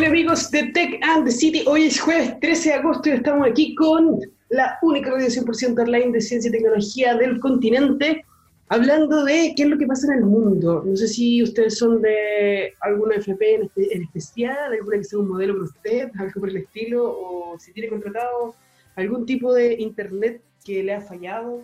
Hola 0.00 0.08
amigos 0.08 0.50
de 0.50 0.62
Tech 0.72 0.98
and 1.02 1.26
the 1.26 1.30
City, 1.30 1.62
hoy 1.66 1.82
es 1.82 2.00
jueves 2.00 2.40
13 2.40 2.70
de 2.70 2.74
agosto 2.76 3.10
y 3.10 3.12
estamos 3.12 3.46
aquí 3.46 3.74
con 3.74 4.18
la 4.48 4.78
única 4.80 5.10
radio 5.10 5.26
100% 5.26 5.78
online 5.78 6.12
de 6.12 6.22
ciencia 6.22 6.48
y 6.48 6.52
tecnología 6.52 7.14
del 7.16 7.38
continente, 7.38 8.24
hablando 8.68 9.22
de 9.24 9.52
qué 9.54 9.64
es 9.64 9.68
lo 9.68 9.76
que 9.76 9.86
pasa 9.86 10.06
en 10.06 10.20
el 10.20 10.24
mundo. 10.24 10.82
No 10.86 10.96
sé 10.96 11.06
si 11.06 11.42
ustedes 11.42 11.76
son 11.76 12.00
de 12.00 12.72
alguna 12.80 13.16
FP 13.16 13.54
en, 13.56 13.70
en 13.76 14.02
especial, 14.04 14.72
alguna 14.72 14.96
que 14.96 15.04
sea 15.04 15.18
un 15.18 15.28
modelo 15.28 15.52
para 15.52 15.64
usted, 15.64 16.10
algo 16.18 16.40
por 16.40 16.48
el 16.48 16.56
estilo, 16.56 17.04
o 17.04 17.58
si 17.58 17.70
tiene 17.74 17.90
contratado 17.90 18.54
algún 18.96 19.26
tipo 19.26 19.52
de 19.52 19.74
internet 19.74 20.40
que 20.64 20.82
le 20.82 20.94
ha 20.94 21.02
fallado, 21.02 21.62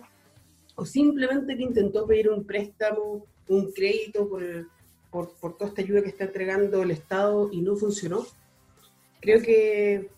o 0.75 0.85
simplemente 0.85 1.57
que 1.57 1.63
intentó 1.63 2.05
pedir 2.05 2.29
un 2.29 2.45
préstamo, 2.45 3.25
un 3.47 3.71
crédito 3.71 4.29
por 4.29 4.43
el 5.13 5.27
por, 5.39 5.57
toda 5.57 5.69
esta 5.69 5.81
ayuda 5.81 6.01
que 6.01 6.09
está 6.09 6.25
entregando 6.25 6.81
el 6.83 6.91
Estado 6.91 7.49
y 7.51 7.61
no 7.61 7.75
funcionó, 7.75 8.25
creo 9.21 9.41
que 9.41 10.09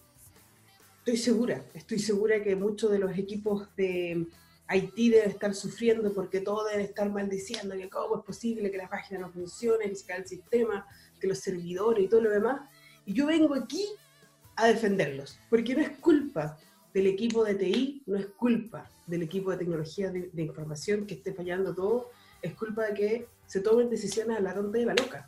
estoy 0.99 1.17
segura, 1.17 1.63
estoy 1.73 1.99
segura 1.99 2.43
que 2.43 2.55
muchos 2.55 2.91
de 2.91 2.99
los 2.99 3.17
equipos 3.17 3.67
de 3.75 4.27
Haití 4.67 5.09
deben 5.09 5.31
estar 5.31 5.55
sufriendo 5.55 6.13
porque 6.13 6.41
todos 6.41 6.69
deben 6.69 6.85
estar 6.85 7.09
maldiciendo 7.09 7.75
que 7.75 7.89
cómo 7.89 8.17
es 8.19 8.23
posible 8.23 8.69
que 8.69 8.77
la 8.77 8.89
página 8.89 9.21
no 9.21 9.31
funcione, 9.31 9.89
que 9.89 9.95
se 9.95 10.05
cae 10.05 10.19
el 10.19 10.27
sistema, 10.27 10.85
que 11.19 11.27
los 11.27 11.39
servidores 11.39 12.05
y 12.05 12.07
todo 12.07 12.21
lo 12.21 12.29
demás. 12.29 12.61
Y 13.05 13.13
yo 13.13 13.25
vengo 13.25 13.55
aquí 13.55 13.83
a 14.55 14.67
defenderlos, 14.67 15.39
porque 15.49 15.73
no 15.73 15.81
es 15.81 15.89
culpa 15.97 16.59
del 16.93 17.07
equipo 17.07 17.43
de 17.43 17.55
TI, 17.55 18.03
no 18.05 18.17
es 18.17 18.27
culpa 18.27 18.89
del 19.07 19.23
equipo 19.23 19.51
de 19.51 19.57
tecnología 19.57 20.11
de, 20.11 20.29
de 20.31 20.41
información 20.43 21.07
que 21.07 21.15
esté 21.15 21.33
fallando 21.33 21.73
todo, 21.73 22.11
es 22.41 22.53
culpa 22.53 22.85
de 22.85 22.93
que 22.93 23.27
se 23.49 23.61
tomen 23.61 23.89
decisiones 23.89 24.37
a 24.37 24.41
la 24.41 24.53
ronda 24.53 24.77
de 24.77 24.85
la 24.85 24.93
loca. 24.93 25.27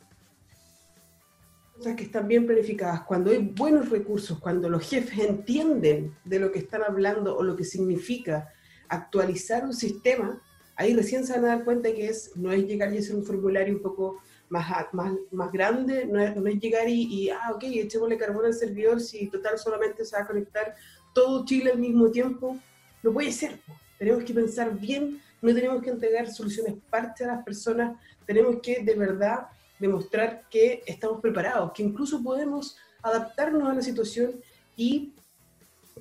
Cosas 1.76 1.96
que 1.96 2.04
están 2.04 2.28
bien 2.28 2.46
planificadas, 2.46 3.02
cuando 3.02 3.32
hay 3.32 3.40
buenos 3.40 3.90
recursos, 3.90 4.38
cuando 4.38 4.70
los 4.70 4.88
jefes 4.88 5.18
entienden 5.18 6.16
de 6.24 6.38
lo 6.38 6.52
que 6.52 6.60
están 6.60 6.84
hablando 6.84 7.36
o 7.36 7.42
lo 7.42 7.56
que 7.56 7.64
significa 7.64 8.54
actualizar 8.90 9.66
un 9.66 9.74
sistema, 9.74 10.40
ahí 10.76 10.94
recién 10.94 11.26
se 11.26 11.34
van 11.34 11.46
a 11.46 11.48
dar 11.48 11.66
cuenta 11.66 11.92
que 11.92 12.10
es, 12.10 12.32
no 12.36 12.52
es 12.52 12.64
llegar 12.68 12.94
y 12.94 13.00
hacer 13.00 13.16
un 13.16 13.26
formulario 13.26 13.74
un 13.74 13.82
poco 13.82 14.22
más, 14.50 14.68
más, 14.94 15.14
más 15.32 15.52
grande, 15.52 16.06
no 16.06 16.22
es, 16.22 16.36
no 16.36 16.46
es 16.48 16.60
llegar 16.60 16.88
y, 16.88 17.02
y, 17.02 17.30
ah, 17.32 17.50
ok, 17.56 17.64
echémosle 17.64 18.20
carbón 18.20 18.46
al 18.46 18.54
servidor 18.54 19.02
si 19.02 19.30
total 19.30 19.58
solamente 19.58 20.06
se 20.06 20.16
va 20.16 20.22
a 20.22 20.28
conectar 20.28 20.76
todo 21.12 21.44
Chile 21.44 21.72
al 21.72 21.80
mismo 21.80 22.12
tiempo. 22.12 22.56
No 23.02 23.12
puede 23.12 23.32
ser, 23.32 23.60
tenemos 23.98 24.24
que 24.24 24.34
pensar 24.36 24.78
bien 24.78 25.20
no 25.42 25.54
tenemos 25.54 25.82
que 25.82 25.90
entregar 25.90 26.32
soluciones 26.32 26.76
parches 26.90 27.28
a 27.28 27.36
las 27.36 27.44
personas, 27.44 28.00
tenemos 28.26 28.58
que 28.62 28.84
de 28.84 28.96
verdad 28.96 29.48
demostrar 29.80 30.44
que 30.50 30.84
estamos 30.86 31.20
preparados, 31.20 31.72
que 31.74 31.84
incluso 31.84 32.22
podemos 32.22 32.78
adaptarnos 33.02 33.68
a 33.68 33.74
la 33.74 33.82
situación 33.82 34.36
y 34.76 35.14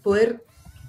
poder 0.02 0.44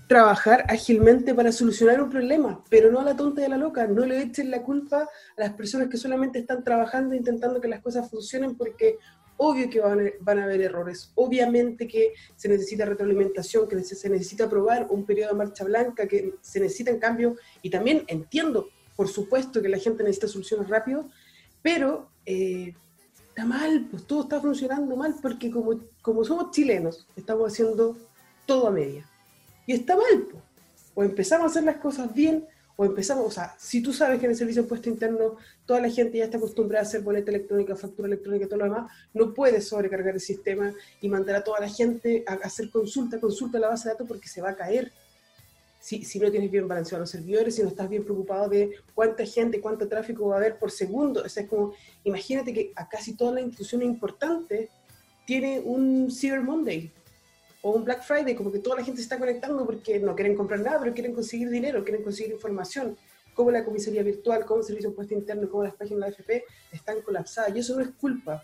trabajar 0.08 0.66
ágilmente 0.68 1.34
para 1.34 1.54
solucionar 1.54 2.02
un 2.02 2.10
problema, 2.10 2.62
pero 2.70 2.92
no 2.92 3.00
a 3.00 3.04
la 3.06 3.16
tonta 3.16 3.42
y 3.42 3.46
a 3.46 3.50
la 3.50 3.56
loca, 3.56 3.88
no 3.88 4.06
le 4.06 4.22
echen 4.22 4.52
la 4.52 4.62
culpa 4.62 5.04
a 5.04 5.08
las 5.38 5.54
personas 5.54 5.88
que 5.88 5.96
solamente 5.96 6.40
están 6.40 6.66
trabajando 6.66 7.16
intentando 7.16 7.62
que 7.62 7.70
las 7.70 7.82
cosas 7.82 8.10
funcionen 8.10 8.56
porque 8.58 8.98
obvio 9.44 9.72
que 9.72 9.80
van 9.80 10.40
a, 10.40 10.44
haber 10.44 10.62
errores, 10.62 11.12
obviamente 11.16 11.88
que 11.88 12.14
se 12.36 12.48
necesita 12.48 12.86
retroalimentación, 12.86 13.68
que 13.68 13.84
se 13.84 14.08
necesita 14.08 14.44
aprobar 14.44 14.86
un 14.92 15.04
periodo 15.04 15.32
de 15.32 15.38
marcha 15.38 15.64
blanca, 15.64 16.08
que 16.08 16.36
se 16.42 16.60
necesitan 16.60 17.00
cambios, 17.00 17.40
y 17.64 17.72
también 17.72 18.04
entiendo, 18.06 18.70
por 18.96 19.08
supuesto, 19.08 19.60
que 19.60 19.68
la 19.68 19.80
gente 19.80 20.04
necesita 20.04 20.28
soluciones 20.28 20.70
rápido, 20.70 21.10
pero 21.64 22.12
eh, 22.24 22.76
está 23.30 23.44
mal, 23.44 23.88
pues 23.90 24.06
todo 24.06 24.22
está 24.22 24.40
funcionando 24.40 24.96
mal, 24.96 25.16
porque 25.20 25.50
como, 25.50 25.80
como 26.04 26.24
somos 26.24 26.52
chilenos, 26.52 27.08
estamos 27.16 27.52
haciendo 27.52 27.98
todo 28.46 28.68
a 28.68 28.72
media. 28.72 29.10
Y 29.66 29.74
está 29.74 29.96
mal, 29.96 30.28
pues. 30.32 30.44
O 30.94 31.04
empezamos 31.04 31.46
a 31.46 31.50
hacer 31.50 31.64
las 31.64 31.78
cosas 31.78 32.14
bien, 32.14 32.46
o 32.76 32.86
empezamos, 32.86 33.26
o 33.26 33.32
sea, 33.32 33.56
si 33.58 33.82
tú 33.82 33.94
sabes 33.94 34.20
que 34.20 34.26
en 34.26 34.32
el 34.32 34.38
servicio 34.38 34.62
de 34.62 34.66
impuesto 34.66 34.90
interno 34.90 35.38
toda 35.66 35.82
la 35.82 35.90
gente 35.90 36.18
ya 36.18 36.26
está 36.26 36.38
acostumbrada 36.38 36.84
a 36.84 36.88
hacer 36.88 37.02
boleta 37.02 37.30
electrónica, 37.32 37.76
factura 37.76 38.08
electrónica 38.08 38.46
y 38.46 38.48
todo 38.48 38.60
lo 38.60 38.66
demás, 38.66 38.92
no 39.14 39.34
puedes 39.34 39.68
sobrecargar 39.68 40.14
el 40.14 40.22
sistema 40.22 40.74
y 41.02 41.10
mandar 41.10 41.36
a 41.36 41.44
toda 41.44 41.60
la 41.60 41.70
gente 41.70 42.24
a 42.28 42.34
hacer 42.34 42.70
consulta, 42.70 43.20
consulta 43.20 43.58
a 43.58 43.62
la 43.62 43.68
base 43.70 43.88
de 43.88 43.94
datos 43.94 44.08
porque 44.08 44.28
se 44.28 44.42
va 44.42 44.50
a 44.50 44.56
caer. 44.56 44.92
Si, 45.80 46.06
si 46.06 46.20
no 46.20 46.30
tienes 46.30 46.52
bien 46.52 46.68
balanceados 46.68 47.02
los 47.02 47.10
servidores, 47.10 47.56
si 47.56 47.64
no 47.64 47.70
estás 47.70 47.90
bien 47.90 48.04
preocupado 48.04 48.48
de 48.48 48.76
cuánta 48.94 49.26
gente, 49.26 49.60
cuánto 49.60 49.88
tráfico 49.88 50.28
va 50.28 50.36
a 50.36 50.38
haber 50.38 50.60
por 50.60 50.70
segundo. 50.70 51.24
O 51.26 51.30
sea, 51.30 51.42
es 51.42 51.50
como, 51.50 51.74
imagínate 52.04 52.54
que 52.54 52.72
a 52.76 52.88
casi 52.88 53.16
todas 53.16 53.34
las 53.34 53.44
instituciones 53.44 53.88
importantes 53.88 54.70
tiene 55.26 55.60
un 55.60 56.12
Cyber 56.12 56.42
Monday 56.42 56.92
o 57.62 57.72
un 57.72 57.84
Black 57.84 58.04
Friday, 58.04 58.36
como 58.36 58.52
que 58.52 58.60
toda 58.60 58.78
la 58.78 58.84
gente 58.84 58.98
se 58.98 59.04
está 59.04 59.20
conectando 59.20 59.66
porque 59.66 60.00
no 60.00 60.16
quieren 60.16 60.36
comprar 60.36 60.60
nada, 60.62 60.80
pero 60.80 60.94
quieren 60.94 61.14
conseguir 61.14 61.50
dinero, 61.50 61.84
quieren 61.84 62.04
conseguir 62.04 62.34
información, 62.34 62.98
como 63.34 63.52
la 63.52 63.64
comisaría 63.64 64.04
virtual, 64.04 64.46
como 64.46 64.62
el 64.62 64.66
servicio 64.66 64.90
de 64.90 64.94
impuesto 64.94 65.14
interno, 65.14 65.50
como 65.50 65.64
las 65.64 65.76
páginas 65.76 66.10
de 66.10 66.16
AFP 66.16 66.44
están 66.72 67.02
colapsadas. 67.02 67.56
Y 67.56 67.60
eso 67.60 67.76
no 67.76 67.82
es 67.82 67.90
culpa 67.92 68.44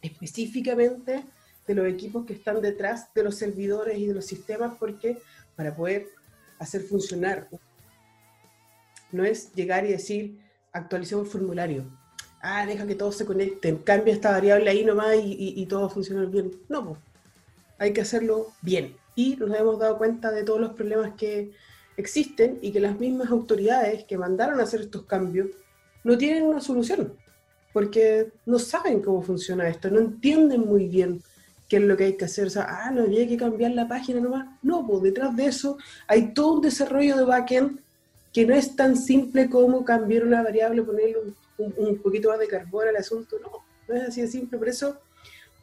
específicamente 0.00 1.24
de 1.66 1.74
los 1.74 1.86
equipos 1.86 2.24
que 2.24 2.32
están 2.32 2.60
detrás 2.62 3.12
de 3.12 3.24
los 3.24 3.34
servidores 3.34 3.98
y 3.98 4.06
de 4.06 4.14
los 4.14 4.24
sistemas, 4.24 4.74
porque 4.78 5.18
para 5.56 5.74
poder 5.74 6.06
hacer 6.58 6.82
funcionar, 6.82 7.48
no 9.10 9.24
es 9.24 9.52
llegar 9.54 9.84
y 9.84 9.90
decir, 9.90 10.38
actualicemos 10.72 11.26
el 11.26 11.32
formulario. 11.32 11.84
Ah, 12.40 12.64
deja 12.64 12.86
que 12.86 12.94
todos 12.94 13.16
se 13.16 13.26
conecten, 13.26 13.78
cambia 13.78 14.14
esta 14.14 14.30
variable 14.30 14.70
ahí 14.70 14.84
nomás 14.84 15.16
y, 15.16 15.54
y, 15.56 15.66
todo 15.66 15.80
va 15.80 15.86
a 15.88 15.90
funcionar 15.90 16.28
bien. 16.28 16.52
No, 16.68 16.86
pues 16.86 16.98
hay 17.78 17.92
que 17.92 18.00
hacerlo 18.00 18.48
bien. 18.62 18.96
Y 19.14 19.36
nos 19.36 19.50
hemos 19.58 19.78
dado 19.78 19.98
cuenta 19.98 20.30
de 20.30 20.44
todos 20.44 20.60
los 20.60 20.72
problemas 20.72 21.14
que 21.16 21.52
existen 21.96 22.58
y 22.62 22.70
que 22.70 22.80
las 22.80 22.98
mismas 22.98 23.30
autoridades 23.30 24.04
que 24.04 24.18
mandaron 24.18 24.60
a 24.60 24.64
hacer 24.64 24.80
estos 24.80 25.04
cambios 25.04 25.48
no 26.04 26.16
tienen 26.16 26.44
una 26.44 26.60
solución, 26.60 27.12
porque 27.72 28.32
no 28.46 28.58
saben 28.58 29.02
cómo 29.02 29.22
funciona 29.22 29.68
esto, 29.68 29.90
no 29.90 29.98
entienden 29.98 30.60
muy 30.60 30.86
bien 30.86 31.22
qué 31.68 31.76
es 31.76 31.82
lo 31.82 31.96
que 31.96 32.04
hay 32.04 32.16
que 32.16 32.24
hacer. 32.24 32.46
O 32.46 32.50
sea, 32.50 32.66
ah, 32.68 32.90
no 32.90 33.02
había 33.02 33.26
que 33.28 33.36
cambiar 33.36 33.72
la 33.72 33.88
página 33.88 34.20
nomás. 34.20 34.46
No, 34.62 34.86
pues 34.86 35.02
detrás 35.02 35.36
de 35.36 35.46
eso 35.46 35.76
hay 36.06 36.32
todo 36.32 36.54
un 36.54 36.62
desarrollo 36.62 37.16
de 37.16 37.24
backend 37.24 37.80
que 38.32 38.46
no 38.46 38.54
es 38.54 38.74
tan 38.76 38.96
simple 38.96 39.50
como 39.50 39.84
cambiar 39.84 40.24
una 40.24 40.42
variable, 40.42 40.82
ponerle 40.82 41.16
un, 41.58 41.74
un 41.76 41.98
poquito 41.98 42.30
más 42.30 42.38
de 42.38 42.48
carbón 42.48 42.88
al 42.88 42.96
asunto. 42.96 43.36
No, 43.42 43.50
no 43.88 44.00
es 44.00 44.08
así 44.08 44.22
de 44.22 44.28
simple. 44.28 44.58
Por 44.58 44.68
eso 44.68 44.98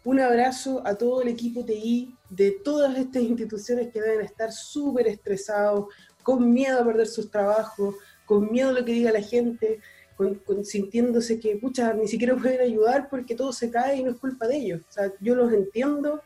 un 0.05 0.19
abrazo 0.19 0.83
a 0.85 0.95
todo 0.95 1.21
el 1.23 1.27
equipo 1.27 1.65
TI 1.65 2.15
de 2.29 2.51
todas 2.51 2.95
estas 2.97 3.23
instituciones 3.23 3.91
que 3.91 4.01
deben 4.01 4.23
estar 4.23 4.51
súper 4.51 5.07
estresados, 5.07 5.87
con 6.23 6.53
miedo 6.53 6.79
a 6.79 6.85
perder 6.85 7.07
sus 7.07 7.29
trabajos, 7.29 7.95
con 8.25 8.51
miedo 8.51 8.69
a 8.69 8.73
lo 8.73 8.85
que 8.85 8.93
diga 8.93 9.11
la 9.11 9.21
gente, 9.21 9.79
con, 10.15 10.63
sintiéndose 10.63 11.39
que, 11.39 11.57
pucha, 11.57 11.93
ni 11.93 12.07
siquiera 12.07 12.35
pueden 12.35 12.61
ayudar 12.61 13.09
porque 13.09 13.35
todo 13.35 13.51
se 13.51 13.69
cae 13.69 13.97
y 13.97 14.03
no 14.03 14.11
es 14.11 14.17
culpa 14.17 14.47
de 14.47 14.57
ellos. 14.57 14.81
O 14.87 14.91
sea, 14.91 15.11
yo 15.19 15.35
los 15.35 15.51
entiendo 15.51 16.21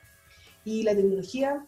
y 0.64 0.84
la 0.84 0.94
tecnología 0.94 1.66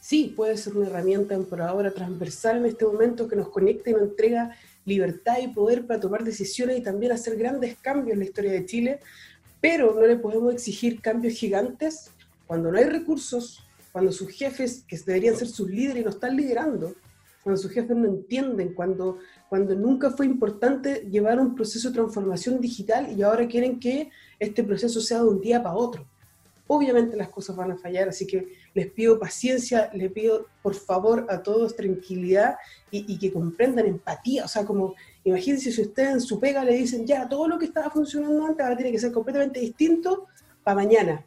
sí 0.00 0.32
puede 0.36 0.56
ser 0.56 0.76
una 0.76 0.86
herramienta 0.86 1.38
por 1.38 1.62
ahora 1.62 1.92
transversal 1.92 2.58
en 2.58 2.66
este 2.66 2.84
momento 2.84 3.28
que 3.28 3.36
nos 3.36 3.48
conecta 3.50 3.90
y 3.90 3.92
nos 3.92 4.02
entrega 4.02 4.56
libertad 4.84 5.38
y 5.40 5.48
poder 5.48 5.86
para 5.86 6.00
tomar 6.00 6.24
decisiones 6.24 6.78
y 6.78 6.82
también 6.82 7.12
hacer 7.12 7.36
grandes 7.36 7.76
cambios 7.76 8.14
en 8.14 8.18
la 8.20 8.24
historia 8.24 8.52
de 8.52 8.66
Chile, 8.66 9.00
pero 9.62 9.94
no 9.94 10.04
le 10.04 10.16
podemos 10.16 10.52
exigir 10.52 11.00
cambios 11.00 11.34
gigantes 11.34 12.10
cuando 12.48 12.70
no 12.70 12.76
hay 12.76 12.84
recursos, 12.84 13.64
cuando 13.92 14.10
sus 14.10 14.28
jefes, 14.30 14.84
que 14.88 14.98
deberían 14.98 15.36
ser 15.36 15.46
sus 15.46 15.70
líderes, 15.70 16.04
no 16.04 16.10
están 16.10 16.36
liderando, 16.36 16.94
cuando 17.44 17.62
sus 17.62 17.70
jefes 17.70 17.96
no 17.96 18.06
entienden, 18.06 18.74
cuando, 18.74 19.18
cuando 19.48 19.74
nunca 19.76 20.10
fue 20.10 20.26
importante 20.26 21.06
llevar 21.08 21.38
un 21.38 21.54
proceso 21.54 21.88
de 21.88 21.94
transformación 21.94 22.60
digital 22.60 23.16
y 23.16 23.22
ahora 23.22 23.46
quieren 23.46 23.78
que 23.78 24.10
este 24.40 24.64
proceso 24.64 25.00
sea 25.00 25.18
de 25.18 25.28
un 25.28 25.40
día 25.40 25.62
para 25.62 25.76
otro. 25.76 26.06
Obviamente 26.66 27.16
las 27.16 27.28
cosas 27.28 27.54
van 27.54 27.70
a 27.70 27.76
fallar, 27.76 28.08
así 28.08 28.26
que 28.26 28.54
les 28.74 28.90
pido 28.90 29.18
paciencia, 29.18 29.90
les 29.94 30.10
pido 30.10 30.46
por 30.62 30.74
favor 30.74 31.26
a 31.28 31.42
todos 31.42 31.76
tranquilidad 31.76 32.56
y, 32.90 33.12
y 33.12 33.18
que 33.18 33.32
comprendan 33.32 33.86
empatía, 33.86 34.44
o 34.44 34.48
sea, 34.48 34.64
como 34.64 34.94
Imagínense 35.24 35.70
si 35.70 35.82
ustedes 35.82 36.10
en 36.10 36.20
su 36.20 36.40
pega 36.40 36.64
le 36.64 36.74
dicen, 36.74 37.06
ya, 37.06 37.28
todo 37.28 37.46
lo 37.48 37.58
que 37.58 37.66
estaba 37.66 37.90
funcionando 37.90 38.44
antes 38.44 38.64
ahora 38.64 38.76
tiene 38.76 38.92
que 38.92 38.98
ser 38.98 39.12
completamente 39.12 39.60
distinto 39.60 40.26
para 40.64 40.76
mañana. 40.76 41.24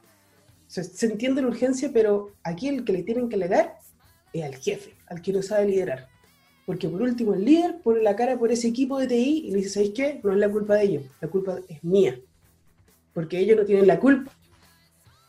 se 0.68 1.06
entiende 1.06 1.42
la 1.42 1.47
urgencia, 1.47 1.89
pero 1.94 2.31
aquí 2.44 2.68
el 2.68 2.83
que 2.83 2.94
le 2.94 3.03
tienen 3.03 3.30
que 3.30 3.38
legar 3.38 3.77
es 4.33 4.44
al 4.44 4.56
jefe, 4.56 4.95
al 5.07 5.21
que 5.21 5.31
no 5.31 5.42
sabe 5.42 5.68
liderar. 5.68 6.07
Porque 6.65 6.89
por 6.89 7.01
último 7.01 7.33
el 7.33 7.45
líder 7.45 7.80
pone 7.81 8.01
la 8.01 8.15
cara 8.15 8.38
por 8.38 8.51
ese 8.51 8.68
equipo 8.68 8.97
de 8.97 9.07
TI 9.07 9.44
y 9.47 9.51
le 9.51 9.57
dice, 9.57 9.69
¿sabéis 9.69 9.94
qué? 9.94 10.19
No 10.24 10.33
es 10.33 10.39
la 10.39 10.50
culpa 10.50 10.75
de 10.75 10.83
ellos, 10.83 11.03
la 11.21 11.27
culpa 11.27 11.59
es 11.68 11.83
mía. 11.83 12.19
Porque 13.13 13.39
ellos 13.39 13.57
no 13.57 13.65
tienen 13.65 13.88
la 13.88 14.00
culpa 14.00 14.31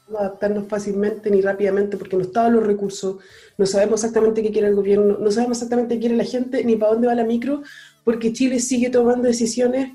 no 0.08 0.18
adaptarnos 0.18 0.68
fácilmente 0.68 1.30
ni 1.30 1.40
rápidamente 1.40 1.96
porque 1.96 2.16
no 2.16 2.22
estaban 2.22 2.54
los 2.54 2.64
recursos, 2.64 3.16
no 3.58 3.66
sabemos 3.66 4.00
exactamente 4.00 4.42
qué 4.42 4.52
quiere 4.52 4.68
el 4.68 4.74
gobierno, 4.74 5.18
no 5.18 5.30
sabemos 5.30 5.58
exactamente 5.58 5.94
qué 5.94 6.00
quiere 6.00 6.16
la 6.16 6.24
gente, 6.24 6.64
ni 6.64 6.76
para 6.76 6.92
dónde 6.92 7.08
va 7.08 7.14
la 7.14 7.24
micro, 7.24 7.62
porque 8.06 8.32
Chile 8.32 8.60
sigue 8.60 8.88
tomando 8.88 9.26
decisiones 9.26 9.92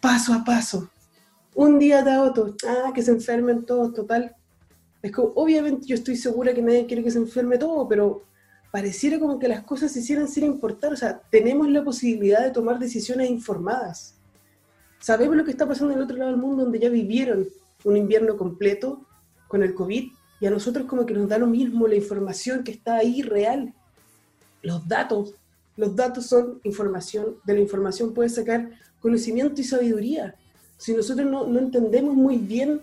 paso 0.00 0.32
a 0.32 0.42
paso. 0.42 0.90
Un 1.54 1.78
día 1.78 2.02
da 2.02 2.22
otro, 2.22 2.56
ah, 2.66 2.90
que 2.94 3.02
se 3.02 3.10
enfermen 3.10 3.66
todos, 3.66 3.92
total. 3.92 4.34
Es 5.02 5.12
como, 5.12 5.32
obviamente 5.34 5.86
yo 5.86 5.94
estoy 5.94 6.16
segura 6.16 6.54
que 6.54 6.62
nadie 6.62 6.86
quiere 6.86 7.04
que 7.04 7.10
se 7.10 7.18
enferme 7.18 7.58
todo, 7.58 7.86
pero 7.86 8.24
pareciera 8.72 9.18
como 9.20 9.38
que 9.38 9.46
las 9.46 9.62
cosas 9.62 9.92
se 9.92 10.00
hicieran 10.00 10.26
sin 10.26 10.44
importar. 10.44 10.94
O 10.94 10.96
sea, 10.96 11.20
tenemos 11.30 11.68
la 11.68 11.84
posibilidad 11.84 12.42
de 12.42 12.50
tomar 12.50 12.78
decisiones 12.78 13.28
informadas. 13.28 14.14
Sabemos 14.98 15.36
lo 15.36 15.44
que 15.44 15.50
está 15.50 15.68
pasando 15.68 15.92
en 15.92 15.98
el 15.98 16.04
otro 16.04 16.16
lado 16.16 16.30
del 16.30 16.40
mundo, 16.40 16.62
donde 16.62 16.78
ya 16.78 16.88
vivieron 16.88 17.46
un 17.84 17.94
invierno 17.94 18.38
completo 18.38 19.04
con 19.48 19.62
el 19.62 19.74
COVID, 19.74 20.10
y 20.40 20.46
a 20.46 20.50
nosotros 20.50 20.86
como 20.86 21.04
que 21.04 21.12
nos 21.12 21.28
da 21.28 21.36
lo 21.36 21.46
mismo 21.46 21.86
la 21.86 21.96
información 21.96 22.64
que 22.64 22.72
está 22.72 22.96
ahí 22.96 23.20
real. 23.20 23.74
Los 24.62 24.88
datos, 24.88 25.34
los 25.80 25.96
datos 25.96 26.26
son 26.26 26.60
información, 26.62 27.36
de 27.44 27.54
la 27.54 27.60
información 27.60 28.12
puedes 28.12 28.34
sacar 28.34 28.70
conocimiento 29.00 29.62
y 29.62 29.64
sabiduría. 29.64 30.34
Si 30.76 30.92
nosotros 30.92 31.26
no, 31.26 31.46
no 31.46 31.58
entendemos 31.58 32.14
muy 32.14 32.36
bien 32.36 32.82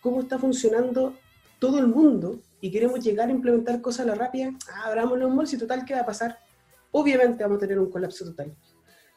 cómo 0.00 0.20
está 0.20 0.38
funcionando 0.38 1.16
todo 1.58 1.80
el 1.80 1.88
mundo 1.88 2.38
y 2.60 2.70
queremos 2.70 3.00
llegar 3.00 3.28
a 3.28 3.32
implementar 3.32 3.80
cosas 3.80 4.06
a 4.06 4.10
la 4.10 4.14
rápida, 4.14 4.52
ah, 4.72 4.84
abramos 4.86 5.18
los 5.18 5.34
malls 5.34 5.54
y 5.54 5.58
total, 5.58 5.84
¿qué 5.84 5.94
va 5.94 6.02
a 6.02 6.06
pasar? 6.06 6.38
Obviamente 6.92 7.42
vamos 7.42 7.56
a 7.56 7.60
tener 7.62 7.80
un 7.80 7.90
colapso 7.90 8.24
total. 8.24 8.54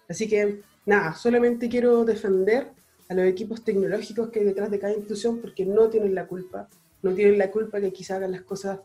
Así 0.10 0.28
que, 0.28 0.62
nada, 0.84 1.14
solamente 1.14 1.70
quiero 1.70 2.04
defender 2.06 2.72
a 3.10 3.14
los 3.14 3.26
equipos 3.26 3.64
tecnológicos 3.64 4.30
que 4.32 4.40
hay 4.40 4.46
detrás 4.46 4.72
de 4.72 4.80
cada 4.80 4.94
institución 4.94 5.40
porque 5.40 5.68
no 5.68 5.88
tienen 5.88 6.16
la 6.16 6.26
culpa, 6.26 6.68
no 7.04 7.14
tienen 7.14 7.38
la 7.38 7.52
culpa 7.52 7.80
que 7.80 7.94
quizá 7.94 8.16
hagan 8.16 8.32
las 8.32 8.42
cosas 8.42 8.80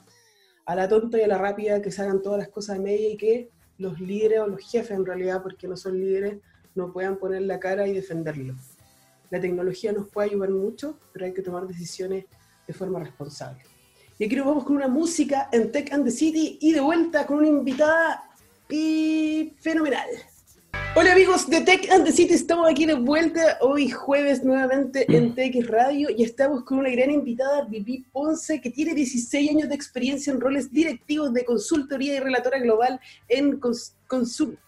a 0.66 0.74
la 0.74 0.86
tonta 0.86 1.16
y 1.16 1.22
a 1.22 1.28
la 1.28 1.38
rápida, 1.38 1.80
que 1.80 1.90
se 1.90 2.02
hagan 2.02 2.20
todas 2.20 2.38
las 2.38 2.48
cosas 2.48 2.76
de 2.76 2.84
media 2.84 3.08
y 3.08 3.16
que 3.16 3.48
los 3.78 3.98
líderes 4.00 4.40
o 4.40 4.46
los 4.46 4.60
jefes 4.60 4.90
en 4.90 5.06
realidad, 5.06 5.42
porque 5.42 5.68
no 5.68 5.76
son 5.76 5.98
líderes, 5.98 6.38
no 6.74 6.92
puedan 6.92 7.16
poner 7.16 7.42
la 7.42 7.58
cara 7.58 7.86
y 7.86 7.94
defenderlo. 7.94 8.54
La 9.30 9.40
tecnología 9.40 9.92
nos 9.92 10.08
puede 10.08 10.30
ayudar 10.30 10.50
mucho, 10.50 10.98
pero 11.12 11.26
hay 11.26 11.32
que 11.32 11.42
tomar 11.42 11.66
decisiones 11.66 12.26
de 12.66 12.72
forma 12.72 13.00
responsable. 13.00 13.62
Y 14.18 14.24
aquí 14.24 14.36
nos 14.36 14.46
vamos 14.46 14.64
con 14.64 14.76
una 14.76 14.88
música 14.88 15.48
en 15.52 15.70
Tech 15.70 15.92
and 15.92 16.04
the 16.04 16.10
City 16.10 16.58
y 16.60 16.72
de 16.72 16.80
vuelta 16.80 17.26
con 17.26 17.38
una 17.38 17.48
invitada 17.48 18.24
y 18.68 19.54
fenomenal. 19.60 20.08
Hola 21.00 21.12
amigos 21.12 21.48
de 21.48 21.60
Tech 21.60 21.88
and 21.92 22.04
the 22.04 22.10
City, 22.10 22.34
estamos 22.34 22.68
aquí 22.68 22.84
de 22.84 22.94
vuelta 22.94 23.58
hoy 23.60 23.88
jueves 23.88 24.42
nuevamente 24.42 25.06
en 25.08 25.32
TX 25.32 25.68
Radio 25.68 26.08
y 26.10 26.24
estamos 26.24 26.64
con 26.64 26.78
una 26.78 26.90
gran 26.90 27.12
invitada, 27.12 27.64
Vivi 27.66 28.04
Ponce, 28.10 28.60
que 28.60 28.70
tiene 28.70 28.94
16 28.94 29.50
años 29.50 29.68
de 29.68 29.76
experiencia 29.76 30.32
en 30.32 30.40
roles 30.40 30.72
directivos 30.72 31.32
de 31.32 31.44
consultoría 31.44 32.16
y 32.16 32.20
relatora 32.20 32.58
global 32.58 33.00
en 33.28 33.60
Customer 33.60 34.58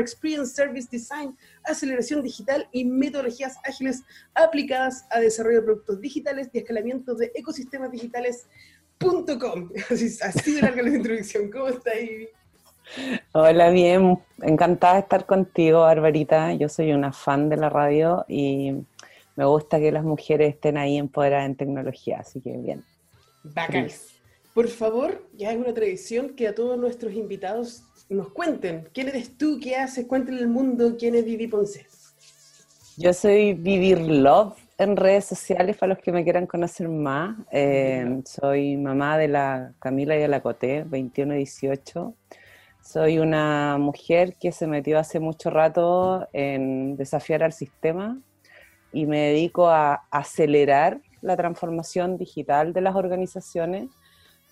Experience 0.00 0.54
Service 0.54 0.88
Design, 0.90 1.36
aceleración 1.64 2.22
digital 2.22 2.66
y 2.72 2.86
metodologías 2.86 3.56
ágiles 3.64 4.02
aplicadas 4.34 5.04
a 5.10 5.20
desarrollo 5.20 5.58
de 5.58 5.64
productos 5.64 6.00
digitales 6.00 6.48
y 6.52 6.58
escalamiento 6.58 7.14
de 7.14 7.30
ecosistemas 7.34 7.90
digitales.com. 7.90 9.70
Así, 9.90 10.16
así 10.22 10.54
de 10.54 10.62
larga 10.62 10.82
la 10.82 10.96
introducción. 10.96 11.50
¿Cómo 11.50 11.68
está 11.68 11.92
Vivi? 11.92 12.28
Hola, 13.32 13.70
bien, 13.70 14.18
encantada 14.42 14.94
de 14.94 15.00
estar 15.00 15.26
contigo, 15.26 15.80
Barbarita. 15.80 16.52
Yo 16.54 16.68
soy 16.68 16.92
una 16.92 17.12
fan 17.12 17.48
de 17.48 17.56
la 17.56 17.68
radio 17.68 18.24
y 18.28 18.72
me 19.36 19.44
gusta 19.44 19.78
que 19.78 19.92
las 19.92 20.04
mujeres 20.04 20.54
estén 20.54 20.76
ahí 20.76 20.98
empoderadas 20.98 21.46
en 21.46 21.56
tecnología, 21.56 22.18
así 22.20 22.40
que 22.40 22.56
bien. 22.56 22.84
Bacán. 23.42 23.88
Por 24.54 24.68
favor, 24.68 25.26
ya 25.34 25.52
es 25.52 25.58
una 25.58 25.72
tradición 25.72 26.30
que 26.30 26.48
a 26.48 26.54
todos 26.54 26.76
nuestros 26.76 27.14
invitados 27.14 27.84
nos 28.08 28.30
cuenten. 28.30 28.88
¿Quién 28.92 29.08
eres 29.08 29.38
tú? 29.38 29.58
¿Qué 29.62 29.76
haces? 29.76 30.06
Cuéntenle 30.06 30.42
al 30.42 30.48
mundo 30.48 30.96
quién 30.98 31.14
es 31.14 31.24
Vivi 31.24 31.46
Ponce. 31.46 31.86
Yo 32.96 33.12
soy 33.12 33.54
Vivir 33.54 34.00
Love 34.00 34.58
en 34.76 34.96
redes 34.96 35.26
sociales 35.26 35.76
para 35.76 35.94
los 35.94 36.02
que 36.02 36.10
me 36.10 36.24
quieran 36.24 36.46
conocer 36.46 36.88
más. 36.88 37.38
Eh, 37.52 38.20
soy 38.24 38.76
mamá 38.76 39.16
de 39.16 39.28
la 39.28 39.72
Camila 39.78 40.16
y 40.16 40.20
de 40.20 40.28
la 40.28 40.42
Coté, 40.42 40.84
21-18. 40.84 42.14
Soy 42.82 43.18
una 43.18 43.76
mujer 43.78 44.34
que 44.40 44.52
se 44.52 44.66
metió 44.66 44.98
hace 44.98 45.20
mucho 45.20 45.50
rato 45.50 46.26
en 46.32 46.96
desafiar 46.96 47.42
al 47.42 47.52
sistema 47.52 48.18
y 48.92 49.06
me 49.06 49.18
dedico 49.18 49.68
a 49.68 50.06
acelerar 50.10 51.00
la 51.20 51.36
transformación 51.36 52.16
digital 52.16 52.72
de 52.72 52.80
las 52.80 52.96
organizaciones. 52.96 53.90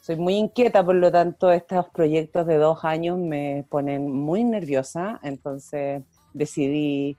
Soy 0.02 0.16
muy 0.16 0.34
inquieta, 0.34 0.84
por 0.84 0.94
lo 0.94 1.10
tanto, 1.10 1.50
estos 1.50 1.88
proyectos 1.88 2.46
de 2.46 2.58
dos 2.58 2.84
años 2.84 3.18
me 3.18 3.64
ponen 3.68 4.10
muy 4.10 4.44
nerviosa, 4.44 5.18
entonces 5.22 6.02
decidí 6.32 7.16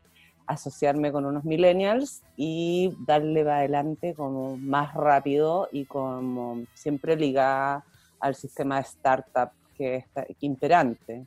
asociarme 0.48 1.12
con 1.12 1.26
unos 1.26 1.44
millennials 1.44 2.24
y 2.38 2.94
darle 3.06 3.44
para 3.44 3.58
adelante 3.58 4.14
como 4.14 4.58
más 4.58 4.94
rápido 4.94 5.68
y 5.72 5.86
como 5.86 6.64
siempre 6.74 7.16
ligada 7.16 7.84
al 8.20 8.36
sistema 8.36 8.78
de 8.78 8.84
startup 8.84 9.52
que 9.80 9.96
es 9.96 10.06
imperante. 10.42 11.26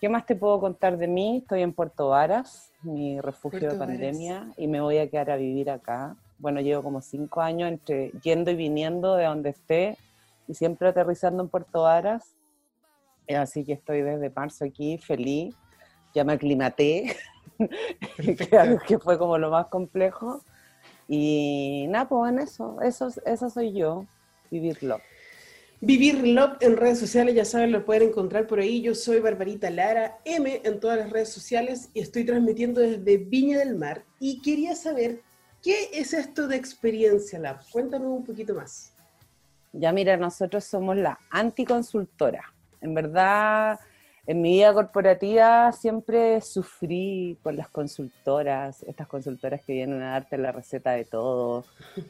¿Qué 0.00 0.08
más 0.08 0.24
te 0.24 0.34
puedo 0.34 0.58
contar 0.58 0.96
de 0.96 1.06
mí? 1.06 1.38
Estoy 1.42 1.60
en 1.60 1.74
Puerto 1.74 2.08
Varas, 2.08 2.72
mi 2.82 3.20
refugio 3.20 3.72
de 3.72 3.78
pandemia, 3.78 4.50
y 4.56 4.66
me 4.66 4.80
voy 4.80 4.96
a 4.96 5.08
quedar 5.10 5.30
a 5.30 5.36
vivir 5.36 5.70
acá. 5.70 6.16
Bueno, 6.38 6.62
llevo 6.62 6.82
como 6.82 7.02
cinco 7.02 7.42
años 7.42 7.68
entre 7.68 8.10
yendo 8.22 8.50
y 8.50 8.56
viniendo 8.56 9.16
de 9.16 9.26
donde 9.26 9.50
esté 9.50 9.98
y 10.48 10.54
siempre 10.54 10.88
aterrizando 10.88 11.42
en 11.42 11.50
Puerto 11.50 11.82
Varas. 11.82 12.34
Así 13.28 13.64
que 13.64 13.74
estoy 13.74 14.00
desde 14.00 14.30
marzo 14.30 14.64
aquí, 14.64 14.96
feliz. 14.96 15.54
Ya 16.14 16.24
me 16.24 16.32
aclimaté, 16.32 17.14
que 18.88 18.98
fue 18.98 19.18
como 19.18 19.36
lo 19.36 19.50
más 19.50 19.66
complejo. 19.66 20.42
Y 21.06 21.84
nada, 21.90 22.08
pues 22.08 22.32
en 22.32 22.38
eso, 22.38 22.80
eso, 22.80 23.08
eso 23.26 23.50
soy 23.50 23.74
yo, 23.74 24.06
vivirlo. 24.50 25.00
Vivir 25.84 26.26
Love 26.26 26.56
en 26.60 26.78
redes 26.78 26.98
sociales, 26.98 27.34
ya 27.34 27.44
saben, 27.44 27.70
lo 27.70 27.84
pueden 27.84 28.08
encontrar 28.08 28.46
por 28.46 28.58
ahí. 28.58 28.80
Yo 28.80 28.94
soy 28.94 29.20
Barbarita 29.20 29.68
Lara 29.68 30.18
M 30.24 30.62
en 30.64 30.80
todas 30.80 30.98
las 30.98 31.10
redes 31.10 31.28
sociales 31.28 31.90
y 31.92 32.00
estoy 32.00 32.24
transmitiendo 32.24 32.80
desde 32.80 33.18
Viña 33.18 33.58
del 33.58 33.76
Mar. 33.76 34.02
Y 34.18 34.40
quería 34.40 34.74
saber, 34.76 35.20
¿qué 35.62 35.90
es 35.92 36.14
esto 36.14 36.48
de 36.48 36.56
Experiencia 36.56 37.38
Lab? 37.38 37.60
Cuéntanos 37.70 38.08
un 38.08 38.24
poquito 38.24 38.54
más. 38.54 38.94
Ya 39.74 39.92
mira, 39.92 40.16
nosotros 40.16 40.64
somos 40.64 40.96
la 40.96 41.18
anticonsultora. 41.28 42.50
En 42.80 42.94
verdad, 42.94 43.78
en 44.26 44.40
mi 44.40 44.54
vida 44.54 44.72
corporativa 44.72 45.70
siempre 45.72 46.40
sufrí 46.40 47.36
con 47.42 47.58
las 47.58 47.68
consultoras, 47.68 48.82
estas 48.84 49.06
consultoras 49.06 49.60
que 49.62 49.74
vienen 49.74 50.00
a 50.00 50.12
darte 50.12 50.38
la 50.38 50.50
receta 50.50 50.92
de 50.92 51.04
todo 51.04 51.66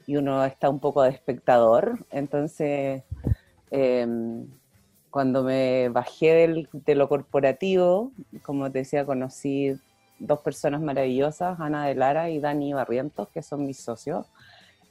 y 0.07 0.15
uno 0.17 0.45
está 0.45 0.69
un 0.69 0.79
poco 0.79 1.03
de 1.03 1.11
espectador. 1.11 1.99
Entonces 2.13 3.03
Em, 3.77 4.47
cuando 5.11 5.43
me 5.43 5.89
bajé 5.89 6.69
de 6.73 6.95
lo 6.95 7.09
corporativo, 7.09 8.13
como 8.45 8.71
te 8.71 8.79
decía, 8.79 9.05
conocí 9.05 9.77
dos 10.21 10.39
personas 10.43 10.81
maravillosas, 10.81 11.59
Ana 11.59 11.87
de 11.87 11.97
Lara 11.97 12.31
y 12.31 12.39
Dani 12.39 12.73
Barrientos, 12.73 13.27
que 13.31 13.43
son 13.43 13.67
mis 13.67 13.81
socios, 13.81 14.27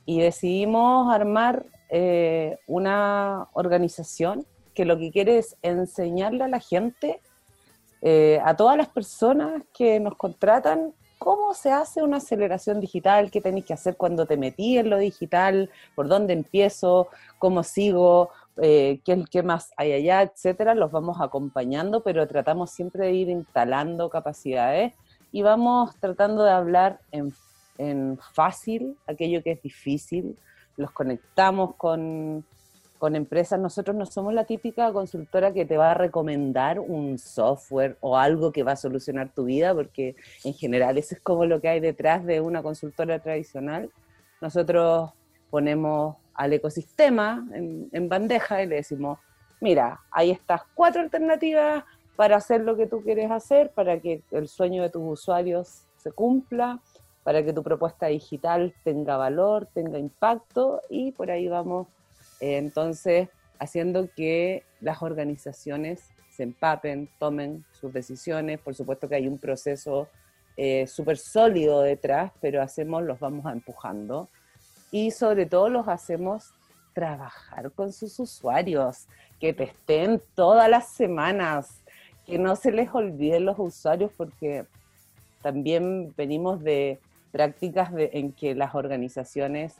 y 0.05 0.19
decidimos 0.19 1.13
armar 1.13 1.65
eh, 1.87 2.57
una 2.67 3.47
organización 3.53 4.45
que 4.73 4.83
lo 4.83 4.97
que 4.97 5.11
quiere 5.11 5.37
es 5.37 5.55
enseñarle 5.61 6.43
a 6.43 6.49
la 6.49 6.59
gente, 6.59 7.21
eh, 8.01 8.41
a 8.43 8.57
todas 8.57 8.75
las 8.75 8.89
personas 8.89 9.63
que 9.73 9.97
nos 10.01 10.17
contratan, 10.17 10.93
cómo 11.23 11.53
se 11.53 11.71
hace 11.71 12.03
una 12.03 12.17
aceleración 12.17 12.81
digital, 12.81 13.31
qué 13.31 13.39
tenéis 13.39 13.63
que 13.63 13.73
hacer 13.73 13.95
cuando 13.95 14.25
te 14.25 14.35
metí 14.35 14.77
en 14.77 14.89
lo 14.89 14.97
digital, 14.97 15.69
por 15.95 16.09
dónde 16.09 16.33
empiezo, 16.33 17.07
cómo 17.39 17.63
sigo, 17.63 18.29
eh, 18.61 18.99
qué, 19.03 19.43
más 19.43 19.71
hay 19.77 19.93
allá, 19.93 20.21
etcétera, 20.21 20.75
los 20.75 20.91
vamos 20.91 21.17
acompañando, 21.19 22.03
pero 22.03 22.27
tratamos 22.27 22.69
siempre 22.71 23.07
de 23.07 23.13
ir 23.13 23.29
instalando 23.29 24.09
capacidades 24.09 24.93
y 25.31 25.41
vamos 25.41 25.95
tratando 25.99 26.43
de 26.43 26.51
hablar 26.51 26.99
en, 27.11 27.33
fácil 28.33 28.95
aquello 29.07 29.41
que 29.41 29.53
es 29.53 29.61
difícil, 29.61 30.37
los 30.77 30.91
conectamos 30.91 31.75
con, 31.75 32.45
con 32.99 33.15
empresas. 33.15 33.59
Nosotros 33.59 33.95
no 33.95 34.05
somos 34.05 34.33
la 34.33 34.45
típica 34.45 34.93
consultora 34.93 35.51
que 35.51 35.65
te 35.65 35.75
va 35.75 35.91
a 35.91 35.95
recomendar 35.95 36.79
un 36.79 37.17
software 37.17 37.97
o 37.99 38.15
algo 38.15 38.51
que 38.51 38.61
va 38.61 38.73
a 38.73 38.75
solucionar 38.75 39.33
tu 39.33 39.45
vida, 39.45 39.73
porque 39.73 40.15
en 40.43 40.53
general 40.53 40.99
eso 40.99 41.15
es 41.15 41.21
como 41.21 41.45
lo 41.45 41.59
que 41.59 41.69
hay 41.69 41.79
detrás 41.79 42.23
de 42.23 42.39
una 42.39 42.61
consultora 42.61 43.17
tradicional. 43.17 43.89
Nosotros 44.39 45.09
ponemos 45.53 46.15
al 46.33 46.51
ecosistema 46.51 47.47
en, 47.53 48.09
bandeja 48.09 48.63
y 48.63 48.65
le 48.65 48.77
decimos, 48.77 49.19
mira, 49.61 49.99
hay 50.09 50.31
estas 50.31 50.63
cuatro 50.73 50.99
alternativas 50.99 51.83
para 52.15 52.37
hacer 52.37 52.61
lo 52.61 52.75
que 52.75 52.87
tú 52.87 53.03
quieres 53.03 53.29
hacer, 53.29 53.69
para 53.69 53.99
que 53.99 54.23
el 54.31 54.47
sueño 54.47 54.81
de 54.81 54.89
tus 54.89 55.03
usuarios 55.03 55.83
se 55.97 56.11
cumpla, 56.11 56.79
para 57.23 57.43
que 57.45 57.53
tu 57.53 57.61
propuesta 57.61 58.07
digital 58.07 58.73
tenga 58.83 59.15
valor, 59.15 59.67
tenga 59.75 59.99
impacto 59.99 60.81
y 60.89 61.11
por 61.11 61.29
ahí 61.29 61.47
vamos 61.47 61.85
eh, 62.39 62.57
entonces 62.57 63.29
haciendo 63.59 64.09
que 64.15 64.63
las 64.81 65.03
organizaciones 65.03 66.09
se 66.31 66.41
empapen, 66.41 67.09
tomen 67.19 67.63
sus 67.79 67.93
decisiones. 67.93 68.59
Por 68.59 68.73
supuesto 68.73 69.07
que 69.07 69.17
hay 69.17 69.27
un 69.27 69.37
proceso 69.37 70.07
eh, 70.57 70.87
súper 70.87 71.19
sólido 71.19 71.83
detrás, 71.83 72.31
pero 72.41 72.59
hacemos, 72.59 73.03
los 73.03 73.19
vamos 73.19 73.45
empujando 73.53 74.29
y 74.93 75.09
sobre 75.09 75.47
todo 75.47 75.69
los 75.69 75.87
hacemos 75.87 76.53
trabajar 76.93 77.71
con 77.71 77.91
sus 77.91 78.19
usuarios, 78.19 79.07
que 79.39 79.51
testen 79.51 80.21
todas 80.35 80.69
las 80.69 80.87
semanas, 80.89 81.81
que 82.27 82.37
no 82.37 82.55
se 82.55 82.71
les 82.71 82.93
olviden 82.93 83.45
los 83.45 83.57
usuarios 83.57 84.11
porque 84.15 84.65
también 85.41 86.13
venimos 86.15 86.61
de 86.61 86.99
prácticas 87.31 87.89
en 87.97 88.33
que 88.33 88.53
las 88.53 88.75
organizaciones 88.75 89.73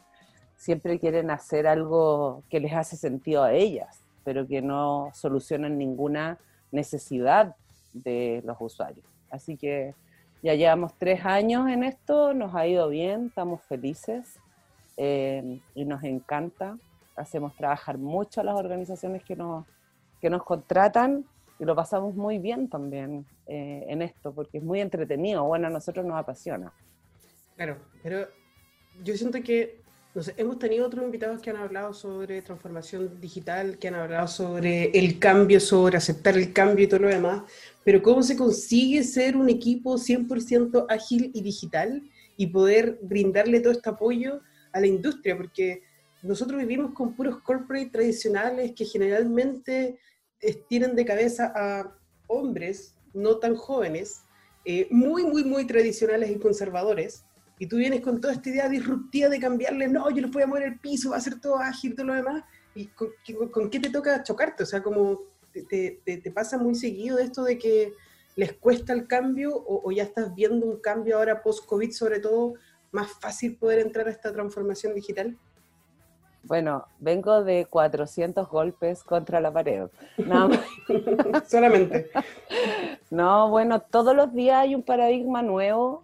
siempre 0.57 0.97
quieren 0.97 1.29
hacer 1.29 1.67
algo 1.67 2.41
que 2.49 2.59
les 2.59 2.73
hace 2.73 2.97
sentido 2.97 3.43
a 3.43 3.53
ellas, 3.53 3.99
pero 4.23 4.47
que 4.47 4.63
no 4.63 5.11
solucionan 5.13 5.77
ninguna 5.77 6.39
necesidad 6.71 7.55
de 7.93 8.41
los 8.45 8.57
usuarios. 8.59 9.05
Así 9.29 9.57
que 9.57 9.93
ya 10.41 10.55
llevamos 10.55 10.91
tres 10.97 11.23
años 11.23 11.69
en 11.69 11.83
esto, 11.83 12.33
nos 12.33 12.55
ha 12.55 12.65
ido 12.65 12.89
bien, 12.89 13.27
estamos 13.27 13.61
felices 13.61 14.39
eh, 14.97 15.59
y 15.75 15.85
nos 15.85 16.03
encanta. 16.03 16.77
Hacemos 17.15 17.55
trabajar 17.55 17.97
mucho 17.97 18.41
a 18.41 18.43
las 18.43 18.55
organizaciones 18.55 19.23
que 19.23 19.35
nos, 19.35 19.65
que 20.21 20.29
nos 20.29 20.43
contratan 20.43 21.25
y 21.59 21.65
lo 21.65 21.75
pasamos 21.75 22.15
muy 22.15 22.39
bien 22.39 22.67
también 22.67 23.25
eh, 23.47 23.85
en 23.87 24.01
esto, 24.01 24.33
porque 24.33 24.57
es 24.57 24.63
muy 24.63 24.81
entretenido. 24.81 25.43
Bueno, 25.43 25.67
a 25.67 25.69
nosotros 25.69 26.05
nos 26.05 26.17
apasiona. 26.17 26.71
Claro, 27.55 27.77
pero 28.01 28.27
yo 29.03 29.15
siento 29.15 29.41
que 29.43 29.83
no 30.15 30.21
sé, 30.21 30.35
hemos 30.37 30.59
tenido 30.59 30.85
otros 30.85 31.03
invitados 31.03 31.41
que 31.41 31.49
han 31.49 31.55
hablado 31.55 31.91
sobre 31.91 32.43
transformación 32.43 33.19
digital, 33.19 33.79
que 33.79 33.87
han 33.87 33.95
hablado 33.95 34.27
sobre 34.27 34.91
el 34.91 35.17
cambio, 35.17 35.59
sobre 35.59 35.97
aceptar 35.97 36.37
el 36.37 36.53
cambio 36.53 36.85
y 36.85 36.87
todo 36.87 36.99
lo 36.99 37.07
demás, 37.07 37.41
pero 37.83 38.03
¿cómo 38.03 38.21
se 38.21 38.37
consigue 38.37 39.03
ser 39.03 39.35
un 39.35 39.49
equipo 39.49 39.95
100% 39.95 40.85
ágil 40.87 41.31
y 41.33 41.41
digital 41.41 42.03
y 42.37 42.47
poder 42.47 42.99
brindarle 43.01 43.59
todo 43.59 43.73
este 43.73 43.89
apoyo 43.89 44.41
a 44.73 44.79
la 44.79 44.87
industria? 44.87 45.37
Porque 45.37 45.81
nosotros 46.21 46.59
vivimos 46.59 46.93
con 46.93 47.15
puros 47.15 47.41
corporate 47.41 47.89
tradicionales 47.89 48.73
que 48.75 48.85
generalmente 48.85 49.99
tienen 50.67 50.95
de 50.95 51.05
cabeza 51.05 51.53
a 51.55 51.95
hombres 52.27 52.95
no 53.13 53.37
tan 53.37 53.55
jóvenes, 53.55 54.23
eh, 54.65 54.87
muy, 54.89 55.23
muy, 55.23 55.43
muy 55.43 55.65
tradicionales 55.65 56.31
y 56.31 56.39
conservadores, 56.39 57.25
y 57.59 57.67
tú 57.67 57.77
vienes 57.77 58.01
con 58.01 58.19
toda 58.19 58.33
esta 58.33 58.49
idea 58.49 58.67
disruptiva 58.67 59.29
de 59.29 59.39
cambiarle, 59.39 59.87
no, 59.87 60.09
yo 60.09 60.21
les 60.21 60.31
voy 60.31 60.43
a 60.43 60.47
mover 60.47 60.63
el 60.63 60.79
piso, 60.79 61.11
va 61.11 61.17
a 61.17 61.21
ser 61.21 61.39
todo 61.39 61.57
ágil, 61.57 61.95
todo 61.95 62.07
lo 62.07 62.15
demás, 62.15 62.43
y 62.75 62.87
con, 62.87 63.69
qué 63.69 63.79
te 63.79 63.89
toca 63.89 64.23
chocarte, 64.23 64.63
o 64.63 64.65
sea, 64.65 64.81
como 64.81 65.21
te, 65.51 66.01
te, 66.03 66.31
pasa 66.31 66.57
muy 66.57 66.73
seguido 66.73 67.19
esto 67.19 67.43
de 67.43 67.59
que 67.59 67.93
les 68.35 68.53
cuesta 68.53 68.93
el 68.93 69.05
cambio 69.07 69.51
o, 69.53 69.91
ya 69.91 70.03
estás 70.03 70.33
viendo 70.33 70.65
un 70.65 70.81
cambio 70.81 71.17
ahora 71.17 71.43
post-COVID, 71.43 71.91
sobre 71.91 72.19
todo, 72.19 72.55
más 72.93 73.11
fácil 73.19 73.57
poder 73.57 73.79
entrar 73.79 74.07
a 74.07 74.11
esta 74.11 74.31
transformación 74.31 74.93
digital? 74.93 75.37
Bueno, 76.43 76.85
vengo 76.99 77.43
de 77.43 77.65
400 77.65 78.49
golpes 78.49 79.03
contra 79.03 79.39
la 79.39 79.51
pared. 79.51 79.87
No. 80.17 80.49
Solamente. 81.47 82.09
No, 83.09 83.49
bueno, 83.49 83.79
todos 83.81 84.15
los 84.15 84.33
días 84.33 84.57
hay 84.57 84.75
un 84.75 84.83
paradigma 84.83 85.41
nuevo 85.41 86.03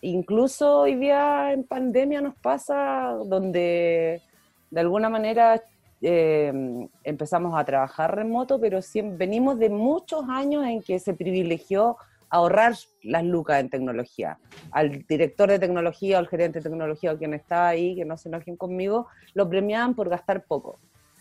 incluso 0.00 0.80
hoy 0.80 0.94
día 0.94 1.52
en 1.52 1.64
pandemia 1.64 2.20
nos 2.20 2.36
pasa 2.36 3.16
donde 3.26 4.22
de 4.70 4.80
alguna 4.80 5.08
manera 5.08 5.62
em, 6.00 6.88
empezamos 7.02 7.58
a 7.58 7.64
trabajar 7.64 8.14
remoto, 8.14 8.60
pero 8.60 8.80
venimos 9.16 9.58
de 9.58 9.70
muchos 9.70 10.24
años 10.28 10.64
en 10.64 10.82
que 10.82 10.98
se 10.98 11.14
privilegió 11.14 11.96
ahorrar 12.30 12.74
las 13.02 13.24
lucas 13.24 13.60
en 13.60 13.70
tecnología. 13.70 14.38
Al 14.70 15.04
director 15.06 15.48
de 15.48 15.58
tecnología 15.58 16.16
o 16.16 16.18
al 16.20 16.28
gerente 16.28 16.58
de 16.58 16.64
tecnología 16.64 17.12
o 17.12 17.18
quien 17.18 17.34
está 17.34 17.68
ahí, 17.68 17.94
que 17.94 18.04
no 18.04 18.16
se 18.16 18.28
enojen 18.28 18.56
conmigo, 18.56 19.06
lo 19.34 19.48
premiaban 19.48 19.94
por 19.94 20.08
gastar 20.08 20.44
poco. 20.44 20.78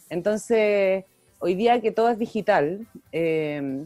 Entonces, 0.09 1.05
hoy 1.39 1.55
día 1.55 1.81
que 1.81 1.91
todo 1.91 2.09
es 2.09 2.19
digital, 2.19 2.87
eh, 3.11 3.85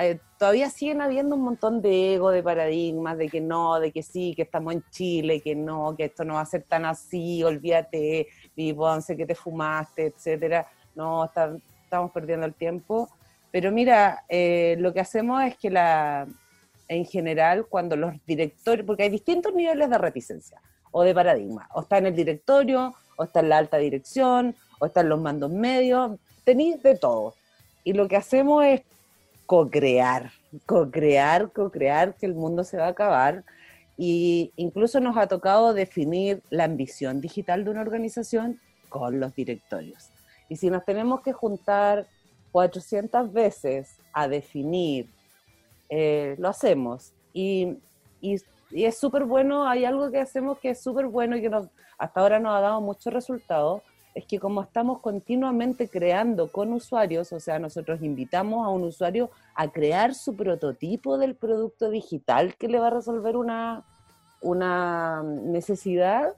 eh, 0.00 0.20
todavía 0.38 0.70
siguen 0.70 1.02
habiendo 1.02 1.34
un 1.34 1.42
montón 1.42 1.82
de 1.82 2.14
ego, 2.14 2.30
de 2.30 2.42
paradigmas, 2.42 3.18
de 3.18 3.28
que 3.28 3.40
no, 3.40 3.80
de 3.80 3.90
que 3.90 4.04
sí, 4.04 4.32
que 4.36 4.42
estamos 4.42 4.74
en 4.74 4.84
Chile, 4.90 5.40
que 5.40 5.56
no, 5.56 5.96
que 5.96 6.04
esto 6.04 6.24
no 6.24 6.34
va 6.34 6.42
a 6.42 6.46
ser 6.46 6.62
tan 6.62 6.84
así, 6.84 7.42
olvídate, 7.42 8.28
Ponce, 8.76 9.16
que 9.16 9.26
te 9.26 9.34
fumaste, 9.34 10.06
etcétera. 10.06 10.68
No, 10.94 11.24
estamos 11.24 12.12
perdiendo 12.12 12.46
el 12.46 12.54
tiempo. 12.54 13.08
Pero 13.50 13.72
mira, 13.72 14.24
eh, 14.28 14.76
lo 14.78 14.92
que 14.92 15.00
hacemos 15.00 15.42
es 15.42 15.56
que 15.56 15.70
la, 15.70 16.28
en 16.88 17.04
general, 17.04 17.66
cuando 17.66 17.96
los 17.96 18.14
directores, 18.26 18.84
porque 18.84 19.04
hay 19.04 19.10
distintos 19.10 19.54
niveles 19.54 19.90
de 19.90 19.98
reticencia 19.98 20.60
o 20.90 21.02
de 21.02 21.14
paradigma, 21.14 21.68
o 21.74 21.82
está 21.82 21.98
en 21.98 22.06
el 22.06 22.16
directorio, 22.16 22.94
o 23.16 23.24
está 23.24 23.40
en 23.40 23.50
la 23.50 23.58
alta 23.58 23.76
dirección, 23.76 24.56
o 24.80 24.86
está 24.86 25.02
en 25.02 25.10
los 25.10 25.20
mandos 25.20 25.50
medios, 25.50 26.18
tenéis 26.44 26.82
de 26.82 26.96
todo. 26.96 27.34
Y 27.84 27.92
lo 27.92 28.08
que 28.08 28.16
hacemos 28.16 28.64
es 28.64 28.82
co-crear, 29.46 30.30
co-crear, 30.66 31.50
co-crear 31.52 32.14
que 32.14 32.26
el 32.26 32.34
mundo 32.34 32.64
se 32.64 32.76
va 32.76 32.86
a 32.86 32.90
acabar. 32.90 33.44
Y 33.96 34.52
incluso 34.56 35.00
nos 35.00 35.16
ha 35.16 35.26
tocado 35.26 35.74
definir 35.74 36.42
la 36.50 36.64
ambición 36.64 37.20
digital 37.20 37.64
de 37.64 37.70
una 37.70 37.80
organización 37.80 38.60
con 38.88 39.20
los 39.20 39.34
directorios. 39.34 40.10
Y 40.48 40.56
si 40.56 40.70
nos 40.70 40.84
tenemos 40.84 41.22
que 41.22 41.32
juntar 41.32 42.06
400 42.52 43.32
veces 43.32 43.96
a 44.12 44.28
definir, 44.28 45.08
eh, 45.88 46.36
lo 46.38 46.48
hacemos. 46.48 47.12
Y, 47.32 47.76
y, 48.20 48.36
y 48.70 48.84
es 48.84 48.98
súper 48.98 49.24
bueno, 49.24 49.66
hay 49.66 49.84
algo 49.84 50.10
que 50.10 50.20
hacemos 50.20 50.58
que 50.58 50.70
es 50.70 50.82
súper 50.82 51.06
bueno 51.06 51.36
y 51.36 51.40
que 51.40 51.50
hasta 51.98 52.20
ahora 52.20 52.38
nos 52.38 52.54
ha 52.56 52.60
dado 52.60 52.80
muchos 52.80 53.12
resultados, 53.12 53.82
es 54.14 54.24
que 54.26 54.40
como 54.40 54.62
estamos 54.62 55.00
continuamente 55.00 55.88
creando 55.88 56.50
con 56.50 56.72
usuarios, 56.72 57.32
o 57.32 57.40
sea, 57.40 57.58
nosotros 57.58 58.02
invitamos 58.02 58.66
a 58.66 58.70
un 58.70 58.82
usuario 58.82 59.30
a 59.54 59.68
crear 59.68 60.14
su 60.14 60.34
prototipo 60.34 61.18
del 61.18 61.36
producto 61.36 61.88
digital 61.88 62.56
que 62.56 62.68
le 62.68 62.80
va 62.80 62.88
a 62.88 62.90
resolver 62.90 63.36
una, 63.36 63.84
una 64.40 65.22
necesidad, 65.22 66.34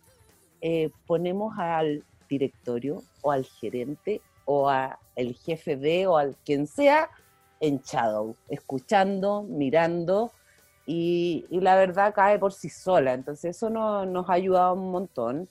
eh, 0.61 0.91
ponemos 1.07 1.59
al 1.59 2.05
directorio 2.29 3.03
o 3.23 3.33
al 3.33 3.45
gerente 3.45 4.21
o 4.45 4.69
al 4.69 4.99
jefe 5.45 5.77
de 5.77 6.07
o 6.07 6.17
al 6.17 6.37
quien 6.45 6.67
sea 6.67 7.09
en 7.61 7.81
shadow, 7.83 8.35
escuchando, 8.49 9.43
mirando 9.43 10.33
y, 10.87 11.47
la 11.51 11.77
verdad 11.77 12.15
cae 12.15 12.39
por 12.39 12.53
sí 12.53 12.69
sola. 12.69 13.13
Entonces 13.13 13.57
eso 13.57 13.71
nos 13.71 14.29
ha 14.29 14.33
ayudado 14.33 14.75
un 14.75 14.91
montón. 14.91 15.49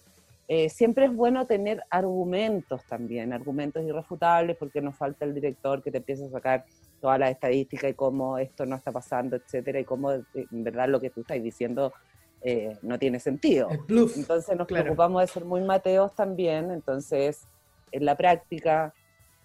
Eh, 0.47 0.67
siempre 0.69 1.05
es 1.05 1.15
bueno 1.15 1.45
tener 1.45 1.83
argumentos 1.91 2.83
también, 2.89 3.31
argumentos 3.31 3.83
irrefutables, 3.83 4.57
porque 4.57 4.81
nos 4.81 4.97
falta 4.97 5.23
el 5.23 5.35
director 5.35 5.83
que 5.83 5.91
te 5.91 5.99
empiece 5.99 6.25
a 6.25 6.29
sacar 6.29 6.65
todas 6.99 7.19
las 7.19 7.29
estadísticas 7.31 7.91
y 7.91 7.93
cómo 7.93 8.39
esto 8.39 8.65
no 8.65 8.75
está 8.75 8.91
pasando, 8.91 9.35
etcétera, 9.35 9.79
y 9.79 9.85
cómo 9.85 10.11
eh, 10.11 10.23
en 10.33 10.63
verdad 10.63 10.89
lo 10.89 10.99
que 10.99 11.11
tú 11.11 11.21
estás 11.21 11.41
diciendo 11.41 11.93
eh, 12.41 12.77
no 12.81 12.97
tiene 12.97 13.19
sentido. 13.19 13.69
Entonces 13.87 14.57
nos 14.57 14.67
preocupamos 14.67 15.21
de 15.21 15.27
ser 15.27 15.45
muy 15.45 15.61
mateos 15.61 16.15
también, 16.15 16.71
entonces 16.71 17.47
en 17.91 18.05
la 18.05 18.15
práctica, 18.15 18.93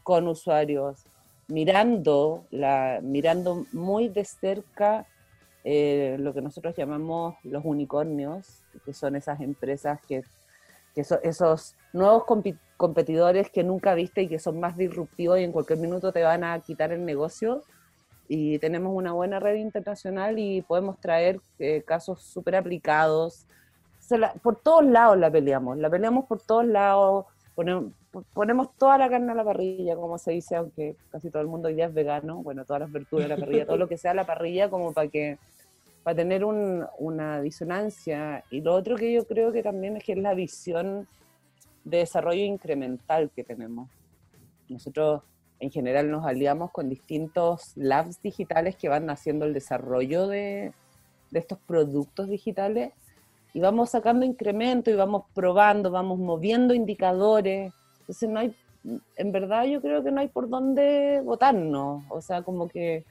con 0.02 0.26
usuarios, 0.26 1.04
mirando, 1.48 2.44
la, 2.50 3.00
mirando 3.02 3.66
muy 3.72 4.08
de 4.08 4.24
cerca 4.24 5.06
lo 5.64 6.34
que 6.34 6.42
nosotros 6.42 6.76
llamamos 6.76 7.36
los 7.42 7.64
unicornios, 7.64 8.62
que 8.84 8.92
son 8.92 9.16
esas 9.16 9.40
empresas 9.40 9.98
que 10.06 10.22
que 10.94 11.02
esos 11.22 11.74
nuevos 11.92 12.24
competidores 12.76 13.50
que 13.50 13.64
nunca 13.64 13.94
viste 13.94 14.22
y 14.22 14.28
que 14.28 14.38
son 14.38 14.60
más 14.60 14.76
disruptivos 14.76 15.38
y 15.38 15.42
en 15.42 15.52
cualquier 15.52 15.80
minuto 15.80 16.12
te 16.12 16.22
van 16.22 16.44
a 16.44 16.58
quitar 16.60 16.92
el 16.92 17.04
negocio. 17.04 17.64
Y 18.28 18.58
tenemos 18.58 18.94
una 18.94 19.12
buena 19.12 19.38
red 19.40 19.56
internacional 19.56 20.38
y 20.38 20.62
podemos 20.62 20.98
traer 20.98 21.40
eh, 21.58 21.82
casos 21.82 22.22
súper 22.22 22.56
aplicados. 22.56 23.46
por 24.42 24.56
todos 24.56 24.84
lados 24.84 25.18
la 25.18 25.30
peleamos, 25.30 25.76
la 25.78 25.90
peleamos 25.90 26.26
por 26.26 26.40
todos 26.40 26.64
lados, 26.64 27.26
ponemos, 27.54 27.92
ponemos 28.32 28.76
toda 28.76 28.98
la 28.98 29.08
carne 29.08 29.32
a 29.32 29.34
la 29.34 29.44
parrilla, 29.44 29.96
como 29.96 30.18
se 30.18 30.32
dice, 30.32 30.56
aunque 30.56 30.96
casi 31.10 31.30
todo 31.30 31.42
el 31.42 31.48
mundo 31.48 31.68
día 31.68 31.86
es 31.86 31.94
vegano, 31.94 32.42
bueno, 32.42 32.64
todas 32.64 32.80
las 32.80 32.92
verduras 32.92 33.28
de 33.28 33.34
la 33.34 33.40
parrilla, 33.40 33.66
todo 33.66 33.76
lo 33.76 33.88
que 33.88 33.98
sea 33.98 34.12
a 34.12 34.14
la 34.14 34.26
parrilla, 34.26 34.70
como 34.70 34.92
para 34.92 35.08
que 35.08 35.38
para 36.02 36.16
tener 36.16 36.44
una 36.44 37.40
disonancia. 37.40 38.44
Y 38.50 38.60
lo 38.60 38.74
otro 38.74 38.96
que 38.96 39.12
yo 39.12 39.26
creo 39.26 39.52
que 39.52 39.62
también 39.62 39.96
es 39.96 40.04
que 40.04 40.12
es 40.12 40.18
la 40.18 40.34
visión 40.34 41.08
de 41.84 41.98
desarrollo 41.98 42.44
incremental 42.44 43.30
que 43.34 43.42
tenemos. 43.42 43.88
Nosotros 44.68 45.22
en 45.60 45.70
general 45.70 46.10
nos 46.10 46.26
aliamos 46.26 46.70
con 46.72 46.90
distintos 46.90 47.72
labs 47.76 48.20
digitales 48.20 48.76
que 48.76 48.88
van 48.88 49.08
haciendo 49.08 49.46
el 49.46 49.54
desarrollo 49.54 50.26
de, 50.26 50.72
de 51.30 51.38
estos 51.38 51.58
productos 51.66 52.28
digitales 52.28 52.92
y 53.54 53.60
vamos 53.60 53.90
sacando 53.90 54.26
incremento 54.26 54.90
y 54.90 54.94
vamos 54.94 55.24
probando, 55.32 55.90
vamos 55.90 56.18
moviendo 56.18 56.74
indicadores. 56.74 57.72
Entonces 58.04 58.28
no 58.28 58.38
hay, 58.38 58.54
en 59.16 59.32
verdad 59.32 59.64
yo 59.64 59.80
creo 59.80 60.04
que 60.04 60.10
no 60.10 60.20
hay 60.20 60.28
por 60.28 60.48
dónde 60.48 61.22
votarnos. 61.24 62.04
O 62.10 62.20
sea, 62.20 62.42
como 62.42 62.68
que 62.68 63.04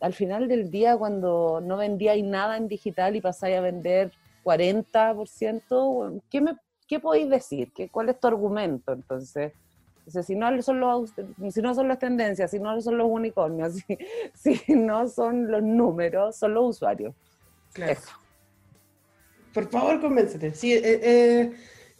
al 0.00 0.12
final 0.12 0.48
del 0.48 0.70
día, 0.70 0.96
cuando 0.96 1.60
no 1.62 1.76
vendíais 1.76 2.24
nada 2.24 2.56
en 2.56 2.68
digital 2.68 3.16
y 3.16 3.20
pasáis 3.20 3.56
a 3.56 3.60
vender 3.60 4.12
40%, 4.44 6.22
¿qué 6.30 6.40
me, 6.40 6.56
¿qué 6.86 7.00
podéis 7.00 7.28
decir? 7.28 7.72
¿Qué, 7.72 7.88
¿Cuál 7.88 8.08
es 8.08 8.18
tu 8.18 8.26
argumento? 8.26 8.92
Entonces, 8.92 9.52
si, 10.08 10.34
no 10.34 10.62
son 10.62 10.80
los, 10.80 11.12
si 11.50 11.62
no 11.62 11.74
son 11.74 11.88
las 11.88 11.98
tendencias, 11.98 12.50
si 12.50 12.58
no 12.58 12.80
son 12.80 12.98
los 12.98 13.08
unicornios, 13.08 13.74
si, 14.34 14.54
si 14.56 14.74
no 14.74 15.08
son 15.08 15.50
los 15.50 15.62
números, 15.62 16.36
son 16.36 16.54
los 16.54 16.76
usuarios. 16.76 17.14
Claro. 17.72 18.00
Por 19.52 19.70
favor, 19.70 20.00
convéncete. 20.00 20.54
Sí, 20.54 20.72
eh, 20.72 20.82
eh, 20.84 21.52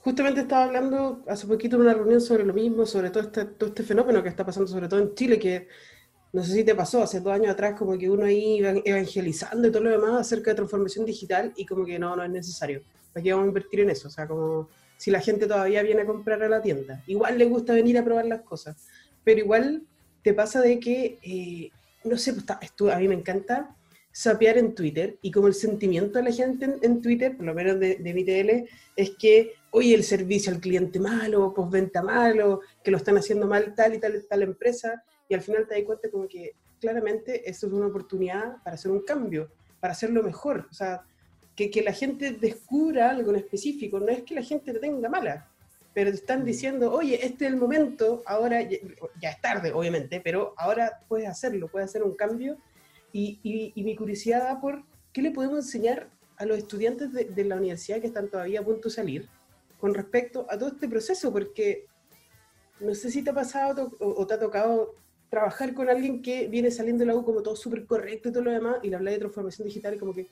justamente 0.08 0.40
estaba 0.40 0.64
hablando 0.64 1.22
hace 1.28 1.46
poquito 1.46 1.76
en 1.76 1.82
una 1.82 1.92
reunión 1.92 2.22
sobre 2.22 2.42
lo 2.42 2.54
mismo, 2.54 2.86
sobre 2.86 3.10
todo 3.10 3.24
este, 3.24 3.44
todo 3.44 3.68
este 3.68 3.82
fenómeno 3.82 4.22
que 4.22 4.30
está 4.30 4.42
pasando, 4.42 4.66
sobre 4.66 4.88
todo 4.88 5.00
en 5.00 5.14
Chile, 5.14 5.38
que 5.38 5.68
no 6.32 6.42
sé 6.42 6.54
si 6.54 6.64
te 6.64 6.74
pasó, 6.74 7.02
hace 7.02 7.20
dos 7.20 7.30
años 7.30 7.50
atrás 7.50 7.74
como 7.78 7.98
que 7.98 8.08
uno 8.08 8.26
iba 8.26 8.70
evangelizando 8.86 9.68
y 9.68 9.70
todo 9.70 9.82
lo 9.82 9.90
demás 9.90 10.22
acerca 10.22 10.52
de 10.52 10.56
transformación 10.56 11.04
digital 11.04 11.52
y 11.56 11.66
como 11.66 11.84
que 11.84 11.98
no, 11.98 12.16
no 12.16 12.22
es 12.22 12.30
necesario. 12.30 12.80
¿Para 13.12 13.22
qué 13.22 13.32
vamos 13.32 13.44
a 13.44 13.48
invertir 13.48 13.80
en 13.80 13.90
eso? 13.90 14.08
O 14.08 14.10
sea, 14.10 14.26
como 14.26 14.70
si 14.96 15.10
la 15.10 15.20
gente 15.20 15.46
todavía 15.46 15.82
viene 15.82 16.00
a 16.00 16.06
comprar 16.06 16.42
a 16.42 16.48
la 16.48 16.62
tienda. 16.62 17.02
Igual 17.06 17.36
le 17.36 17.44
gusta 17.44 17.74
venir 17.74 17.98
a 17.98 18.04
probar 18.04 18.24
las 18.24 18.40
cosas, 18.40 18.86
pero 19.24 19.40
igual 19.40 19.82
te 20.22 20.32
pasa 20.32 20.62
de 20.62 20.80
que, 20.80 21.18
eh, 21.22 21.70
no 22.04 22.16
sé, 22.16 22.32
pues, 22.32 22.46
a 22.48 22.98
mí 22.98 23.08
me 23.08 23.14
encanta 23.14 23.76
sapear 24.18 24.58
en 24.58 24.75
Twitter 24.75 25.16
y 25.22 25.30
como 25.30 25.46
el 25.46 25.54
sentimiento 25.54 26.18
de 26.18 26.25
la 26.25 26.32
gente 26.32 26.76
en, 26.82 27.00
Twitter, 27.00 27.37
por 27.37 27.46
lo 27.46 27.54
menos 27.54 27.78
de, 27.78 27.98
de 27.98 28.14
mi 28.14 28.25
TL, 28.25 28.68
es 28.96 29.10
que, 29.10 29.52
oye, 29.70 29.94
el 29.94 30.02
servicio 30.02 30.52
al 30.52 30.58
cliente 30.58 30.98
malo, 30.98 31.54
postventa 31.54 32.02
malo, 32.02 32.62
que 32.82 32.90
lo 32.90 32.96
están 32.96 33.16
haciendo 33.16 33.46
mal 33.46 33.76
tal 33.76 33.94
y 33.94 34.00
tal 34.00 34.26
tal 34.28 34.42
empresa, 34.42 35.04
y 35.28 35.34
al 35.34 35.40
final 35.40 35.68
te 35.68 35.76
das 35.76 35.84
cuenta 35.84 36.10
como 36.10 36.26
que 36.26 36.56
claramente 36.80 37.48
esto 37.48 37.68
es 37.68 37.72
una 37.72 37.87
oportunidad 37.87 38.60
para 38.64 38.75
hacer 38.75 38.90
un 38.90 39.02
cambio, 39.02 39.52
para 39.78 39.92
hacerlo 39.92 40.20
mejor. 40.25 40.66
O 40.68 40.75
sea, 40.75 41.04
que, 41.54 41.70
que 41.70 41.82
la 41.84 41.92
gente 41.92 42.32
descubra 42.32 43.10
algo 43.10 43.30
en 43.30 43.37
específico, 43.37 44.00
no 44.00 44.08
es 44.08 44.25
que 44.25 44.34
la 44.34 44.42
gente 44.42 44.72
te 44.72 44.80
tenga 44.80 45.08
mala, 45.08 45.48
pero 45.94 46.10
te 46.10 46.16
están 46.16 46.44
diciendo, 46.44 46.92
oye, 46.92 47.25
este 47.25 47.46
es 47.46 47.52
el 47.52 47.56
momento, 47.56 48.25
ahora 48.26 48.62
ya, 48.62 49.30
es 49.30 49.40
tarde, 49.40 49.70
obviamente, 49.72 50.20
pero 50.20 50.54
ahora 50.56 51.02
puedes 51.06 51.28
hacerlo, 51.28 51.68
puedes 51.68 51.88
hacer 51.88 52.02
un 52.02 52.16
cambio. 52.16 52.58
Y, 53.12 53.72
y, 53.74 53.82
mi 53.82 53.96
curiosidad 53.96 54.44
da 54.44 54.60
por 54.60 54.84
qué 55.12 55.22
le 55.22 55.30
podemos 55.30 55.58
enseñar 55.58 56.10
a 56.36 56.44
los 56.44 56.58
estudiantes 56.58 57.12
de, 57.12 57.24
de, 57.24 57.44
la 57.44 57.56
universidad 57.56 58.00
que 58.00 58.06
están 58.06 58.28
todavía 58.28 58.60
a 58.60 58.64
punto 58.64 58.88
de 58.88 58.94
salir 58.94 59.28
con 59.80 59.94
respecto 59.94 60.46
a 60.50 60.58
todo 60.58 60.68
este 60.68 60.88
proceso, 60.88 61.32
porque 61.32 61.86
no 62.80 62.94
sé 62.94 63.10
si 63.10 63.22
te 63.22 63.30
ha 63.30 63.34
pasado 63.34 63.92
o, 63.98 64.20
o 64.20 64.26
te 64.26 64.34
ha 64.34 64.38
tocado 64.38 64.94
trabajar 65.30 65.74
con 65.74 65.88
alguien 65.88 66.22
que 66.22 66.48
viene 66.48 66.70
saliendo 66.70 67.00
de 67.00 67.06
la 67.06 67.16
U 67.16 67.24
como 67.24 67.42
todo 67.42 67.56
súper 67.56 67.86
correcto 67.86 68.28
y 68.28 68.32
todo 68.32 68.44
lo 68.44 68.50
demás, 68.50 68.76
y 68.82 68.90
le 68.90 68.96
habla 68.96 69.10
de 69.10 69.18
transformación 69.18 69.66
digital 69.68 69.94
y 69.94 69.98
como 69.98 70.14
que, 70.14 70.26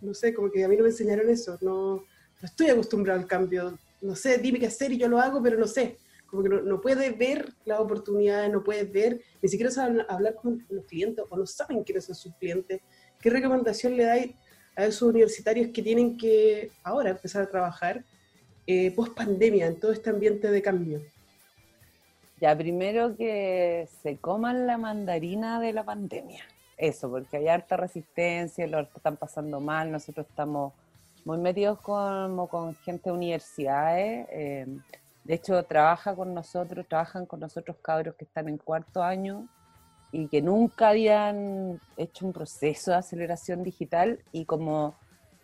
no 0.00 0.14
sé, 0.14 0.34
como 0.34 0.50
que 0.50 0.64
a 0.64 0.68
mí 0.68 0.76
no 0.76 0.82
me 0.82 0.90
enseñaron 0.90 1.28
eso, 1.30 1.58
no, 1.60 2.04
estoy 2.42 2.68
acostumbrado 2.68 3.20
al 3.20 3.26
cambio, 3.26 3.78
no 4.02 4.14
sé, 4.14 4.38
dime 4.38 4.58
qué 4.58 4.66
hacer 4.66 4.92
y 4.92 4.98
yo 4.98 5.08
lo 5.08 5.18
hago, 5.18 5.42
pero 5.42 5.58
no 5.58 5.66
sé, 5.66 5.96
como 6.26 6.42
que 6.42 6.48
no, 6.48 6.60
no 6.62 6.80
puede 6.80 7.10
ver 7.10 7.52
las 7.64 7.80
oportunidades, 7.80 8.50
no 8.50 8.62
puede 8.62 8.84
ver, 8.84 9.20
ni 9.42 9.48
siquiera 9.48 9.70
saben 9.70 10.02
hablar 10.08 10.34
con 10.34 10.64
los 10.68 10.84
clientes 10.84 11.24
o 11.28 11.36
no 11.36 11.46
saben 11.46 11.84
quiénes 11.84 12.04
son 12.04 12.14
sus 12.14 12.34
clientes. 12.34 12.80
¿Qué 13.20 13.30
recomendación 13.30 13.96
le 13.96 14.04
dais 14.04 14.34
a 14.76 14.84
esos 14.84 15.02
universitarios 15.02 15.70
que 15.72 15.82
tienen 15.82 16.16
que 16.16 16.70
ahora 16.82 17.10
empezar 17.10 17.42
a 17.42 17.50
trabajar 17.50 18.04
eh, 18.66 18.90
post 18.90 19.14
pandemia 19.14 19.66
en 19.66 19.78
todo 19.78 19.92
este 19.92 20.10
ambiente 20.10 20.50
de 20.50 20.60
cambio? 20.60 21.00
Ya, 22.40 22.56
primero 22.56 23.16
que 23.16 23.88
se 24.02 24.18
coman 24.18 24.66
la 24.66 24.76
mandarina 24.76 25.58
de 25.60 25.72
la 25.72 25.84
pandemia. 25.84 26.44
Eso, 26.76 27.08
porque 27.10 27.38
hay 27.38 27.48
harta 27.48 27.78
resistencia, 27.78 28.66
lo 28.66 28.80
están 28.80 29.16
pasando 29.16 29.60
mal, 29.60 29.90
nosotros 29.90 30.26
estamos 30.28 30.74
muy 31.24 31.38
metidos 31.38 31.80
como 31.80 32.46
con 32.48 32.74
gente 32.74 33.08
de 33.08 33.16
universidades. 33.16 34.26
Eh, 34.30 34.66
de 35.26 35.34
hecho, 35.34 35.62
trabaja 35.64 36.14
con 36.14 36.34
nosotros, 36.34 36.86
trabajan 36.88 37.26
con 37.26 37.40
nosotros 37.40 37.76
cabros 37.82 38.14
que 38.16 38.24
están 38.24 38.48
en 38.48 38.58
cuarto 38.58 39.02
año 39.02 39.48
y 40.12 40.28
que 40.28 40.40
nunca 40.40 40.90
habían 40.90 41.80
hecho 41.96 42.26
un 42.26 42.32
proceso 42.32 42.92
de 42.92 42.98
aceleración 42.98 43.62
digital 43.62 44.20
y 44.32 44.44
como 44.44 44.94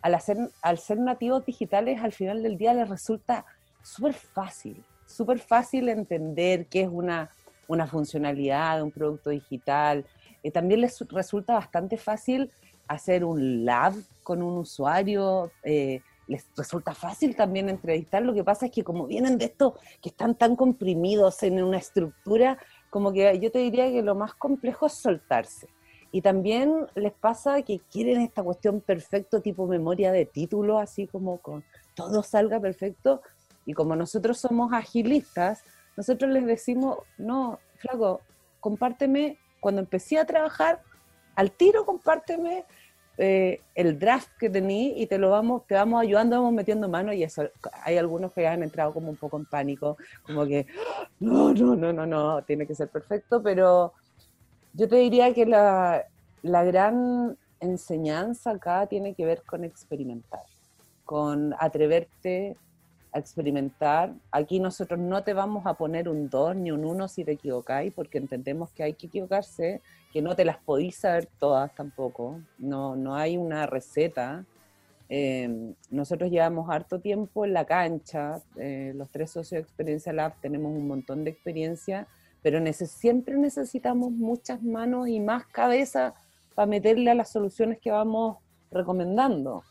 al, 0.01 0.15
hacer, 0.15 0.37
al 0.61 0.77
ser 0.77 0.99
nativos 0.99 1.45
digitales, 1.45 2.01
al 2.01 2.11
final 2.11 2.43
del 2.43 2.57
día 2.57 2.73
les 2.73 2.89
resulta 2.89 3.45
súper 3.81 4.13
fácil 4.13 4.83
súper 5.13 5.39
fácil 5.39 5.89
entender 5.89 6.65
qué 6.67 6.81
es 6.81 6.89
una, 6.91 7.29
una 7.67 7.87
funcionalidad 7.87 8.81
un 8.81 8.91
producto 8.91 9.29
digital. 9.29 10.05
Eh, 10.41 10.51
también 10.51 10.81
les 10.81 10.99
resulta 11.09 11.53
bastante 11.53 11.97
fácil 11.97 12.51
hacer 12.87 13.23
un 13.23 13.65
lab 13.65 13.93
con 14.23 14.41
un 14.41 14.57
usuario. 14.57 15.51
Eh, 15.63 16.01
les 16.27 16.47
resulta 16.55 16.93
fácil 16.93 17.35
también 17.35 17.69
entrevistar. 17.69 18.21
Lo 18.23 18.33
que 18.33 18.43
pasa 18.43 18.67
es 18.67 18.71
que 18.71 18.83
como 18.83 19.07
vienen 19.07 19.37
de 19.37 19.45
esto, 19.45 19.75
que 20.01 20.09
están 20.09 20.35
tan 20.35 20.55
comprimidos 20.55 21.43
en 21.43 21.63
una 21.63 21.77
estructura, 21.77 22.57
como 22.89 23.11
que 23.11 23.39
yo 23.39 23.51
te 23.51 23.59
diría 23.59 23.91
que 23.91 24.01
lo 24.01 24.15
más 24.15 24.33
complejo 24.33 24.85
es 24.85 24.93
soltarse. 24.93 25.67
Y 26.11 26.21
también 26.21 26.85
les 26.93 27.11
pasa 27.11 27.63
que 27.63 27.79
quieren 27.91 28.21
esta 28.21 28.43
cuestión 28.43 28.81
perfecto, 28.81 29.41
tipo 29.41 29.65
memoria 29.65 30.11
de 30.11 30.25
título, 30.25 30.77
así 30.77 31.07
como 31.07 31.39
con 31.39 31.63
todo 31.95 32.21
salga 32.21 32.59
perfecto, 32.59 33.21
y 33.65 33.73
como 33.73 33.95
nosotros 33.95 34.37
somos 34.37 34.73
agilistas, 34.73 35.63
nosotros 35.97 36.31
les 36.31 36.45
decimos, 36.45 36.99
no, 37.17 37.59
flaco, 37.77 38.21
compárteme, 38.59 39.37
cuando 39.59 39.81
empecé 39.81 40.19
a 40.19 40.25
trabajar, 40.25 40.81
al 41.35 41.51
tiro 41.51 41.85
compárteme 41.85 42.65
eh, 43.17 43.61
el 43.75 43.99
draft 43.99 44.29
que 44.39 44.49
tení 44.49 44.99
y 45.01 45.05
te 45.05 45.17
lo 45.17 45.29
vamos, 45.29 45.67
te 45.67 45.75
vamos 45.75 46.01
ayudando, 46.01 46.37
vamos 46.37 46.53
metiendo 46.53 46.89
mano 46.89 47.13
y 47.13 47.23
eso, 47.23 47.43
hay 47.83 47.97
algunos 47.97 48.33
que 48.33 48.47
han 48.47 48.63
entrado 48.63 48.93
como 48.93 49.09
un 49.09 49.17
poco 49.17 49.37
en 49.37 49.45
pánico, 49.45 49.97
como 50.23 50.45
que, 50.45 50.65
no, 51.19 51.53
no, 51.53 51.75
no, 51.75 51.93
no, 51.93 52.05
no, 52.05 52.41
tiene 52.43 52.65
que 52.65 52.75
ser 52.75 52.89
perfecto, 52.89 53.43
pero 53.43 53.93
yo 54.73 54.87
te 54.87 54.95
diría 54.95 55.33
que 55.33 55.45
la, 55.45 56.03
la 56.41 56.63
gran 56.63 57.37
enseñanza 57.59 58.51
acá 58.51 58.87
tiene 58.87 59.13
que 59.13 59.25
ver 59.25 59.43
con 59.43 59.63
experimentar, 59.63 60.43
con 61.05 61.53
atreverte 61.59 62.57
a 63.13 63.19
experimentar. 63.19 64.13
Aquí 64.31 64.59
nosotros 64.59 64.99
no 64.99 65.23
te 65.23 65.33
vamos 65.33 65.65
a 65.65 65.75
poner 65.75 66.09
un 66.09 66.29
2 66.29 66.55
ni 66.55 66.71
un 66.71 66.83
1 66.83 67.07
si 67.07 67.23
te 67.23 67.33
equivocáis, 67.33 67.93
porque 67.93 68.17
entendemos 68.17 68.71
que 68.71 68.83
hay 68.83 68.93
que 68.93 69.07
equivocarse, 69.07 69.81
que 70.11 70.21
no 70.21 70.35
te 70.35 70.45
las 70.45 70.57
podéis 70.57 70.97
saber 70.97 71.27
todas 71.39 71.73
tampoco, 71.75 72.39
no, 72.57 72.95
no 72.95 73.15
hay 73.15 73.37
una 73.37 73.65
receta. 73.67 74.45
Eh, 75.09 75.73
nosotros 75.91 76.31
llevamos 76.31 76.69
harto 76.69 76.99
tiempo 76.99 77.45
en 77.45 77.53
la 77.53 77.65
cancha, 77.65 78.41
eh, 78.55 78.93
los 78.95 79.09
tres 79.09 79.31
socios 79.31 79.59
de 79.59 79.63
Experiencia 79.63 80.11
Lab 80.11 80.33
tenemos 80.41 80.71
un 80.71 80.87
montón 80.87 81.23
de 81.23 81.31
experiencia, 81.31 82.07
pero 82.41 82.59
siempre 82.73 83.37
necesitamos 83.37 84.11
muchas 84.11 84.61
manos 84.63 85.07
y 85.07 85.19
más 85.19 85.45
cabeza 85.45 86.13
para 86.55 86.65
meterle 86.65 87.11
a 87.11 87.15
las 87.15 87.31
soluciones 87.31 87.79
que 87.79 87.91
vamos 87.91 88.37
recomendando. 88.71 89.63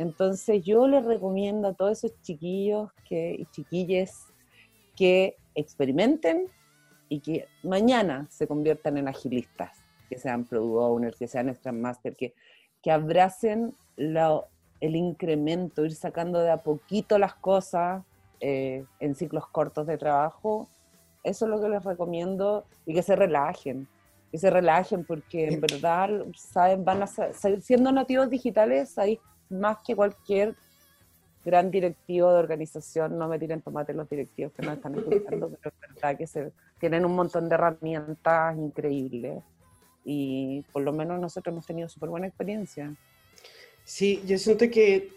Entonces 0.00 0.64
yo 0.64 0.88
les 0.88 1.04
recomiendo 1.04 1.68
a 1.68 1.74
todos 1.74 2.02
esos 2.02 2.22
chiquillos 2.22 2.90
que, 3.06 3.36
y 3.38 3.44
chiquilles 3.50 4.24
que 4.96 5.36
experimenten 5.54 6.46
y 7.10 7.20
que 7.20 7.46
mañana 7.62 8.26
se 8.30 8.46
conviertan 8.46 8.96
en 8.96 9.08
agilistas, 9.08 9.76
que 10.08 10.16
sean 10.16 10.46
product 10.46 10.78
owners, 10.78 11.18
que 11.18 11.28
sean 11.28 11.54
Scrum 11.54 11.80
Master, 11.80 12.16
que, 12.16 12.32
que 12.80 12.90
abracen 12.90 13.74
el 13.98 14.96
incremento, 14.96 15.84
ir 15.84 15.94
sacando 15.94 16.40
de 16.40 16.50
a 16.50 16.56
poquito 16.56 17.18
las 17.18 17.34
cosas 17.34 18.02
eh, 18.40 18.86
en 19.00 19.14
ciclos 19.14 19.48
cortos 19.48 19.86
de 19.86 19.98
trabajo. 19.98 20.66
Eso 21.24 21.44
es 21.44 21.50
lo 21.50 21.60
que 21.60 21.68
les 21.68 21.84
recomiendo 21.84 22.64
y 22.86 22.94
que 22.94 23.02
se 23.02 23.16
relajen, 23.16 23.86
que 24.32 24.38
se 24.38 24.48
relajen 24.48 25.04
porque 25.04 25.48
en 25.48 25.60
verdad 25.60 26.08
saben, 26.34 26.86
van 26.86 27.02
a 27.02 27.06
ser, 27.06 27.60
siendo 27.60 27.92
nativos 27.92 28.30
digitales, 28.30 28.96
ahí 28.96 29.20
más 29.50 29.78
que 29.86 29.94
cualquier 29.94 30.54
gran 31.44 31.70
directivo 31.70 32.32
de 32.32 32.38
organización, 32.38 33.18
no 33.18 33.28
me 33.28 33.38
tiren 33.38 33.62
tomate 33.62 33.94
los 33.94 34.08
directivos 34.08 34.52
que 34.52 34.62
nos 34.62 34.76
están 34.76 34.94
escuchando, 34.94 35.50
pero 35.62 35.74
es 35.74 35.94
verdad 35.94 36.16
que 36.16 36.26
se, 36.26 36.52
tienen 36.78 37.04
un 37.04 37.14
montón 37.14 37.48
de 37.48 37.54
herramientas 37.54 38.56
increíbles 38.56 39.42
y 40.04 40.62
por 40.72 40.82
lo 40.82 40.92
menos 40.92 41.20
nosotros 41.20 41.52
hemos 41.52 41.66
tenido 41.66 41.88
súper 41.88 42.08
buena 42.08 42.26
experiencia. 42.26 42.94
Sí, 43.84 44.22
yo 44.26 44.38
siento 44.38 44.70
que 44.70 45.10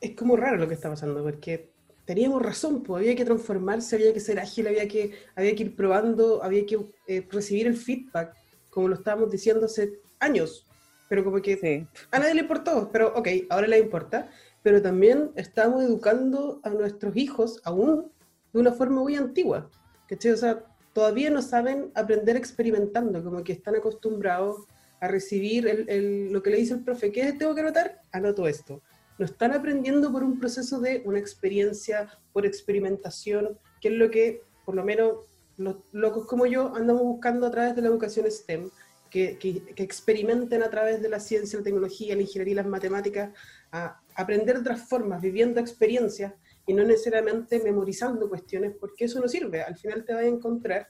es 0.00 0.14
como 0.14 0.36
raro 0.36 0.56
lo 0.56 0.68
que 0.68 0.74
está 0.74 0.88
pasando, 0.88 1.22
porque 1.22 1.70
teníamos 2.04 2.42
razón, 2.42 2.82
pues 2.82 3.00
había 3.00 3.16
que 3.16 3.24
transformarse, 3.24 3.96
había 3.96 4.12
que 4.12 4.20
ser 4.20 4.38
ágil, 4.38 4.66
había 4.66 4.86
que, 4.86 5.12
había 5.34 5.54
que 5.54 5.62
ir 5.64 5.76
probando, 5.76 6.42
había 6.42 6.66
que 6.66 6.78
eh, 7.06 7.26
recibir 7.30 7.66
el 7.66 7.76
feedback, 7.76 8.34
como 8.70 8.88
lo 8.88 8.96
estábamos 8.96 9.30
diciendo 9.30 9.66
hace 9.66 10.00
años 10.20 10.66
pero 11.14 11.22
como 11.22 11.40
que 11.40 11.86
a 12.10 12.18
nadie 12.18 12.34
le 12.34 12.40
importó, 12.40 12.90
pero 12.90 13.14
ok, 13.14 13.28
ahora 13.48 13.68
le 13.68 13.78
importa, 13.78 14.28
pero 14.64 14.82
también 14.82 15.30
estamos 15.36 15.84
educando 15.84 16.58
a 16.64 16.70
nuestros 16.70 17.16
hijos 17.16 17.60
aún 17.62 18.10
de 18.52 18.58
una 18.58 18.72
forma 18.72 19.00
muy 19.00 19.14
antigua, 19.14 19.70
¿cachai? 20.08 20.32
O 20.32 20.36
sea, 20.36 20.64
todavía 20.92 21.30
no 21.30 21.40
saben 21.40 21.92
aprender 21.94 22.34
experimentando, 22.34 23.22
como 23.22 23.44
que 23.44 23.52
están 23.52 23.76
acostumbrados 23.76 24.66
a 24.98 25.06
recibir 25.06 25.68
el, 25.68 26.32
lo 26.32 26.42
que 26.42 26.50
le 26.50 26.56
dice 26.56 26.74
el 26.74 26.82
profe, 26.82 27.12
¿qué 27.12 27.32
tengo 27.34 27.54
que 27.54 27.60
anotar? 27.60 28.00
Anoto 28.10 28.48
esto. 28.48 28.82
no 29.16 29.24
están 29.24 29.52
aprendiendo 29.52 30.10
por 30.10 30.24
un 30.24 30.40
proceso 30.40 30.80
de 30.80 31.00
una 31.04 31.20
experiencia, 31.20 32.08
por 32.32 32.44
experimentación, 32.44 33.56
que 33.80 33.86
es 33.86 33.94
lo 33.94 34.10
que, 34.10 34.42
por 34.64 34.74
lo 34.74 34.82
menos, 34.82 35.18
los 35.58 35.76
locos 35.92 36.26
como 36.26 36.46
yo 36.46 36.74
andamos 36.74 37.04
buscando 37.04 37.46
a 37.46 37.52
través 37.52 37.76
de 37.76 37.82
la 37.82 37.88
educación 37.88 38.28
STEM, 38.28 38.68
que, 39.14 39.62
experimenten 39.76 40.64
a 40.64 40.70
través 40.70 41.00
de 41.00 41.08
la 41.08 41.20
ciencia, 41.20 41.58
la 41.58 41.64
tecnología, 41.64 42.16
la 42.16 42.22
ingeniería 42.22 42.52
y 42.52 42.56
las 42.56 42.66
matemáticas, 42.66 43.30
a 43.70 44.00
aprender 44.16 44.56
de 44.56 44.60
otras 44.62 44.88
formas, 44.88 45.22
viviendo 45.22 45.60
experiencias 45.60 46.32
y 46.66 46.74
no 46.74 46.82
necesariamente 46.82 47.60
memorizando 47.62 48.28
cuestiones, 48.28 48.74
porque 48.78 49.04
eso 49.04 49.20
no 49.20 49.28
sirve. 49.28 49.62
Al 49.62 49.76
final 49.76 50.04
te 50.04 50.14
vas 50.14 50.24
a 50.24 50.26
encontrar 50.26 50.88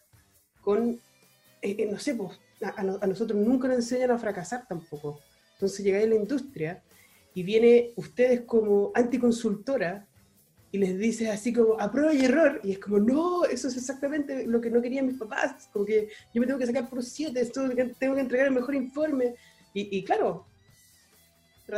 con, 0.62 0.98
eh, 1.60 1.76
eh, 1.78 1.88
no 1.90 1.98
sé, 1.98 2.14
pues, 2.14 2.40
a, 2.62 2.82
nosotros 3.06 3.38
nunca 3.38 3.68
nos 3.68 3.76
enseñan 3.76 4.12
a 4.12 4.18
fracasar 4.18 4.66
tampoco. 4.66 5.20
Entonces 5.54 5.84
llegáis 5.84 6.06
a 6.06 6.08
la 6.08 6.14
industria 6.14 6.82
y 7.34 7.42
viene 7.42 7.92
ustedes 7.96 8.42
como 8.42 8.90
anticonsultora 8.94 10.08
y 10.74 10.78
les 10.78 10.98
dices 10.98 11.28
así 11.28 11.52
como 11.52 11.80
a 11.80 11.88
prueba 11.88 12.12
y 12.12 12.24
error, 12.24 12.60
y 12.64 12.72
es 12.72 12.80
como, 12.80 12.98
no, 12.98 13.44
eso 13.44 13.68
es 13.68 13.76
exactamente 13.76 14.44
lo 14.44 14.60
que 14.60 14.70
no 14.70 14.82
querían 14.82 15.06
mis 15.06 15.16
papás, 15.16 15.68
como 15.72 15.84
que 15.84 16.08
yo 16.34 16.40
me 16.40 16.48
tengo 16.48 16.58
que 16.58 16.66
sacar 16.66 16.90
por 16.90 17.00
siete, 17.04 17.48
tengo 17.96 18.16
que 18.16 18.20
entregar 18.20 18.48
el 18.48 18.54
mejor 18.54 18.74
informe, 18.74 19.36
y, 19.72 19.96
y 19.96 20.02
claro, 20.02 20.48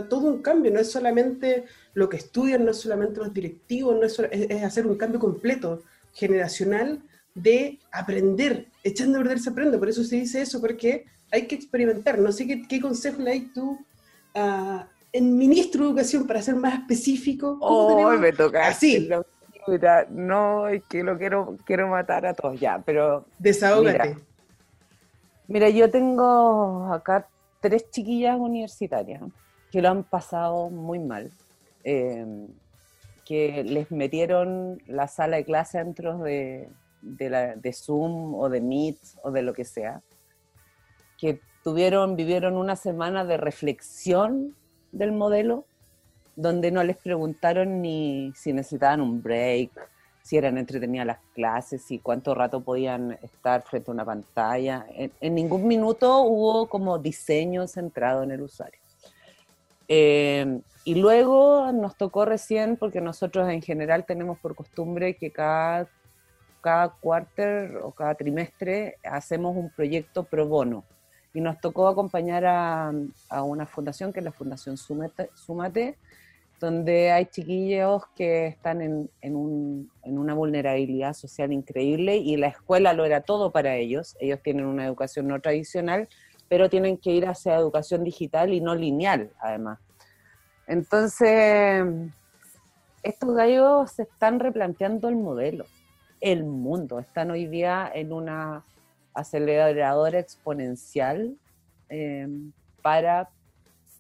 todo 0.09 0.29
un 0.31 0.41
cambio, 0.41 0.73
no 0.73 0.81
es 0.81 0.91
solamente 0.91 1.67
lo 1.93 2.09
que 2.09 2.17
estudian, 2.17 2.65
no 2.65 2.71
es 2.71 2.79
solamente 2.79 3.21
los 3.21 3.35
directivos, 3.35 3.97
no 3.97 4.07
es, 4.07 4.19
es, 4.31 4.65
hacer 4.65 4.87
un 4.87 4.97
cambio 4.97 5.21
completo, 5.21 5.83
generacional, 6.15 7.03
de 7.35 7.79
aprender, 7.93 8.69
echando 8.83 9.19
a 9.19 9.23
perder 9.23 9.41
se 9.41 9.51
aprende, 9.51 9.77
por 9.77 9.91
eso 9.91 10.05
se 10.05 10.17
dice 10.17 10.41
eso, 10.41 10.59
porque 10.59 11.05
hay 11.31 11.47
que 11.47 11.55
experimentar, 11.55 12.19
no 12.19 12.33
sé 12.33 12.47
qué, 12.47 12.67
qué 12.67 12.81
consejo 12.81 13.21
le 13.21 13.31
hay 13.31 13.41
tú 13.53 13.79
a 14.35 14.89
en 15.17 15.37
ministro 15.37 15.83
de 15.83 15.89
Educación, 15.89 16.27
para 16.27 16.43
ser 16.43 16.57
más 16.57 16.75
específico. 16.75 17.59
Oh, 17.61 18.11
me 18.13 18.33
toca 18.33 18.69
así. 18.69 19.09
no, 20.11 20.69
es 20.69 20.85
que 20.85 21.03
lo 21.03 21.17
quiero, 21.17 21.57
quiero 21.65 21.89
matar 21.89 22.27
a 22.27 22.35
todos 22.35 22.61
ya, 22.61 22.83
pero... 22.85 23.25
Desahógate. 23.39 24.17
Mira, 25.49 25.69
yo 25.71 25.91
tengo 25.91 26.93
acá 26.93 27.29
tres 27.61 27.91
chiquillas 27.91 28.37
universitarias 28.39 29.23
que 29.71 29.81
lo 29.81 29.89
han 29.89 30.05
pasado 30.05 30.71
muy 30.71 30.99
mal. 30.99 31.31
Em, 31.85 32.49
que 33.25 33.65
les 33.65 33.91
metieron 33.91 34.81
la 34.87 35.09
sala 35.09 35.37
de 35.39 35.45
clase 35.45 35.79
dentro 35.79 36.19
de, 36.19 36.69
de 37.01 37.73
Zoom 37.73 38.35
o 38.35 38.49
de 38.49 38.61
Meet 38.61 38.99
o 39.23 39.31
de 39.31 39.43
lo 39.43 39.53
que 39.53 39.65
sea. 39.65 40.03
Que 41.19 41.41
tuvieron, 41.65 42.17
vivieron 42.17 42.57
una 42.57 42.77
semana 42.77 43.25
de 43.25 43.37
reflexión 43.37 44.55
del 44.93 45.13
modelo, 45.13 45.65
donde 46.35 46.71
no 46.71 46.85
les 46.85 46.97
preguntaron 46.97 47.81
ni 47.81 48.33
si 48.35 48.53
necesitaban 48.53 49.01
un 49.01 49.23
break, 49.23 49.71
si 50.23 50.37
eran 50.37 50.59
entretenidas 50.59 51.07
las 51.07 51.19
clases, 51.35 51.91
y 51.91 51.99
cuánto 51.99 52.35
rato 52.35 52.61
podían 52.61 53.13
estar 53.23 53.63
frente 53.63 53.91
a 53.91 53.95
una 53.95 54.05
pantalla. 54.05 54.87
En, 54.91 55.35
ningún 55.35 55.67
minuto 55.67 56.23
hubo 56.23 56.69
como 56.69 56.99
diseño 56.99 57.67
centrado 57.67 58.23
en 58.23 58.33
el 58.33 58.43
usuario. 58.43 58.81
Eh, 59.89 60.61
y 60.85 60.97
luego 60.97 61.71
nos 61.73 61.97
tocó 61.97 62.25
recién, 62.25 62.77
porque 62.77 63.01
nosotros 63.01 63.49
en 63.49 63.63
general 63.63 64.05
tenemos 64.05 64.39
por 64.39 64.55
costumbre 64.55 65.15
que 65.15 65.31
cada, 65.31 65.89
cada 66.61 66.89
cuarter 66.89 67.79
o 67.83 67.93
cada 67.93 68.15
trimestre 68.15 68.97
hacemos 69.05 69.57
un 69.57 69.71
proyecto 69.71 70.25
pro 70.25 70.47
bono 70.47 70.85
y 71.37 71.43
nos 71.43 71.61
tocó 71.61 71.87
acompañar 71.87 72.47
a, 72.47 73.43
una 73.43 73.67
fundación 73.67 74.11
que 74.11 74.21
es 74.21 74.25
la 74.25 74.33
Fundación 74.33 74.79
Súmate, 74.79 75.99
donde 76.59 77.13
hay 77.13 77.27
chiquillos 77.27 78.05
que 78.17 78.47
están 78.47 78.81
en, 78.81 79.11
en, 79.21 79.37
una 79.37 80.33
vulnerabilidad 80.33 81.13
social 81.13 81.53
increíble 81.53 82.17
y 82.17 82.39
la 82.39 82.47
escuela 82.47 82.95
lo 82.95 83.05
era 83.05 83.21
todo 83.21 83.51
para 83.51 83.77
ellos. 83.77 84.17
Ellos 84.19 84.41
tienen 84.43 84.65
una 84.65 84.87
educación 84.87 85.29
no 85.29 85.39
tradicional, 85.39 86.09
pero 86.49 86.71
tienen 86.71 86.97
que 86.97 87.11
ir 87.11 87.27
hacia 87.27 87.57
educación 87.57 88.03
digital 88.03 88.55
y 88.55 88.63
no 88.63 88.75
lineal, 88.75 89.31
además. 89.39 89.79
Entonces, 90.67 91.85
estos 93.03 93.35
gallos 93.35 93.91
se 93.91 94.05
están 94.05 94.41
replanteando 94.41 95.11
el 95.11 95.17
modelo, 95.17 95.67
el 96.23 96.45
mundo. 96.45 96.99
Están 96.99 97.31
hoy 97.31 97.47
día 97.47 97.93
en 97.95 98.15
una 98.15 98.65
aceleradora 99.17 100.19
exponencial 100.19 101.35
em, 101.89 102.53
para, 102.83 103.29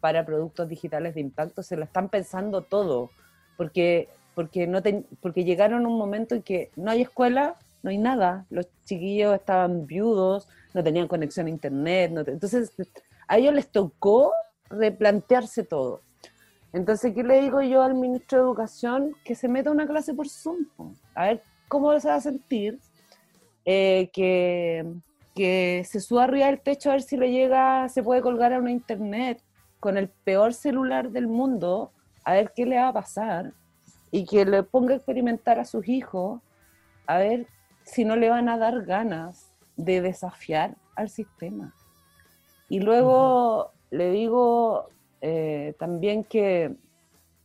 para 0.00 0.24
productos 0.24 0.68
digitales 0.68 1.14
de 1.14 1.22
impacto, 1.22 1.62
se 1.62 1.76
lo 1.76 1.84
están 1.84 2.08
pensando 2.08 2.62
todo, 2.62 3.10
porque, 3.56 4.08
porque, 4.34 4.66
no 4.66 4.80
porque 5.20 5.44
llegaron 5.44 5.84
a 5.84 5.88
un 5.88 5.98
momento 5.98 6.34
en 6.34 6.42
que 6.42 6.70
no 6.76 6.90
hay 6.90 7.02
escuela, 7.02 7.56
no 7.82 7.90
hay 7.90 7.98
nada, 7.98 8.46
los 8.50 8.68
chiquillos 8.84 9.34
estaban 9.34 9.86
viudos, 9.86 10.48
no 10.74 10.84
tenían 10.84 11.08
conexión 11.08 11.46
a 11.46 11.50
internet, 11.50 12.12
entonces 12.26 12.72
a 13.26 13.38
ellos 13.38 13.54
les 13.54 13.68
tocó 13.68 14.32
replantearse 14.68 15.64
todo. 15.64 16.00
Entonces, 16.72 17.14
¿qué 17.14 17.22
le 17.22 17.40
digo 17.40 17.62
yo 17.62 17.82
al 17.82 17.94
ministro 17.94 18.38
de 18.38 18.44
Educación? 18.44 19.14
Que 19.24 19.34
se 19.34 19.48
meta 19.48 19.70
una 19.70 19.86
clase 19.86 20.12
por 20.12 20.28
Zoom, 20.28 20.66
a 21.14 21.26
ver 21.26 21.42
cómo 21.68 21.98
se 21.98 22.08
va 22.08 22.16
a 22.16 22.20
sentir, 22.20 22.78
eh, 23.64 24.10
que, 24.12 24.84
que 25.36 25.84
se 25.86 26.00
suba 26.00 26.24
arriba 26.24 26.46
del 26.46 26.60
techo 26.60 26.88
a 26.88 26.94
ver 26.94 27.02
si 27.02 27.18
le 27.18 27.30
llega, 27.30 27.88
se 27.90 28.02
puede 28.02 28.22
colgar 28.22 28.54
a 28.54 28.58
una 28.58 28.72
internet 28.72 29.42
con 29.78 29.98
el 29.98 30.08
peor 30.08 30.54
celular 30.54 31.10
del 31.10 31.28
mundo, 31.28 31.92
a 32.24 32.32
ver 32.32 32.52
qué 32.56 32.64
le 32.64 32.78
va 32.78 32.88
a 32.88 32.92
pasar, 32.94 33.52
y 34.10 34.24
que 34.24 34.46
le 34.46 34.62
ponga 34.62 34.94
a 34.94 34.96
experimentar 34.96 35.58
a 35.58 35.66
sus 35.66 35.86
hijos, 35.88 36.40
a 37.06 37.18
ver 37.18 37.46
si 37.84 38.06
no 38.06 38.16
le 38.16 38.30
van 38.30 38.48
a 38.48 38.56
dar 38.56 38.82
ganas 38.86 39.52
de 39.76 40.00
desafiar 40.00 40.74
al 40.96 41.10
sistema. 41.10 41.74
Y 42.70 42.80
luego 42.80 43.72
le 43.90 44.10
digo 44.10 44.88
eh, 45.20 45.74
también 45.78 46.24
que, 46.24 46.74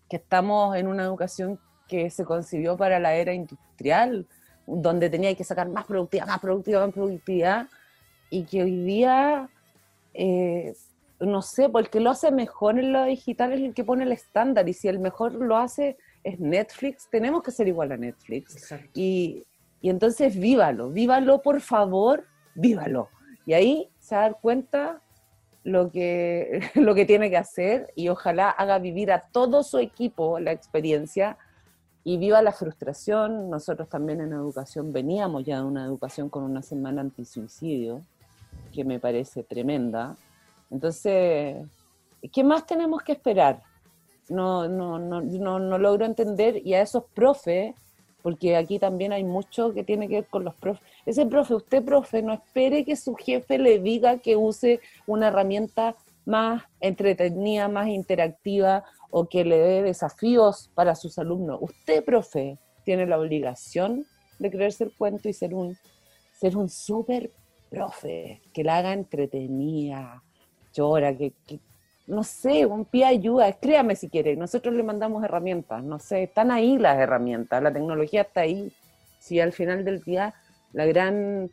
que 0.10 0.15
estamos 0.15 0.77
en 0.77 0.88
una 0.88 1.04
educación 1.04 1.60
que 1.89 2.10
se 2.10 2.23
concibió 2.23 2.77
para 2.77 2.99
la 2.99 3.15
era 3.15 3.34
industrial, 3.34 4.25
donde 4.65 5.10
tenía 5.10 5.36
que 5.36 5.43
sacar 5.43 5.67
más 5.67 5.86
productividad, 5.86 6.27
más 6.27 6.39
productividad, 6.39 6.86
más 6.86 6.93
productividad, 6.93 7.67
y 8.32 8.46
que 8.46 8.63
hoy 8.63 8.84
día, 8.84 9.50
eh, 10.15 10.74
no 11.20 11.44
sé, 11.44 11.70
porque 11.70 12.00
lo 12.00 12.10
hace 12.10 12.32
mejor 12.32 12.80
en 12.80 12.94
lo 12.94 13.04
digital 13.04 13.54
es 13.54 13.62
el 13.62 13.74
que 13.76 13.84
pone 13.84 14.06
el 14.06 14.12
estándar 14.13 14.67
y 14.67 14.74
si 14.74 14.88
el 14.88 15.00
mejor 15.00 15.34
lo 15.34 15.58
hace 15.58 15.98
es 16.24 16.39
Netflix, 16.39 17.08
tenemos 17.12 17.44
que 17.44 17.52
ser 17.52 17.67
igual 17.67 17.91
a 17.91 17.98
Netflix. 17.98 18.74
Y, 18.94 19.46
y, 19.82 19.89
entonces 19.89 20.39
vívalo, 20.39 20.89
vívalo 20.89 21.41
por 21.41 21.60
favor, 21.62 22.26
vívalo. 22.56 23.10
Y 23.46 23.54
ahí 23.54 23.89
se 24.00 24.15
va 24.15 24.22
a 24.22 24.30
dar 24.30 24.39
cuenta 24.39 25.02
lo 25.63 25.91
que, 25.91 26.62
lo 26.76 26.96
que 26.96 27.06
tiene 27.06 27.30
que 27.30 27.38
hacer 27.38 27.91
y 27.96 28.08
ojalá 28.08 28.50
haga 28.50 28.80
vivir 28.80 29.12
a 29.12 29.22
todo 29.22 29.63
su 29.63 29.78
equipo 29.78 30.39
la 30.39 30.54
experiencia 30.54 31.38
y 32.06 32.17
viva 32.17 32.41
la 32.41 32.54
frustración. 32.54 33.50
Nosotros 33.50 33.89
también 33.89 34.22
en 34.22 34.32
educación 34.32 34.94
veníamos 34.94 35.44
ya 35.44 35.58
de 35.58 35.63
una 35.63 35.84
educación 35.84 36.30
con 36.30 36.44
una 36.44 36.62
semana 36.62 37.02
antisuicidio 37.02 38.06
que 38.71 38.84
me 38.84 38.99
parece 38.99 39.43
tremenda. 39.43 40.15
Entonces, 40.69 41.57
¿qué 42.31 42.43
más 42.43 42.65
tenemos 42.65 43.01
que 43.03 43.12
esperar? 43.12 43.62
No, 44.29 44.67
no, 44.67 44.97
no, 44.97 45.21
no, 45.21 45.60
no 45.60 45.77
logro 45.77 46.05
entender 46.05 46.65
y 46.65 46.73
a 46.73 46.81
esos 46.81 47.03
profes, 47.13 47.75
porque 48.21 48.55
aquí 48.55 48.79
también 48.79 49.12
hay 49.12 49.23
mucho 49.23 49.73
que 49.73 49.84
tiene 49.84 50.07
que 50.07 50.15
ver 50.15 50.27
con 50.27 50.43
los 50.43 50.55
profes. 50.55 50.84
Ese 51.05 51.25
profe, 51.25 51.55
usted 51.55 51.84
profe, 51.84 52.21
no 52.21 52.34
espere 52.34 52.86
que 52.86 52.95
su 52.95 53.15
jefe 53.15 53.57
le 53.57 53.79
diga 53.79 54.19
que 54.19 54.36
use 54.36 54.79
una 55.07 55.27
herramienta 55.27 55.95
más 56.25 56.63
entretenida, 56.79 57.67
más 57.67 57.88
interactiva 57.88 58.86
o 59.10 59.27
que 59.27 59.43
le 59.43 59.57
dé 59.57 59.84
desafíos 59.84 60.69
para 60.73 60.95
sus 60.95 61.17
alumnos. 61.17 61.60
Usted, 61.62 62.03
profe, 62.05 62.57
tiene 62.86 63.05
la 63.05 63.19
obligación 63.19 64.05
de 64.39 64.51
creerse 64.51 64.86
el 64.86 64.93
cuento 64.95 65.29
y 65.29 65.34
ser 65.34 65.53
un, 65.53 65.77
ser 66.31 66.57
un 66.57 66.69
súper 66.69 67.31
profe, 67.71 68.41
que 68.53 68.63
la 68.63 68.77
haga 68.77 68.93
entretenida, 68.93 70.21
llora, 70.73 71.15
que, 71.15 71.34
no 72.05 72.23
sé, 72.23 72.65
un 72.65 72.84
pie 72.84 73.05
ayuda, 73.05 73.47
escríbame 73.47 73.95
si 73.95 74.10
quiere, 74.10 74.36
nosotros 74.36 74.75
le 74.75 74.84
mandamos 74.84 75.23
herramientas, 75.23 75.81
no 75.81 75.97
sé, 75.97 76.23
están 76.23 76.51
ahí 76.51 76.77
las 76.77 76.99
herramientas, 76.99 77.63
la 77.63 77.71
tecnología 77.71 78.21
está 78.21 78.41
ahí. 78.41 78.71
Si 79.19 79.39
al 79.39 79.53
final 79.53 79.86
del 79.86 80.01
día 80.01 80.34
la 80.73 80.86
gran 80.86 81.49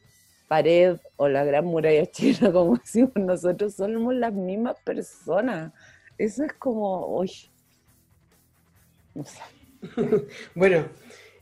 pared 0.49 0.97
o 1.17 1.29
la 1.29 1.45
gran 1.45 1.65
muralla 1.65 2.07
china, 2.11 2.51
como 2.53 2.77
decimos 2.77 3.13
nosotros, 3.15 3.75
somos 3.75 4.15
las 4.15 4.33
mismas 4.33 4.77
personas. 4.85 5.73
Eso 6.17 6.45
es 6.45 6.53
como, 6.55 7.07
uy, 7.19 7.31
no 9.15 9.25
sé. 9.25 9.41
bueno, 10.57 10.85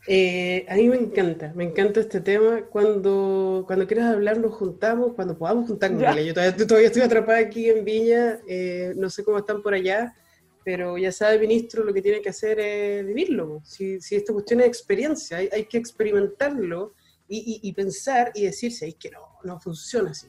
eh, 0.09 0.65
a 0.69 0.75
mí 0.75 0.87
me 0.87 0.95
encanta, 0.95 1.51
me 1.53 1.65
encanta 1.65 1.99
este 1.99 2.21
tema. 2.21 2.61
Cuando, 2.69 3.65
cuando 3.67 3.85
quieras 3.85 4.13
hablar, 4.13 4.39
nos 4.39 4.53
juntamos, 4.53 5.13
cuando 5.13 5.37
podamos 5.37 5.67
juntarnos. 5.67 6.01
Yo 6.25 6.33
todavía, 6.33 6.87
estoy 6.87 7.01
atrapada 7.01 7.39
aquí 7.39 7.69
en 7.69 7.83
Viña, 7.83 8.39
eh, 8.47 8.93
no 8.95 9.09
sé 9.09 9.25
cómo 9.25 9.37
están 9.37 9.61
por 9.61 9.73
allá, 9.73 10.15
pero 10.63 10.97
ya 10.97 11.11
sabe, 11.11 11.39
ministro, 11.39 11.83
lo 11.83 11.93
que 11.93 12.01
tiene 12.01 12.21
que 12.21 12.29
hacer 12.29 12.57
es 12.57 13.05
vivirlo. 13.05 13.61
Si, 13.65 13.99
si 13.99 14.15
esta 14.15 14.31
cuestión 14.31 14.61
es 14.61 14.67
experiencia, 14.67 15.37
hay, 15.37 15.49
hay 15.51 15.65
que 15.65 15.77
experimentarlo 15.77 16.93
y, 17.27 17.59
y, 17.61 17.73
pensar 17.73 18.31
y 18.33 18.43
decirse, 18.43 18.87
es 18.87 18.95
que 18.95 19.11
no, 19.11 19.19
no 19.43 19.59
funciona 19.59 20.11
así. 20.11 20.27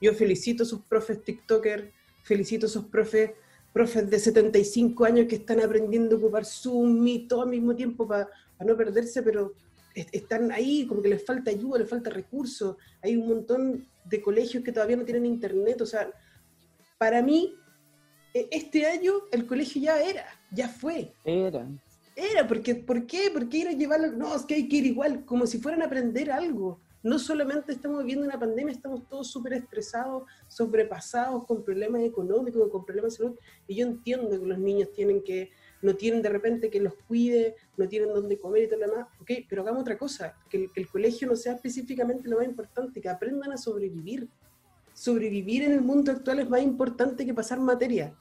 Yo 0.00 0.12
felicito 0.12 0.64
a 0.64 0.66
sus 0.66 0.80
profes 0.80 1.22
TikToker, 1.22 1.92
felicito 2.24 2.66
a 2.66 2.68
sus 2.68 2.86
profes, 2.86 3.30
profes 3.72 4.10
de 4.10 4.18
75 4.18 5.04
años 5.04 5.26
que 5.28 5.36
están 5.36 5.60
aprendiendo 5.60 6.16
a 6.16 6.18
ocupar 6.18 6.44
Zoom 6.44 7.06
y 7.06 7.28
todo 7.28 7.42
al 7.42 7.50
mismo 7.50 7.76
tiempo 7.76 8.08
para 8.08 8.28
no 8.64 8.76
perderse, 8.76 9.22
pero 9.22 9.54
están 9.94 10.52
ahí, 10.52 10.86
como 10.86 11.02
que 11.02 11.08
les 11.08 11.24
falta 11.24 11.50
ayuda, 11.50 11.78
les 11.78 11.88
falta 11.88 12.10
recursos. 12.10 12.76
Hay 13.02 13.16
un 13.16 13.28
montón 13.28 13.88
de 14.04 14.22
colegios 14.22 14.62
que 14.62 14.72
todavía 14.72 14.96
no 14.96 15.04
tienen 15.04 15.26
internet. 15.26 15.80
O 15.80 15.86
sea, 15.86 16.10
para 16.98 17.22
mí, 17.22 17.54
e, 18.34 18.48
este 18.50 18.86
año 18.86 19.12
el 19.32 19.46
colegio 19.46 19.82
ya 19.82 20.00
era, 20.00 20.26
ya 20.52 20.68
fue. 20.68 21.12
Era. 21.24 21.66
Era, 22.16 22.46
porque, 22.46 22.74
¿por 22.74 23.06
qué? 23.06 23.30
¿Por 23.32 23.48
qué 23.48 23.58
ir 23.58 23.68
a 23.68 23.72
llevarlo? 23.72 24.12
No, 24.12 24.34
es 24.36 24.42
que 24.42 24.54
hay 24.54 24.68
que 24.68 24.76
ir 24.76 24.86
igual, 24.86 25.24
como 25.24 25.46
si 25.46 25.58
fueran 25.58 25.82
a 25.82 25.86
aprender 25.86 26.30
algo. 26.30 26.80
No 27.02 27.18
solamente 27.18 27.72
estamos 27.72 28.00
viviendo 28.00 28.26
una 28.26 28.38
pandemia, 28.38 28.74
estamos 28.74 29.08
todos 29.08 29.30
súper 29.30 29.54
estresados, 29.54 30.24
sobrepasados, 30.48 31.46
con 31.46 31.64
problemas 31.64 32.02
económicos, 32.02 32.70
con 32.70 32.84
problemas 32.84 33.12
de 33.12 33.16
salud. 33.16 33.38
Y 33.66 33.76
yo 33.76 33.86
entiendo 33.86 34.38
que 34.38 34.46
los 34.46 34.58
niños 34.58 34.92
tienen 34.92 35.22
que 35.22 35.50
no 35.82 35.94
tienen 35.96 36.22
de 36.22 36.28
repente 36.28 36.70
que 36.70 36.80
los 36.80 36.94
cuide, 37.08 37.56
no 37.76 37.88
tienen 37.88 38.12
dónde 38.12 38.38
comer 38.38 38.64
y 38.64 38.68
todo 38.68 38.80
lo 38.80 38.88
demás, 38.88 39.08
ok, 39.20 39.30
pero 39.48 39.62
hagamos 39.62 39.82
otra 39.82 39.96
cosa, 39.96 40.34
que 40.48 40.68
el, 40.74 40.88
colegio 40.88 41.28
no 41.28 41.36
sea 41.36 41.54
específicamente 41.54 42.28
lo 42.28 42.38
más 42.38 42.46
importante, 42.46 43.00
que 43.00 43.08
aprendan 43.08 43.52
a 43.52 43.56
sobrevivir. 43.56 44.28
Sobrevivir 44.92 45.62
en 45.62 45.72
el 45.72 45.80
mundo 45.80 46.12
actual 46.12 46.40
es 46.40 46.50
más 46.50 46.62
importante 46.62 47.24
que 47.24 47.32
pasar 47.32 47.58
materia. 47.60 48.14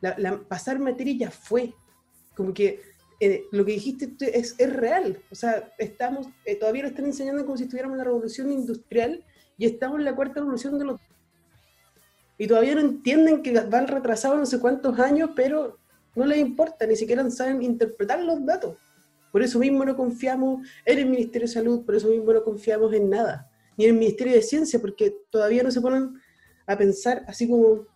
La, 0.00 0.38
pasar 0.48 0.78
materia 0.78 1.14
ya 1.26 1.30
fue. 1.30 1.74
Como 2.36 2.54
que 2.54 2.80
eh, 3.18 3.44
lo 3.50 3.64
que 3.64 3.72
dijiste 3.72 4.14
es, 4.20 4.56
real. 4.58 5.20
O 5.30 5.34
sea, 5.34 5.72
estamos, 5.78 6.28
eh, 6.44 6.54
todavía 6.54 6.82
lo 6.82 6.88
están 6.88 7.06
enseñando 7.06 7.44
como 7.44 7.56
si 7.56 7.64
estuviéramos 7.64 7.94
en 7.94 7.98
la 7.98 8.04
revolución 8.04 8.52
industrial 8.52 9.24
y 9.58 9.66
estamos 9.66 9.98
en 9.98 10.04
la 10.04 10.14
cuarta 10.14 10.40
revolución 10.40 10.78
de 10.78 10.84
los... 10.84 11.00
Y 12.38 12.46
todavía 12.46 12.74
no 12.74 12.80
entienden 12.80 13.42
que 13.42 13.52
van 13.52 13.88
retrasados 13.88 14.38
no 14.38 14.46
sé 14.46 14.60
cuántos 14.60 14.98
años, 14.98 15.30
pero 15.36 15.79
no 16.14 16.26
les 16.26 16.38
importa, 16.38 16.86
ni 16.86 16.96
siquiera 16.96 17.28
saben 17.30 17.62
interpretar 17.62 18.22
los 18.22 18.44
datos. 18.44 18.76
Por 19.30 19.42
eso 19.42 19.58
mismo 19.58 19.84
no 19.84 19.96
confiamos 19.96 20.66
en 20.84 20.98
el 20.98 21.06
Ministerio 21.06 21.46
de 21.46 21.54
Salud, 21.54 21.84
por 21.84 21.94
eso 21.94 22.08
mismo 22.08 22.32
no 22.32 22.42
confiamos 22.42 22.92
en 22.94 23.10
nada, 23.10 23.48
ni 23.76 23.84
en 23.84 23.92
el 23.92 23.96
Ministerio 23.96 24.34
de 24.34 24.42
Ciencia, 24.42 24.80
porque 24.80 25.14
todavía 25.30 25.62
no 25.62 25.70
se 25.70 25.80
ponen 25.80 26.14
a 26.66 26.76
pensar 26.76 27.24
así 27.28 27.48
como, 27.48 27.86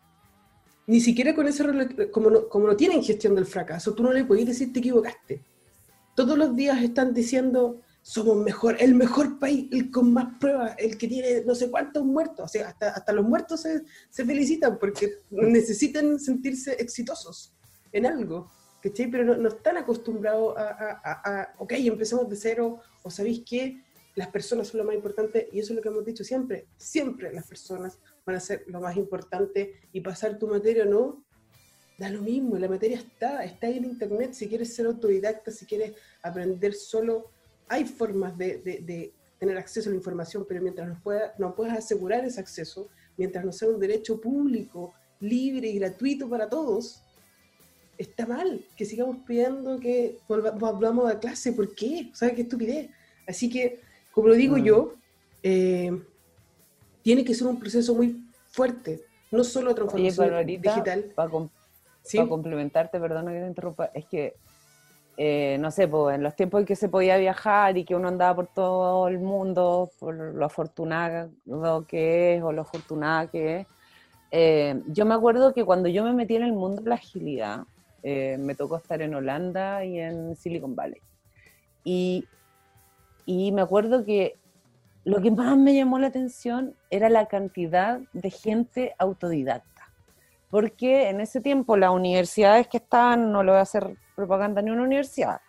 ni 0.87 1.01
siquiera 1.01 1.35
con 1.35 1.49
ese, 1.49 2.11
como 2.11 2.31
no, 2.31 2.49
como 2.49 2.67
no 2.67 2.77
tienen 2.77 3.03
gestión 3.03 3.35
del 3.35 3.47
fracaso, 3.47 3.95
tú 3.95 4.03
no 4.03 4.13
le 4.13 4.25
puedes 4.25 4.47
decir 4.47 4.73
te 4.73 4.79
equivocaste. 4.79 5.43
Todos 6.15 6.39
los 6.39 6.55
días 6.55 6.81
están 6.81 7.13
diciendo, 7.13 7.81
somos 8.01 8.37
mejor, 8.37 8.77
el 8.79 8.95
mejor 8.95 9.41
país, 9.41 9.67
el 9.73 9.91
con 9.91 10.13
más 10.13 10.39
pruebas, 10.39 10.77
el 10.79 10.97
que 10.97 11.09
tiene 11.09 11.43
no 11.45 11.57
sé 11.57 11.69
cuántos 11.69 12.05
muertos, 12.05 12.45
o 12.45 12.49
sea, 12.49 12.69
hasta, 12.69 12.91
hasta 12.91 13.13
los 13.13 13.27
muertos 13.27 13.67
se 14.11 14.25
felicitan 14.25 14.79
porque 14.79 15.15
necesitan 15.31 16.21
sentirse 16.21 16.75
exitosos 16.75 17.54
en 17.95 18.07
algo, 18.07 18.51
¿cachai? 18.83 19.11
Pero 19.11 19.37
no, 19.37 19.49
están 19.49 19.79
acostumbrados 19.79 20.55
a, 20.59 21.01
a, 21.05 21.55
ok, 21.59 21.73
empecemos 21.79 22.29
de 22.29 22.37
cero, 22.37 22.81
o 23.03 23.11
sabéis 23.11 23.43
que 23.49 23.83
las 24.17 24.29
personas 24.29 24.69
son 24.69 24.79
lo 24.79 24.85
más 24.85 24.97
importante, 24.97 25.49
y 25.53 25.61
eso 25.61 25.73
es 25.73 25.77
lo 25.77 25.83
que 25.83 25.89
hemos 25.89 26.05
dicho 26.05 26.25
siempre, 26.25 26.67
siempre 26.77 27.33
las 27.33 27.47
personas 27.47 27.99
van 28.27 28.37
a 28.37 28.41
ser 28.41 28.65
lo 28.67 28.81
más 28.81 28.97
importante, 28.97 29.81
y 29.93 30.01
pasar 30.01 30.39
tu 30.39 30.49
materia 30.49 30.83
o 30.83 30.87
no, 30.87 31.25
da 31.99 32.11
lo 32.11 32.23
mismo, 32.23 32.59
la 32.59 32.69
materia 32.69 32.99
está, 32.99 33.45
está 33.45 33.69
ahí 33.69 33.79
en 33.79 33.85
internet, 33.85 34.33
si 34.33 34.49
quieres 34.49 34.75
ser 34.75 34.87
autodidacta, 34.87 35.53
si 35.53 35.67
quieres 35.67 35.95
aprender 36.23 36.75
solo, 36.75 37.31
hay 37.69 37.85
formas 37.85 38.37
de, 38.37 38.59
de, 38.59 39.15
tener 39.39 39.59
acceso 39.59 39.89
a 39.89 39.93
la 39.93 39.97
información, 39.97 40.47
pero 40.49 40.63
mientras 40.63 40.89
no, 40.89 41.01
pueda, 41.03 41.35
no 41.39 41.55
puedas 41.55 41.77
asegurar 41.77 42.25
ese 42.25 42.41
acceso, 42.41 42.89
mientras 43.17 43.45
no 43.45 43.53
sea 43.53 43.69
un 43.69 43.79
derecho 43.79 44.21
público, 44.21 44.95
libre 45.21 45.69
y 45.69 45.79
gratuito 45.79 46.29
para 46.29 46.49
todos, 46.49 47.04
está 47.99 48.27
mal 48.27 48.65
que 48.77 48.85
sigamos 48.85 49.19
pidiendo 49.27 49.79
que 49.79 50.19
volvamos 50.29 51.11
a 51.11 51.19
clase. 51.19 51.53
¿Por 51.53 51.75
qué? 51.75 52.11
¿Sabes 52.13 52.35
qué 52.35 52.43
estupidez? 52.43 52.91
Así 53.27 53.49
que, 53.49 53.81
como 54.13 54.29
lo 54.29 54.35
digo 54.35 54.57
mm. 54.57 54.63
yo, 54.63 54.95
eh, 55.43 55.93
tiene 57.03 57.25
que 57.25 57.35
ser 57.35 57.47
un 57.47 57.59
proceso 57.59 57.95
muy 57.95 58.25
fuerte, 58.51 59.03
no 59.31 59.45
solo 59.45 59.75
transformación 59.75 60.47
digital. 60.47 61.13
Para, 61.15 61.31
complementarte, 62.29 63.01
perdona 63.01 63.33
que 63.33 63.41
te 63.41 63.47
interrumpa, 63.47 63.91
es 63.95 64.05
que, 64.07 64.35
eh, 65.17 65.57
no 65.61 65.71
sé, 65.71 65.89
pues, 65.89 66.17
en 66.17 66.23
los 66.23 66.35
tiempos 66.37 66.61
en 66.61 66.67
que 66.67 66.77
se 66.77 66.89
podía 66.89 67.17
viajar 67.17 67.77
y 67.77 67.85
que 67.85 67.95
uno 67.95 68.09
andaba 68.09 68.37
por 68.37 68.47
todo 68.49 69.09
el 69.09 69.19
mundo, 69.19 69.91
por 69.99 70.15
lo 70.15 70.45
afortunado 70.45 71.31
que 71.87 72.37
es 72.37 72.43
o 72.43 72.53
lo 72.53 72.63
afortunada 72.63 73.27
que 73.31 73.61
es, 73.61 73.67
eh, 74.31 74.83
yo 74.89 75.05
me 75.05 75.15
acuerdo 75.15 75.55
que 75.55 75.65
cuando 75.65 75.89
yo 75.89 76.05
me 76.05 76.13
metí 76.13 76.37
en 76.37 76.43
el 76.43 76.53
mundo 76.53 76.83
de 76.83 76.89
la 76.89 76.97
agilidad, 76.97 77.65
eh, 78.07 78.37
me 78.39 78.55
tocó 78.55 78.77
estar 78.77 79.01
en 79.01 79.15
Holanda 79.15 79.83
y 79.83 79.99
en 79.99 80.37
Silicon 80.37 80.77
Valley. 80.77 81.01
Y, 81.85 82.29
me 83.27 83.63
acuerdo 83.63 84.05
que 84.05 84.37
lo 85.05 85.23
que 85.23 85.31
más 85.31 85.57
me 85.57 85.75
llamó 85.75 85.99
la 85.99 86.09
atención 86.09 86.75
era 86.91 87.09
la 87.09 87.25
cantidad 87.27 88.01
de 88.13 88.31
gente 88.31 88.95
autodidacta. 88.99 89.89
Porque 90.51 91.09
en 91.09 91.23
ese 91.23 91.41
tiempo 91.41 91.79
las 91.79 91.91
universidades 91.91 92.69
que 92.69 92.77
estaban, 92.77 93.33
no 93.33 93.43
le 93.43 93.53
voy 93.53 93.59
a 93.59 93.63
hacer 93.63 93.97
propaganda 94.15 94.61
ni 94.61 94.71
una 94.71 94.83
universidad, 94.83 95.41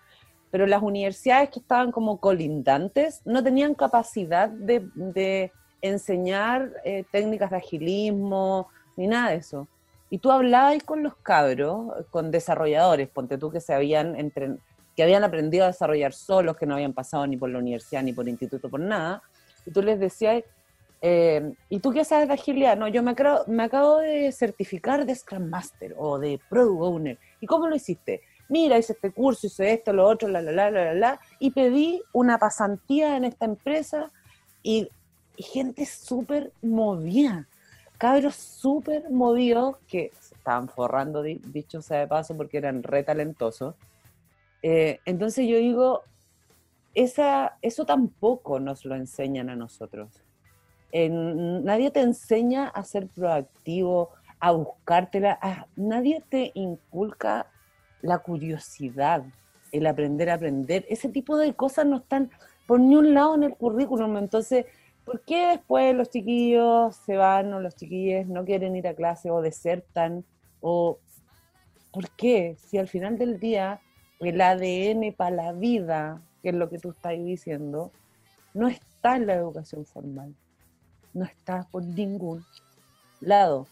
pero 0.49 0.65
las 0.65 0.81
universidades 0.81 1.49
que 1.49 1.59
estaban 1.59 1.91
como 1.91 2.21
colindantes 2.21 3.21
no 3.25 3.43
tenían 3.43 3.75
capacidad 3.75 4.47
de, 4.47 4.87
de 4.95 5.51
enseñar 5.81 6.71
eh, 6.85 7.03
técnicas 7.11 7.51
de 7.51 7.57
agilismo 7.57 8.69
ni 8.95 9.07
nada 9.07 9.31
de 9.31 9.35
eso. 9.35 9.67
Y 10.09 10.19
tú 10.19 10.31
hablabas 10.31 10.83
con 10.83 11.03
los 11.03 11.15
cabros, 11.17 12.05
con 12.11 12.31
desarrolladores, 12.31 13.09
ponte 13.09 13.37
tú 13.37 13.51
que 13.51 13.59
se 13.59 13.73
habían 13.73 14.15
que 14.95 15.03
habían 15.03 15.23
aprendido 15.23 15.65
a 15.65 15.67
desarrollar 15.67 16.13
solos, 16.13 16.55
que 16.55 16.65
no 16.65 16.75
habían 16.75 16.93
pasado 16.93 17.27
ni 17.27 17.35
por 17.35 17.49
la 17.49 17.59
universidad, 17.59 18.01
ni 18.01 18.13
por 18.13 18.29
instituto, 18.29 18.69
por 18.69 18.79
nada, 18.79 19.21
y 19.65 19.71
tú 19.71 19.81
les 19.81 19.99
decías, 19.99 20.43
eh, 21.01 21.53
¿y 21.69 21.79
tú 21.79 21.91
qué 21.91 22.05
sabes 22.05 22.27
de 22.27 22.33
agilidad? 22.33 22.77
No, 22.77 22.87
yo 22.87 23.03
me, 23.03 23.13
me 23.47 23.63
acabo 23.63 23.97
de 23.97 24.31
certificar 24.31 25.05
de 25.05 25.13
Scrum 25.13 25.49
Master 25.49 25.93
o 25.97 26.17
de 26.17 26.39
Product 26.49 26.81
Owner. 26.81 27.19
¿Y 27.41 27.45
cómo 27.45 27.67
lo 27.67 27.75
hiciste? 27.75 28.21
Mira, 28.47 28.77
hice 28.77 28.93
este 28.93 29.11
curso, 29.11 29.47
hice 29.47 29.73
esto, 29.73 29.91
lo 29.91 30.07
otro, 30.07 30.29
la, 30.29 30.41
la, 30.41 30.51
la, 30.51 30.71
la, 30.71 30.93
la, 30.93 31.19
y 31.39 31.51
pedí 31.51 32.01
una 32.13 32.37
pasantía 32.37 33.17
en 33.17 33.25
esta 33.25 33.45
empresa 33.45 34.11
y, 34.63 34.87
y 35.35 35.43
gente 35.43 35.85
súper 35.85 36.51
movida 36.61 37.47
cabros 38.05 38.35
súper 38.35 39.09
movidos 39.09 39.77
que 39.87 40.11
estaban 40.21 40.69
forrando, 40.69 41.23
dicho 41.23 41.81
sea 41.81 42.01
de 42.01 42.07
paso, 42.07 42.37
porque 42.37 42.59
eran 42.59 42.83
re 42.83 43.01
talentosos. 43.01 43.73
Eh, 44.61 44.99
entonces 45.05 45.47
yo 45.47 45.57
digo, 45.57 46.03
esa, 46.93 47.57
eso 47.63 47.83
tampoco 47.83 48.59
nos 48.59 48.85
lo 48.85 48.93
enseñan 48.93 49.49
a 49.49 49.55
nosotros. 49.55 50.21
nadie 50.93 51.89
te 51.89 52.01
enseña 52.01 52.67
a 52.67 52.83
ser 52.83 53.07
proactivo, 53.07 54.11
a 54.39 54.51
buscártela, 54.51 55.67
nadie 55.75 56.23
te 56.29 56.51
inculca 56.53 57.47
la 58.03 58.19
curiosidad, 58.19 59.23
el 59.71 59.87
aprender 59.87 60.29
a 60.29 60.35
aprender. 60.35 60.85
Ese 60.89 61.09
tipo 61.09 61.37
de 61.37 61.55
cosas 61.55 61.87
no 61.87 61.97
están 61.97 62.29
por 62.67 62.79
ni 62.79 62.95
un 62.95 63.15
lado 63.15 63.33
en 63.33 63.43
el 63.45 63.55
currículum. 63.55 64.17
Entonces, 64.17 64.67
¿Por 65.05 65.21
qué 65.21 65.47
después 65.47 65.95
los 65.95 66.09
chiquillos 66.09 66.95
se 66.95 67.15
van 67.15 67.53
o 67.53 67.59
los 67.59 67.75
chiquillos 67.75 68.25
no 68.27 68.43
quieren 68.43 68.75
ir 68.75 68.87
a 68.87 68.95
clase 68.95 69.29
o 69.29 69.41
desertan? 69.41 70.25
¿O 70.61 70.97
por 71.93 72.09
qué? 72.11 72.57
Si 72.57 72.79
al 72.79 72.87
final 72.87 73.17
del 73.17 73.39
día 73.39 73.79
el 74.19 74.41
ADN 74.41 75.13
para 75.15 75.35
la 75.35 75.53
vida, 75.53 76.21
que 76.41 76.49
es 76.49 76.55
lo 76.55 76.69
que 76.69 76.79
tú 76.79 76.89
estás 76.89 77.13
diciendo, 77.13 77.91
no 78.53 78.67
está 78.67 79.15
en 79.15 79.27
la 79.27 79.35
educación 79.35 79.85
formal. 79.85 80.35
No 81.13 81.23
está 81.23 81.67
por 81.71 81.83
ningún 81.83 82.43
lado. 83.21 83.67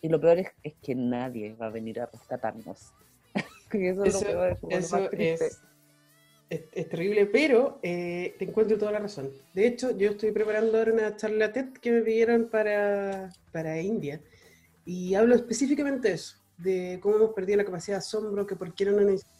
Y 0.00 0.08
lo 0.08 0.20
peor 0.20 0.38
es, 0.38 0.74
que 0.82 0.94
nadie 0.94 1.54
va 1.54 1.66
a 1.66 1.70
venir 1.70 2.00
a 2.00 2.06
rescatarnos. 2.06 2.92
eso, 3.72 4.04
es 4.04 4.14
lo 4.14 4.20
peor, 4.20 4.58
es, 4.70 4.92
es, 5.12 5.62
terrible, 6.48 7.26
pero 7.26 7.78
eh, 7.82 8.34
te 8.38 8.46
encuentro 8.46 8.78
toda 8.78 8.92
la 8.92 9.00
razón. 9.00 9.30
De 9.54 9.66
hecho, 9.66 9.96
yo 9.96 10.10
estoy 10.10 10.32
preparando 10.32 10.78
ahora 10.78 10.92
una 10.92 11.16
charla 11.16 11.52
TED 11.52 11.72
que 11.80 11.92
me 11.92 12.00
pidieron 12.02 12.48
para, 12.48 13.30
para 13.52 13.80
India 13.80 14.20
y 14.84 15.14
hablo 15.14 15.34
específicamente 15.34 16.08
de 16.08 16.14
eso, 16.14 16.36
de 16.56 16.98
cómo 17.02 17.16
hemos 17.16 17.34
perdido 17.34 17.58
la 17.58 17.64
capacidad 17.64 17.96
de 17.96 17.98
asombro, 17.98 18.46
que 18.46 18.56
por 18.56 18.74
qué 18.74 18.86
no 18.86 18.92
necesitamos 18.92 19.38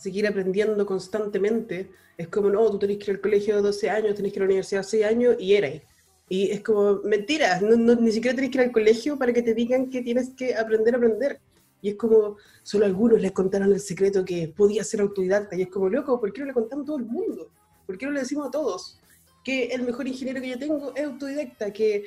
seguir 0.00 0.26
aprendiendo 0.26 0.84
constantemente. 0.86 1.90
Es 2.16 2.28
como, 2.28 2.50
no, 2.50 2.70
tú 2.70 2.78
tenés 2.78 2.98
que 2.98 3.10
ir 3.10 3.16
al 3.16 3.20
colegio 3.20 3.56
de 3.56 3.62
12 3.62 3.90
años, 3.90 4.14
tenés 4.14 4.32
que 4.32 4.38
ir 4.38 4.42
a 4.42 4.46
la 4.46 4.50
universidad 4.50 4.82
6 4.82 5.04
años 5.04 5.36
y 5.38 5.54
eres. 5.54 5.82
Y 6.28 6.50
es 6.50 6.62
como, 6.62 7.00
mentira, 7.04 7.60
no, 7.60 7.94
ni 7.94 8.10
siquiera 8.10 8.34
tenés 8.34 8.50
que 8.50 8.58
ir 8.58 8.64
al 8.64 8.72
colegio 8.72 9.18
para 9.18 9.32
que 9.32 9.42
te 9.42 9.54
digan 9.54 9.90
que 9.90 10.02
tienes 10.02 10.30
que 10.30 10.54
aprender 10.54 10.94
a 10.94 10.96
aprender. 10.96 11.40
Y 11.82 11.90
es 11.90 11.96
como, 11.96 12.36
solo 12.62 12.86
algunos 12.86 13.20
les 13.20 13.32
contaron 13.32 13.72
el 13.72 13.80
secreto 13.80 14.24
que 14.24 14.48
podía 14.48 14.84
ser 14.84 15.00
autodidacta. 15.00 15.56
Y 15.56 15.62
es 15.62 15.68
como, 15.68 15.88
loco, 15.88 16.20
¿por 16.20 16.32
qué 16.32 16.40
no 16.40 16.46
le 16.46 16.52
contamos 16.52 16.84
a 16.84 16.86
todo 16.86 16.98
el 16.98 17.06
mundo? 17.06 17.50
¿Por 17.86 17.98
qué 17.98 18.06
no 18.06 18.12
le 18.12 18.20
decimos 18.20 18.48
a 18.48 18.50
todos? 18.50 19.00
que 19.42 19.66
el 19.68 19.82
mejor 19.82 20.06
ingeniero 20.06 20.40
que 20.40 20.50
yo 20.50 20.58
tengo 20.58 20.94
es 20.94 21.04
autodidacta, 21.04 21.72
que 21.72 22.04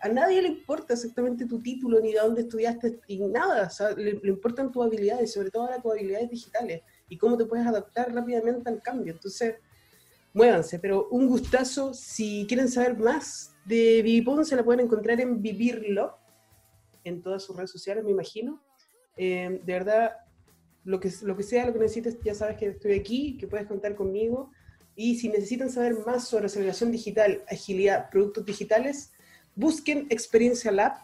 a 0.00 0.08
nadie 0.08 0.42
le 0.42 0.48
importa 0.48 0.94
exactamente 0.94 1.46
tu 1.46 1.60
título 1.60 2.00
ni 2.00 2.12
de 2.12 2.20
dónde 2.20 2.42
estudiaste 2.42 3.00
y 3.08 3.18
nada, 3.18 3.66
o 3.66 3.70
sea, 3.70 3.90
le, 3.90 4.20
importan 4.22 4.70
tus 4.70 4.84
habilidades, 4.84 5.32
sobre 5.32 5.50
todo 5.50 5.64
ahora 5.64 5.82
tus 5.82 5.92
habilidades 5.92 6.30
digitales 6.30 6.82
y 7.08 7.18
cómo 7.18 7.36
te 7.36 7.44
puedes 7.44 7.66
adaptar 7.66 8.12
rápidamente 8.14 8.70
al 8.70 8.80
cambio. 8.82 9.12
Entonces, 9.12 9.56
muévanse, 10.32 10.78
pero 10.78 11.08
un 11.10 11.26
gustazo. 11.26 11.92
Si 11.92 12.46
quieren 12.46 12.68
saber 12.68 12.96
más 12.96 13.56
de 13.64 14.00
Vivipon, 14.02 14.44
se 14.44 14.54
la 14.54 14.64
pueden 14.64 14.86
encontrar 14.86 15.20
en 15.20 15.42
Vivirlo, 15.42 16.18
en 17.02 17.20
todas 17.20 17.42
sus 17.42 17.56
redes 17.56 17.70
sociales, 17.70 18.04
me 18.04 18.12
imagino. 18.12 18.62
Eh, 19.22 19.60
de 19.62 19.72
verdad, 19.74 20.16
lo 20.82 20.98
que, 20.98 21.12
lo 21.20 21.36
que 21.36 21.42
sea, 21.42 21.66
lo 21.66 21.74
que 21.74 21.78
necesites, 21.78 22.16
ya 22.24 22.34
sabes 22.34 22.56
que 22.56 22.68
estoy 22.68 22.94
aquí, 22.94 23.36
que 23.36 23.46
puedes 23.46 23.66
contar 23.66 23.94
conmigo. 23.94 24.50
Y 24.96 25.16
si 25.16 25.28
necesitan 25.28 25.68
saber 25.68 25.94
más 26.06 26.26
sobre 26.26 26.46
aceleración 26.46 26.90
digital, 26.90 27.44
agilidad, 27.46 28.08
productos 28.08 28.46
digitales, 28.46 29.12
busquen 29.54 30.06
Experiencia 30.08 30.72
Lab 30.72 30.94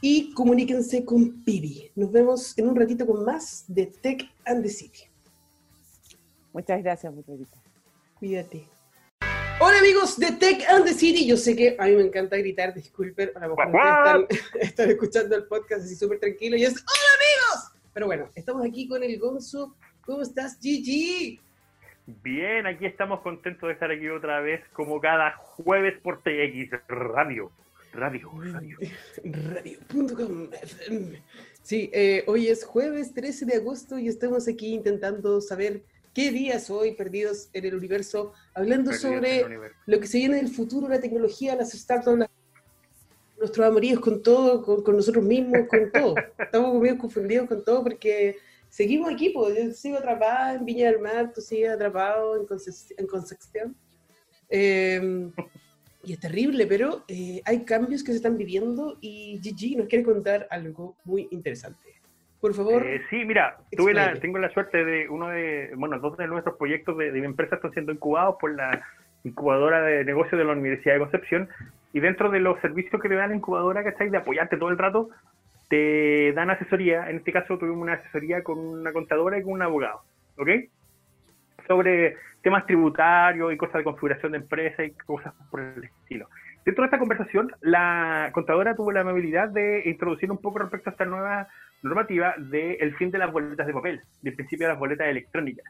y 0.00 0.34
comuníquense 0.34 1.04
con 1.04 1.44
Pibi. 1.44 1.92
Nos 1.94 2.10
vemos 2.10 2.58
en 2.58 2.68
un 2.68 2.74
ratito 2.74 3.06
con 3.06 3.24
más 3.24 3.64
de 3.68 3.86
Tech 3.86 4.28
and 4.44 4.64
the 4.64 4.68
City. 4.68 5.04
Muchas 6.52 6.82
gracias, 6.82 7.14
Muchachita. 7.14 7.56
Cuídate. 8.18 8.75
Hola 9.58 9.78
amigos 9.78 10.18
de 10.18 10.32
Tech 10.32 10.68
and 10.68 10.84
the 10.84 10.92
City. 10.92 11.26
Yo 11.26 11.38
sé 11.38 11.56
que 11.56 11.76
a 11.78 11.86
mí 11.86 11.92
me 11.92 12.02
encanta 12.02 12.36
gritar, 12.36 12.74
disculpen, 12.74 13.30
a 13.34 13.46
lo 13.46 13.56
mejor 13.56 14.28
están, 14.60 14.90
escuchando 14.90 15.34
el 15.34 15.44
podcast 15.44 15.84
así 15.84 15.96
súper 15.96 16.20
tranquilo 16.20 16.56
y 16.56 16.64
es 16.64 16.74
¡Hola 16.74 17.08
amigos! 17.16 17.72
Pero 17.94 18.06
bueno, 18.06 18.28
estamos 18.34 18.66
aquí 18.66 18.86
con 18.86 19.02
el 19.02 19.18
Gonzo. 19.18 19.74
¿Cómo 20.02 20.20
estás, 20.20 20.58
Gigi? 20.60 21.40
Bien, 22.06 22.66
aquí 22.66 22.84
estamos 22.84 23.20
contentos 23.22 23.66
de 23.66 23.72
estar 23.72 23.90
aquí 23.90 24.08
otra 24.08 24.40
vez, 24.40 24.60
como 24.74 25.00
cada 25.00 25.32
jueves 25.38 25.98
por 26.02 26.22
TX 26.22 26.72
Radio. 26.88 27.50
Radio, 27.94 28.30
radio. 28.52 28.78
Radio.com. 29.24 30.50
Sí, 31.62 31.88
eh, 31.94 32.24
hoy 32.26 32.48
es 32.48 32.62
jueves 32.62 33.14
13 33.14 33.46
de 33.46 33.56
agosto 33.56 33.98
y 33.98 34.08
estamos 34.08 34.48
aquí 34.48 34.74
intentando 34.74 35.40
saber 35.40 35.82
qué 36.16 36.32
días 36.32 36.70
hoy 36.70 36.92
perdidos 36.92 37.50
en 37.52 37.66
el 37.66 37.74
universo, 37.74 38.32
hablando 38.54 38.90
sobre 38.94 39.44
lo 39.84 40.00
que 40.00 40.06
se 40.06 40.16
viene 40.16 40.36
del 40.36 40.48
futuro, 40.48 40.88
la 40.88 40.98
tecnología, 40.98 41.54
las 41.54 41.72
startups, 41.72 42.26
nuestros 43.38 43.66
amoríos 43.66 44.00
con 44.00 44.22
todo, 44.22 44.62
con, 44.62 44.82
con 44.82 44.96
nosotros 44.96 45.22
mismos, 45.22 45.68
con 45.68 45.92
todo. 45.92 46.14
Estamos 46.38 46.80
medio 46.80 46.96
confundidos 46.96 47.46
con 47.46 47.62
todo 47.62 47.82
porque 47.82 48.38
seguimos 48.70 49.12
aquí, 49.12 49.28
pues 49.28 49.58
yo 49.58 49.70
sigo 49.72 49.98
atrapada 49.98 50.54
en 50.54 50.64
Viña 50.64 50.90
del 50.90 51.00
Mar, 51.00 51.34
tú 51.34 51.42
sigues 51.42 51.68
atrapado 51.68 52.34
en, 52.40 53.06
Concepción. 53.06 53.76
Em, 54.48 55.30
y 56.02 56.14
es 56.14 56.18
terrible, 56.18 56.66
pero 56.66 57.04
eh, 57.08 57.42
hay 57.44 57.62
cambios 57.66 58.02
que 58.02 58.12
se 58.12 58.16
están 58.16 58.38
viviendo 58.38 58.96
y 59.02 59.38
Gigi 59.42 59.76
nos 59.76 59.86
quiere 59.86 60.02
contar 60.02 60.48
algo 60.50 60.96
muy 61.04 61.28
interesante. 61.30 61.95
Por 62.40 62.54
favor. 62.54 62.86
Eh, 62.86 63.02
sí, 63.10 63.24
mira, 63.24 63.56
tuve 63.76 63.94
la, 63.94 64.14
tengo 64.14 64.38
la 64.38 64.50
suerte 64.50 64.84
de 64.84 65.08
uno 65.08 65.28
de, 65.28 65.72
bueno, 65.76 65.98
dos 65.98 66.16
de 66.16 66.26
nuestros 66.26 66.56
proyectos 66.56 66.96
de, 66.98 67.10
de 67.10 67.20
mi 67.20 67.26
empresa 67.26 67.56
están 67.56 67.72
siendo 67.72 67.92
incubados 67.92 68.36
por 68.38 68.54
la 68.54 68.86
incubadora 69.24 69.80
de 69.82 70.04
negocios 70.04 70.38
de 70.38 70.44
la 70.44 70.52
Universidad 70.52 70.94
de 70.94 71.00
Concepción 71.00 71.48
y 71.92 72.00
dentro 72.00 72.30
de 72.30 72.40
los 72.40 72.60
servicios 72.60 73.00
que 73.00 73.08
te 73.08 73.14
da 73.14 73.26
la 73.26 73.34
incubadora, 73.34 73.82
que 73.82 73.88
estáis 73.88 74.12
de 74.12 74.18
apoyarte 74.18 74.56
todo 74.56 74.68
el 74.68 74.78
rato, 74.78 75.08
te 75.68 76.32
dan 76.34 76.50
asesoría, 76.50 77.10
en 77.10 77.16
este 77.16 77.32
caso 77.32 77.58
tuvimos 77.58 77.82
una 77.82 77.94
asesoría 77.94 78.42
con 78.42 78.58
una 78.58 78.92
contadora 78.92 79.38
y 79.38 79.42
con 79.42 79.54
un 79.54 79.62
abogado, 79.62 80.02
¿ok? 80.36 80.48
Sobre 81.66 82.16
temas 82.42 82.66
tributarios 82.66 83.52
y 83.52 83.56
cosas 83.56 83.78
de 83.78 83.84
configuración 83.84 84.32
de 84.32 84.38
empresa 84.38 84.84
y 84.84 84.90
cosas 84.92 85.34
por 85.50 85.60
el 85.60 85.84
estilo. 85.84 86.28
Dentro 86.64 86.82
de 86.82 86.86
esta 86.86 86.98
conversación, 86.98 87.52
la 87.60 88.30
contadora 88.32 88.74
tuvo 88.74 88.92
la 88.92 89.00
amabilidad 89.00 89.48
de 89.48 89.82
introducir 89.86 90.30
un 90.30 90.38
poco 90.38 90.58
respecto 90.58 90.90
a 90.90 90.92
esta 90.92 91.04
nueva 91.04 91.48
normativa 91.82 92.34
del 92.38 92.94
fin 92.96 93.10
de 93.10 93.18
las 93.18 93.32
boletas 93.32 93.66
de 93.66 93.72
papel, 93.72 94.00
del 94.22 94.34
principio 94.34 94.66
de 94.66 94.72
las 94.72 94.80
boletas 94.80 95.08
electrónicas. 95.08 95.64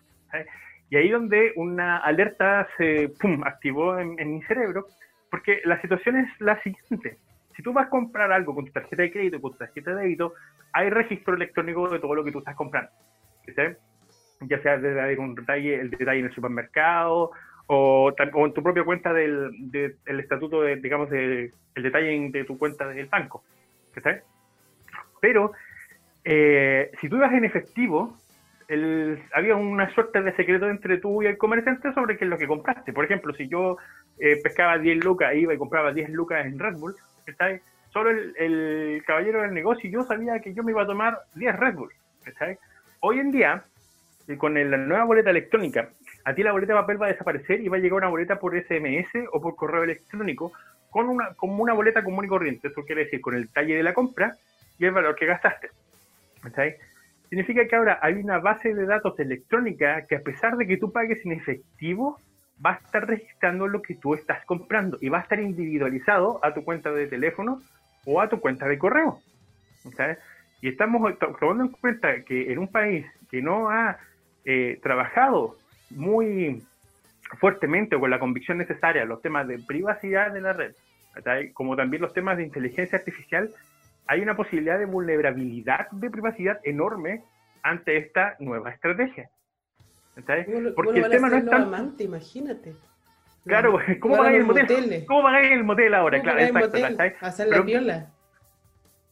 Y 0.90 0.97
ahí 0.97 1.11
donde 1.11 1.53
una 1.57 1.99
alerta 1.99 2.69
se 2.77 3.11
pum, 3.21 3.42
activó 3.45 3.99
en 3.99 4.35
mi 4.35 4.42
cerebro, 4.42 4.87
porque 5.31 5.61
la 5.64 5.81
situación 5.81 6.16
es 6.16 6.29
la 6.40 6.61
siguiente 6.62 7.19
si 7.57 7.62
tú 7.62 7.73
vas 7.73 7.87
a 7.87 7.90
comprar 7.90 8.31
algo 8.31 8.55
con 8.55 8.66
tu 8.66 8.73
tarjeta 8.73 9.03
de 9.03 9.11
crédito, 9.11 9.40
con 9.40 9.53
tu 9.53 9.59
tarjeta 9.59 9.95
de 9.95 10.03
débito, 10.03 10.35
hay 10.73 10.90
registro 10.90 11.35
electrónico 11.35 11.88
de 11.88 11.99
todo 11.99 12.14
lo 12.14 12.23
que 12.23 12.31
tú 12.31 12.40
estás 12.40 12.55
comprando. 12.55 12.90
Ya 14.42 14.61
sea 14.61 14.77
desde 14.77 15.19
un 15.19 15.35
detalle, 15.35 15.81
el 15.81 15.90
detalle 15.90 16.21
en 16.21 16.27
el 16.27 16.35
supermercado 16.35 17.31
o, 17.66 18.12
en 18.19 18.53
tu 18.53 18.62
propia 18.62 18.85
cuenta 18.85 19.14
del, 19.14 19.97
estatuto, 20.05 20.62
de, 20.62 20.77
digamos, 20.77 21.09
de, 21.09 21.51
el 21.75 21.83
detalle 21.83 22.31
de 22.31 22.45
tu 22.45 22.59
cuenta 22.59 22.87
del 22.88 23.07
banco. 23.07 23.42
Pero 25.23 25.53
eh, 26.29 26.91
si 27.01 27.09
tú 27.09 27.17
ibas 27.17 27.33
en 27.33 27.45
efectivo, 27.45 28.19
había 29.33 29.55
una 29.55 29.89
suerte 29.95 30.21
de 30.23 30.35
secreto 30.35 30.69
entre 30.69 30.99
tú 30.99 31.23
y 31.23 31.27
el 31.27 31.39
comerciante 31.39 31.93
sobre 31.95 32.19
qué 32.19 32.25
es 32.25 32.31
lo 32.31 32.37
que 32.37 32.49
compraste. 32.49 32.93
Por 32.93 33.05
ejemplo, 33.05 33.33
si 33.33 33.47
yo 33.47 33.77
eh, 34.19 34.41
pescaba 34.43 34.77
10 34.77 35.05
lucas, 35.05 35.33
iba 35.37 35.55
y 35.55 35.59
compraba 35.59 35.93
10 35.93 36.11
lucas 36.11 36.45
en 36.45 36.59
Red 36.59 36.77
Bull, 36.79 36.97
Solo 37.93 38.11
el, 38.11 39.03
caballero 39.07 39.41
del 39.41 39.55
negocio 39.55 39.89
yo 39.89 40.03
sabía 40.03 40.41
que 40.41 40.53
yo 40.53 40.62
me 40.62 40.73
iba 40.73 40.83
a 40.83 40.87
tomar 40.87 41.19
10 41.35 41.57
Red 41.57 41.75
Bull, 41.75 41.93
Hoy 43.01 43.21
en 43.21 43.31
día, 43.31 43.62
con 44.37 44.55
la 44.55 44.77
nueva 44.77 45.05
boleta 45.05 45.31
electrónica, 45.31 45.91
a 46.25 46.35
ti 46.35 46.43
la 46.43 46.53
boleta 46.53 46.75
papel 46.75 47.01
va 47.01 47.07
a 47.07 47.12
desaparecer 47.12 47.61
y 47.61 47.69
va 47.69 47.77
a 47.77 47.81
llegar 47.81 47.99
una 47.99 48.09
boleta 48.09 48.39
por 48.39 48.61
SMS 48.61 49.29
o 49.33 49.41
por 49.41 49.55
correo 49.55 49.85
electrónico 49.85 50.53
con 50.91 51.09
una, 51.09 51.35
como 51.35 51.62
una 51.62 51.73
boleta 51.73 52.03
común 52.03 52.25
y 52.25 52.29
corriente. 52.29 52.69
Eso 52.69 52.85
quiere 52.85 53.05
decir 53.05 53.21
con 53.21 53.37
el 53.37 53.49
talle 53.49 53.77
de 53.77 53.83
la 53.85 53.95
compra 53.95 54.35
y 54.79 54.85
el 54.85 54.93
valor 54.93 55.15
que 55.15 55.27
gastaste. 55.27 55.71
Significa 57.28 57.66
que 57.66 57.76
ahora 57.76 57.98
hay 58.02 58.14
una 58.14 58.38
base 58.38 58.74
de 58.74 58.87
datos 58.87 59.18
electrónica 59.18 60.06
que 60.06 60.16
a 60.16 60.20
pesar 60.20 60.56
de 60.56 60.66
que 60.66 60.76
tú 60.76 60.92
pagues 60.92 61.24
en 61.24 61.32
efectivo, 61.32 62.20
va 62.64 62.72
a 62.72 62.74
estar 62.76 63.06
registrando 63.06 63.66
lo 63.68 63.82
que 63.82 63.94
tú 63.94 64.14
estás 64.14 64.44
comprando 64.44 64.98
y 65.00 65.09
va 65.09 65.18
a 65.18 65.22
estar 65.22 65.40
individualizado 65.40 66.40
a 66.44 66.54
tu 66.54 66.64
cuenta 66.64 66.90
de 66.92 67.06
teléfono 67.06 67.61
o 68.04 68.20
a 68.20 68.28
tu 68.28 68.40
cuenta 68.40 68.66
de 68.66 68.78
correo. 68.78 69.20
Y 70.62 70.68
estamos 70.68 71.18
tomando 71.38 71.64
en 71.64 71.70
cuenta 71.70 72.22
que 72.22 72.52
en 72.52 72.59
un 72.59 72.68
país 72.68 73.06
que 73.30 73.42
no 73.42 73.68
ha 73.68 73.98
eh, 74.44 74.78
trabajado 74.82 75.56
muy 75.90 76.62
fuertemente 77.38 77.96
o 77.96 78.00
con 78.00 78.11
la 78.11 78.18
convicción 78.18 78.59
necesaria 78.59 79.04
los 79.04 79.20
temas 79.20 79.46
de 79.48 79.59
privacidad 79.59 80.32
de 80.32 80.40
la 80.40 80.52
red, 80.52 80.74
como 81.52 81.76
también 81.76 82.02
los 82.02 82.12
temas 82.12 82.37
de 82.37 82.44
inteligencia 82.44 82.98
artificial, 82.98 83.50
hay 84.07 84.21
una 84.21 84.37
posibilidad 84.37 84.79
de 84.79 84.87
vulnerabilidad 84.87 85.90
de 85.90 86.11
privacidad 86.11 86.61
enorme 86.64 87.23
ante 87.62 87.97
esta 87.97 88.37
nueva 88.38 88.71
estrategia. 88.71 89.29
Porque 90.75 91.01
el 91.01 91.11
tema 91.11 91.29
no 91.29 91.37
es 91.37 91.45
tan... 91.45 91.62
amante, 91.62 92.05
imagínate. 92.05 92.75
Claro, 93.45 93.79
¿cómo 94.01 94.16
pagáis 94.16 94.38
el 94.38 94.45
motel? 94.45 95.05
¿Cómo 95.07 95.23
pagáis 95.23 95.53
el 95.53 95.64
motel 95.64 95.95
ahora? 95.95 96.21
Claro, 96.21 96.40
exacto. 96.40 96.79
Hacer 97.21 97.49
la 97.49 97.61
viola. 97.61 98.11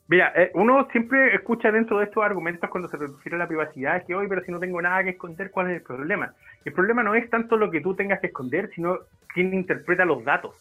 Mira, 0.07 0.33
eh, 0.37 0.51
uno 0.55 0.87
siempre 0.91 1.35
escucha 1.35 1.73
dentro 1.73 1.99
de 1.99 2.05
estos 2.05 2.23
argumentos 2.23 2.69
cuando 2.69 2.89
se 2.89 2.97
refiere 2.99 3.37
a 3.37 3.39
la 3.39 3.49
privacidad 3.49 4.05
que 4.05 4.15
hoy, 4.15 4.29
pero 4.29 4.45
si 4.45 4.53
no 4.53 4.61
tengo 4.61 4.83
nada 4.83 5.03
que 5.03 5.11
esconder, 5.11 5.51
¿cuál 5.51 5.71
es 5.71 5.77
el 5.77 5.83
problema? 5.83 6.35
El 6.65 6.75
problema 6.75 7.03
no 7.03 7.15
es 7.15 7.31
tanto 7.31 7.57
lo 7.57 7.71
que 7.71 7.81
tú 7.81 7.95
tengas 7.95 8.21
que 8.21 8.27
esconder, 8.27 8.69
sino 8.75 8.99
quién 9.33 9.55
interpreta 9.55 10.05
los 10.05 10.23
datos. 10.25 10.57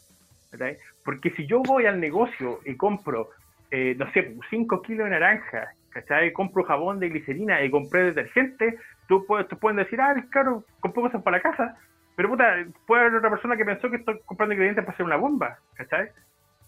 Porque 1.03 1.31
si 1.31 1.45
yo 1.45 1.61
voy 1.61 1.87
al 1.87 1.99
negocio 1.99 2.59
y 2.63 2.75
compro, 2.75 3.31
eh, 3.75 3.95
no 3.97 4.05
sé, 4.11 4.35
5 4.51 4.83
kilos 4.83 5.05
de 5.05 5.09
naranja, 5.09 5.73
¿cachai? 5.89 6.31
Compro 6.31 6.63
jabón 6.63 6.99
de 6.99 7.09
glicerina 7.09 7.59
y 7.63 7.71
compré 7.71 8.03
detergente, 8.03 8.77
tú 9.07 9.25
te 9.49 9.55
pueden 9.55 9.77
decir, 9.77 9.99
ah, 9.99 10.13
claro, 10.29 10.63
compré 10.79 11.01
cosas 11.01 11.23
para 11.23 11.37
la 11.37 11.43
casa, 11.43 11.75
pero 12.15 12.29
puta, 12.29 12.53
puede 12.85 13.01
haber 13.01 13.15
otra 13.15 13.31
persona 13.31 13.57
que 13.57 13.65
pensó 13.65 13.89
que 13.89 13.97
estoy 13.97 14.19
comprando 14.25 14.53
ingredientes 14.53 14.85
para 14.85 14.93
hacer 14.93 15.07
una 15.07 15.15
bomba, 15.15 15.57
¿cachai? 15.73 16.09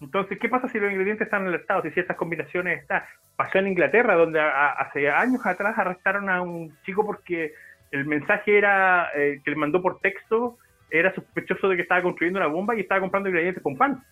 Entonces, 0.00 0.36
¿qué 0.40 0.48
pasa 0.48 0.68
si 0.68 0.80
los 0.80 0.90
ingredientes 0.90 1.26
están 1.26 1.46
alertados? 1.46 1.84
Si 1.94 2.00
estas 2.00 2.16
combinaciones 2.16 2.80
están. 2.80 3.04
Pasó 3.36 3.58
en 3.58 3.68
Inglaterra, 3.68 4.16
donde 4.16 4.40
hace 4.40 5.08
años 5.08 5.46
atrás 5.46 5.78
arrestaron 5.78 6.28
a 6.28 6.42
un 6.42 6.76
chico 6.82 7.06
porque 7.06 7.54
el 7.92 8.04
mensaje 8.04 8.58
era 8.58 9.10
eh, 9.14 9.40
que 9.44 9.52
le 9.52 9.56
mandó 9.56 9.80
por 9.80 10.00
texto 10.00 10.58
era 10.90 11.14
sospechoso 11.14 11.68
de 11.68 11.76
que 11.76 11.82
estaba 11.82 12.02
construyendo 12.02 12.40
una 12.40 12.48
bomba 12.48 12.74
y 12.74 12.80
estaba 12.80 13.00
comprando 13.00 13.28
ingredientes 13.28 13.62
con 13.62 13.76
pan. 13.76 14.02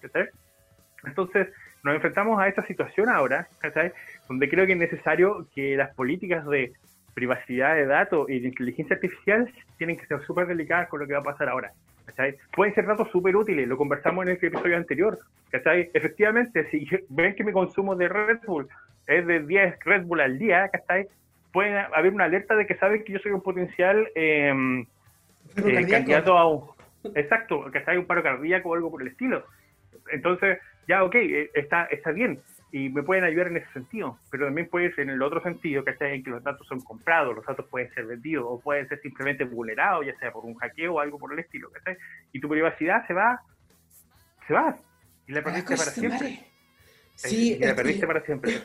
¿cachai? 0.00 0.28
Entonces, 1.04 1.48
nos 1.84 1.94
enfrentamos 1.94 2.40
a 2.40 2.48
esta 2.48 2.66
situación 2.66 3.08
ahora, 3.10 3.46
¿cachai? 3.58 3.92
donde 4.26 4.48
creo 4.48 4.66
que 4.66 4.72
es 4.72 4.78
necesario 4.78 5.46
que 5.54 5.76
las 5.76 5.94
políticas 5.94 6.46
de 6.46 6.72
privacidad 7.12 7.74
de 7.76 7.86
datos 7.86 8.28
y 8.28 8.40
de 8.40 8.48
inteligencia 8.48 8.96
artificial 8.96 9.52
tienen 9.76 9.96
que 9.96 10.06
ser 10.06 10.20
súper 10.22 10.46
delicadas 10.46 10.88
con 10.88 11.00
lo 11.00 11.06
que 11.06 11.12
va 11.12 11.20
a 11.20 11.24
pasar 11.24 11.48
ahora. 11.48 11.72
¿cachai? 12.06 12.36
Pueden 12.52 12.74
ser 12.74 12.86
datos 12.86 13.10
súper 13.10 13.36
útiles, 13.36 13.68
lo 13.68 13.76
conversamos 13.76 14.24
en 14.24 14.30
el 14.30 14.36
episodio 14.36 14.76
anterior. 14.78 15.18
¿cachai? 15.50 15.90
Efectivamente, 15.92 16.68
si 16.70 16.88
ven 17.10 17.34
que 17.34 17.44
mi 17.44 17.52
consumo 17.52 17.94
de 17.94 18.08
Red 18.08 18.40
Bull 18.46 18.66
es 19.06 19.26
de 19.26 19.40
10 19.40 19.78
Red 19.84 20.04
Bull 20.04 20.22
al 20.22 20.38
día, 20.38 20.68
¿cachai? 20.70 21.06
Puede 21.52 21.78
haber 21.78 22.14
una 22.14 22.24
alerta 22.24 22.56
de 22.56 22.66
que 22.66 22.76
saben 22.76 23.04
que 23.04 23.12
yo 23.12 23.18
soy 23.18 23.32
un 23.32 23.42
potencial 23.42 24.08
em, 24.14 24.86
eh, 25.56 25.86
candidato 25.88 26.36
a 26.36 26.48
un... 26.48 26.64
Exacto, 27.14 27.66
hay 27.86 27.98
un 27.98 28.06
paro 28.06 28.22
cardíaco 28.22 28.70
o 28.70 28.74
algo 28.74 28.90
por 28.90 29.02
el 29.02 29.08
estilo. 29.08 29.44
Entonces, 30.10 30.58
ya, 30.86 31.04
ok, 31.04 31.14
eh, 31.14 31.50
está, 31.54 31.84
está 31.86 32.12
bien 32.12 32.40
y 32.74 32.88
me 32.88 33.04
pueden 33.04 33.22
ayudar 33.22 33.46
en 33.46 33.58
ese 33.58 33.72
sentido, 33.72 34.18
pero 34.32 34.46
también 34.46 34.68
puede 34.68 34.92
ser 34.96 35.04
en 35.04 35.10
el 35.10 35.22
otro 35.22 35.40
sentido, 35.40 35.84
¿cachai? 35.84 36.16
En 36.16 36.24
que 36.24 36.30
los 36.30 36.42
datos 36.42 36.66
son 36.66 36.80
comprados, 36.80 37.32
los 37.32 37.46
datos 37.46 37.66
pueden 37.70 37.88
ser 37.94 38.04
vendidos 38.04 38.46
o 38.48 38.58
pueden 38.58 38.88
ser 38.88 39.00
simplemente 39.00 39.44
vulnerados, 39.44 40.04
ya 40.04 40.18
sea 40.18 40.32
por 40.32 40.44
un 40.44 40.56
hackeo 40.56 40.94
o 40.94 40.98
algo 40.98 41.16
por 41.16 41.32
el 41.32 41.38
estilo, 41.38 41.70
¿cachai? 41.70 41.96
Y 42.32 42.40
tu 42.40 42.48
privacidad 42.48 43.06
se 43.06 43.14
va, 43.14 43.40
se 44.48 44.54
va, 44.54 44.76
y 45.28 45.32
la 45.32 45.44
perdiste 45.44 45.76
para 45.76 45.90
siempre. 45.92 46.50
Sí, 47.14 47.54
y 47.54 47.58
la 47.60 47.76
perdiste 47.76 48.08
para 48.08 48.24
siempre, 48.24 48.60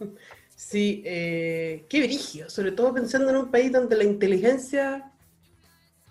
Sí, 0.56 1.02
eh, 1.06 1.86
qué 1.88 2.00
brillo, 2.00 2.50
sobre 2.50 2.72
todo 2.72 2.92
pensando 2.92 3.30
en 3.30 3.36
un 3.36 3.50
país 3.50 3.72
donde 3.72 3.96
la 3.96 4.04
inteligencia, 4.04 5.10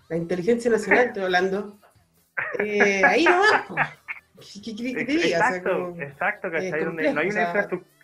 la 0.08 0.16
inteligencia 0.16 0.72
nacional, 0.72 1.06
estoy 1.06 1.22
hablando, 1.22 1.78
eh, 2.58 3.00
ahí 3.04 3.24
no 3.26 3.38
va. 3.38 4.03
Exacto, 4.38 5.94
exacto, 5.98 6.50
que 6.50 6.70
donde 6.84 7.12
no 7.12 7.20
hay 7.20 7.28
una 7.28 7.42
infraestructura. 7.42 7.94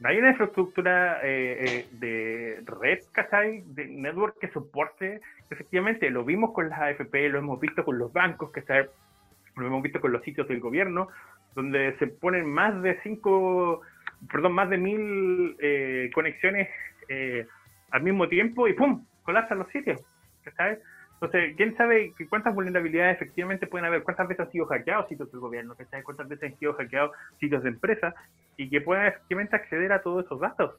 No 0.00 0.08
hay 0.08 0.18
una 0.18 0.30
infraestructura 0.30 1.20
eh, 1.24 1.56
eh, 1.60 1.86
de 1.92 2.62
red, 2.80 3.00
¿cachai? 3.10 3.64
De 3.66 3.86
network 3.86 4.38
que 4.38 4.48
soporte. 4.48 5.20
Efectivamente, 5.50 6.08
lo 6.10 6.24
vimos 6.24 6.52
con 6.52 6.68
las 6.68 6.78
AFP, 6.80 7.28
lo 7.28 7.40
hemos 7.40 7.58
visto 7.58 7.84
con 7.84 7.98
los 7.98 8.12
bancos, 8.12 8.52
¿cachai? 8.52 8.86
Lo 9.56 9.66
hemos 9.66 9.82
visto 9.82 10.00
con 10.00 10.12
los 10.12 10.22
sitios 10.22 10.46
del 10.46 10.60
gobierno, 10.60 11.08
donde 11.56 11.96
se 11.98 12.06
ponen 12.06 12.46
más 12.46 12.80
de 12.80 13.00
cinco, 13.02 13.80
perdón, 14.30 14.52
más 14.52 14.70
de 14.70 14.78
mil 14.78 15.56
eh, 15.58 16.10
conexiones 16.14 16.68
al 17.90 18.02
mismo 18.02 18.28
tiempo 18.28 18.68
y 18.68 18.74
¡pum! 18.74 19.04
colapsan 19.22 19.58
los 19.58 19.68
sitios, 19.68 20.00
¿cachai? 20.44 20.78
Entonces, 21.20 21.56
¿quién 21.56 21.76
sabe 21.76 22.12
cuántas 22.28 22.54
vulnerabilidades 22.54 23.16
efectivamente 23.16 23.66
pueden 23.66 23.86
haber? 23.86 24.04
¿Cuántas 24.04 24.28
veces 24.28 24.46
han 24.46 24.52
sido 24.52 24.66
hackeados 24.66 25.08
sitios 25.08 25.30
del 25.32 25.40
gobierno? 25.40 25.74
¿Cuántas 26.04 26.28
veces 26.28 26.52
han 26.52 26.58
sido 26.58 26.74
hackeados 26.74 27.10
sitios 27.40 27.64
de 27.64 27.70
empresas? 27.70 28.14
Y 28.56 28.70
que 28.70 28.80
puedan 28.80 29.06
efectivamente 29.06 29.56
acceder 29.56 29.92
a 29.92 30.00
todos 30.00 30.24
esos 30.24 30.38
datos. 30.38 30.76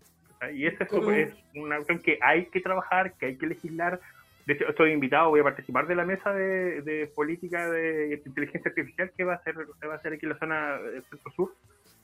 Y 0.54 0.66
eso 0.66 1.12
es, 1.12 1.34
una 1.56 1.76
cuestión 1.76 2.00
que 2.00 2.20
hay 2.22 2.46
que 2.46 2.62
trabajar, 2.62 3.14
que 3.14 3.26
hay 3.26 3.38
que 3.38 3.48
legislar. 3.48 4.00
De 4.46 4.54
hecho, 4.54 4.70
estoy 4.70 4.94
invitado, 4.94 5.30
voy 5.30 5.42
a 5.42 5.44
participar 5.44 5.88
de 5.88 5.96
la 5.96 6.06
mesa 6.06 6.32
de, 6.32 7.12
política 7.14 7.70
de 7.70 8.22
inteligencia 8.26 8.70
artificial 8.70 9.12
que 9.18 9.26
va 9.26 9.34
a 9.34 9.44
ser, 9.44 9.56
va 9.58 9.96
a 9.96 10.02
ser 10.02 10.14
aquí 10.14 10.26
en 10.26 10.32
la 10.32 10.40
zona 10.40 10.78
del 10.78 11.04
centro 11.04 11.32
sur. 11.34 11.54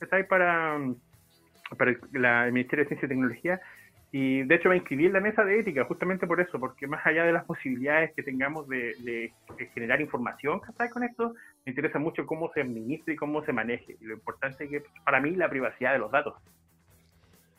Está 0.01 0.17
ahí 0.17 0.23
para, 0.23 0.77
para 1.77 1.91
el 1.91 2.51
Ministerio 2.51 2.83
de 2.83 2.89
Ciencia 2.89 3.05
y 3.05 3.09
Tecnología 3.09 3.61
y 4.17 4.43
de 4.43 4.55
hecho 4.55 4.69
me 4.69 4.77
inscribí 4.77 5.07
en 5.07 5.11
la 5.11 5.19
mesa 5.19 5.43
de 5.43 5.59
ética 5.59 5.83
justamente 5.83 6.25
por 6.25 6.39
eso, 6.39 6.57
porque 6.57 6.87
más 6.87 7.05
allá 7.05 7.25
de 7.25 7.33
las 7.33 7.43
posibilidades 7.43 8.13
que 8.13 8.23
tengamos 8.23 8.65
de, 8.69 9.33
generar 9.73 9.99
información 9.99 10.61
con 10.89 11.03
esto, 11.03 11.33
me 11.65 11.71
interesa 11.73 11.99
mucho 11.99 12.25
cómo 12.25 12.49
se 12.53 12.61
administra 12.61 13.13
y 13.13 13.17
cómo 13.17 13.43
se 13.43 13.51
maneje. 13.51 13.97
Y 13.99 14.05
lo 14.05 14.13
importante 14.13 14.63
es 14.63 14.69
que 14.69 14.83
para 15.03 15.19
mí 15.19 15.31
la 15.31 15.49
privacidad 15.49 15.91
de 15.91 15.99
los 15.99 16.09
datos. 16.13 16.33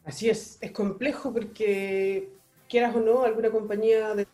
Así 0.07 0.31
es, 0.31 0.57
es 0.63 0.71
complejo 0.71 1.31
porque 1.31 2.31
quieras 2.71 2.97
o 2.97 3.01
no, 3.01 3.25
alguna 3.25 3.51
compañía 3.51 4.15
de 4.15 4.27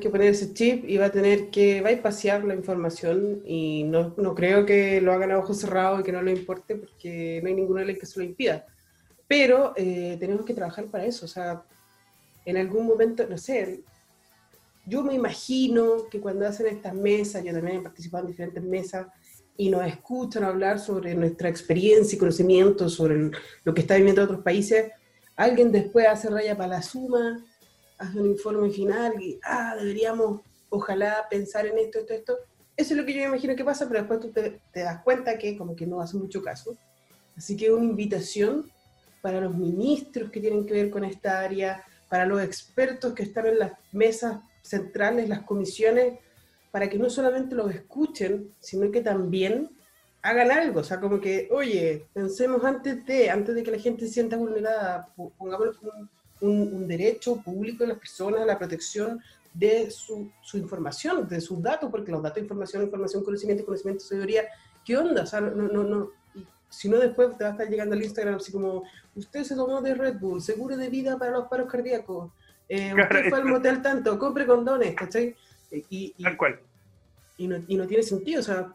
que 0.00 0.08
poner 0.08 0.28
ese 0.28 0.54
chip 0.54 0.82
y 0.88 0.96
va 0.96 1.06
a 1.06 1.12
tener 1.12 1.50
que 1.50 1.82
pasear 2.02 2.42
la 2.44 2.54
información 2.54 3.42
y 3.44 3.84
no, 3.84 4.14
no 4.16 4.34
creo 4.34 4.64
que 4.64 5.02
lo 5.02 5.12
hagan 5.12 5.32
a 5.32 5.38
ojos 5.38 5.60
cerrados 5.60 6.00
y 6.00 6.04
que 6.04 6.12
no 6.12 6.22
le 6.22 6.32
importe 6.32 6.74
porque 6.74 7.38
no 7.42 7.48
hay 7.48 7.54
ninguna 7.54 7.84
ley 7.84 7.98
que 7.98 8.06
se 8.06 8.18
lo 8.18 8.24
impida 8.24 8.64
pero 9.32 9.72
eh, 9.76 10.18
tenemos 10.20 10.44
que 10.44 10.52
trabajar 10.52 10.84
para 10.88 11.06
eso, 11.06 11.24
o 11.24 11.28
sea, 11.28 11.62
en 12.44 12.58
algún 12.58 12.86
momento, 12.86 13.26
no 13.26 13.38
sé, 13.38 13.80
yo 14.84 15.02
me 15.02 15.14
imagino 15.14 16.06
que 16.10 16.20
cuando 16.20 16.46
hacen 16.46 16.66
estas 16.66 16.92
mesas, 16.92 17.42
yo 17.42 17.50
también 17.50 17.78
he 17.78 17.80
participado 17.80 18.24
en 18.24 18.32
diferentes 18.32 18.62
mesas, 18.62 19.06
y 19.56 19.70
nos 19.70 19.86
escuchan 19.86 20.44
hablar 20.44 20.78
sobre 20.78 21.14
nuestra 21.14 21.48
experiencia 21.48 22.14
y 22.14 22.18
conocimiento 22.18 22.90
sobre 22.90 23.30
lo 23.64 23.72
que 23.72 23.80
está 23.80 23.96
viviendo 23.96 24.22
otros 24.22 24.42
países, 24.42 24.92
alguien 25.34 25.72
después 25.72 26.06
hace 26.08 26.28
raya 26.28 26.54
para 26.54 26.68
la 26.68 26.82
suma, 26.82 27.42
hace 27.96 28.20
un 28.20 28.32
informe 28.32 28.68
final 28.68 29.14
y, 29.18 29.40
ah, 29.44 29.74
deberíamos, 29.78 30.42
ojalá, 30.68 31.26
pensar 31.30 31.64
en 31.64 31.78
esto, 31.78 32.00
esto, 32.00 32.12
esto. 32.12 32.36
Eso 32.76 32.92
es 32.92 33.00
lo 33.00 33.06
que 33.06 33.14
yo 33.14 33.20
me 33.20 33.28
imagino 33.28 33.56
que 33.56 33.64
pasa, 33.64 33.88
pero 33.88 34.00
después 34.00 34.20
tú 34.20 34.30
te, 34.30 34.60
te 34.74 34.80
das 34.80 35.02
cuenta 35.02 35.38
que 35.38 35.56
como 35.56 35.74
que 35.74 35.86
no 35.86 36.02
hace 36.02 36.18
mucho 36.18 36.42
caso. 36.42 36.76
Así 37.34 37.56
que 37.56 37.72
una 37.72 37.86
invitación 37.86 38.70
para 39.22 39.40
los 39.40 39.56
ministros 39.56 40.30
que 40.30 40.40
tienen 40.40 40.66
que 40.66 40.74
ver 40.74 40.90
con 40.90 41.04
esta 41.04 41.40
área, 41.40 41.84
para 42.10 42.26
los 42.26 42.42
expertos 42.42 43.14
que 43.14 43.22
están 43.22 43.46
en 43.46 43.60
las 43.60 43.72
mesas 43.92 44.40
centrales, 44.60 45.28
las 45.28 45.42
comisiones, 45.42 46.18
para 46.70 46.90
que 46.90 46.98
no 46.98 47.08
solamente 47.08 47.54
los 47.54 47.72
escuchen, 47.72 48.52
sino 48.60 48.90
que 48.90 49.00
también 49.00 49.70
hagan 50.22 50.50
algo, 50.50 50.80
o 50.80 50.84
sea, 50.84 51.00
como 51.00 51.20
que, 51.20 51.48
oye, 51.50 52.06
pensemos 52.12 52.64
antes 52.64 53.04
de, 53.06 53.30
antes 53.30 53.54
de 53.54 53.62
que 53.62 53.72
la 53.72 53.78
gente 53.78 54.06
se 54.06 54.12
sienta 54.12 54.36
vulnerada, 54.36 55.08
pongamos 55.38 55.76
un, 56.40 56.88
derecho 56.88 57.36
público 57.36 57.84
de 57.84 57.88
las 57.88 57.98
personas 57.98 58.40
a 58.40 58.46
la 58.46 58.58
protección 58.58 59.20
de 59.54 59.90
su, 59.90 60.30
su, 60.42 60.58
información, 60.58 61.28
de 61.28 61.40
sus 61.40 61.62
datos, 61.62 61.90
porque 61.90 62.10
los 62.10 62.22
datos, 62.22 62.42
información, 62.42 62.82
información, 62.82 63.24
conocimiento, 63.24 63.64
conocimiento, 63.64 64.04
sabiduría, 64.04 64.44
¿qué 64.84 64.96
onda? 64.96 65.22
O 65.22 65.26
sea, 65.26 65.40
no, 65.40 65.68
no, 65.68 65.84
no, 65.84 66.10
si 66.68 66.88
no 66.88 66.98
después 66.98 67.36
te 67.36 67.44
va 67.44 67.50
a 67.50 67.52
estar 67.52 67.68
llegando 67.68 67.94
al 67.94 68.02
Instagram 68.02 68.36
así 68.36 68.50
como, 68.50 68.84
usted 69.14 69.44
se 69.44 69.54
tomó 69.54 69.80
de 69.80 69.94
Red 69.94 70.18
Bull, 70.18 70.42
seguro 70.42 70.76
de 70.76 70.88
vida 70.88 71.18
para 71.18 71.32
los 71.32 71.48
paros 71.48 71.70
cardíacos, 71.70 72.32
eh, 72.68 72.94
usted 73.00 73.28
fue 73.28 73.38
al 73.38 73.44
motel 73.44 73.82
tanto, 73.82 74.18
compre 74.18 74.46
condones, 74.46 74.94
¿cachai? 74.94 75.36
Y, 75.70 76.14
y, 76.16 76.22
Tal 76.22 76.36
cual. 76.36 76.60
Y 77.38 77.48
no, 77.48 77.56
y 77.66 77.76
no 77.76 77.86
tiene 77.86 78.02
sentido, 78.02 78.40
o 78.40 78.44
sea... 78.44 78.72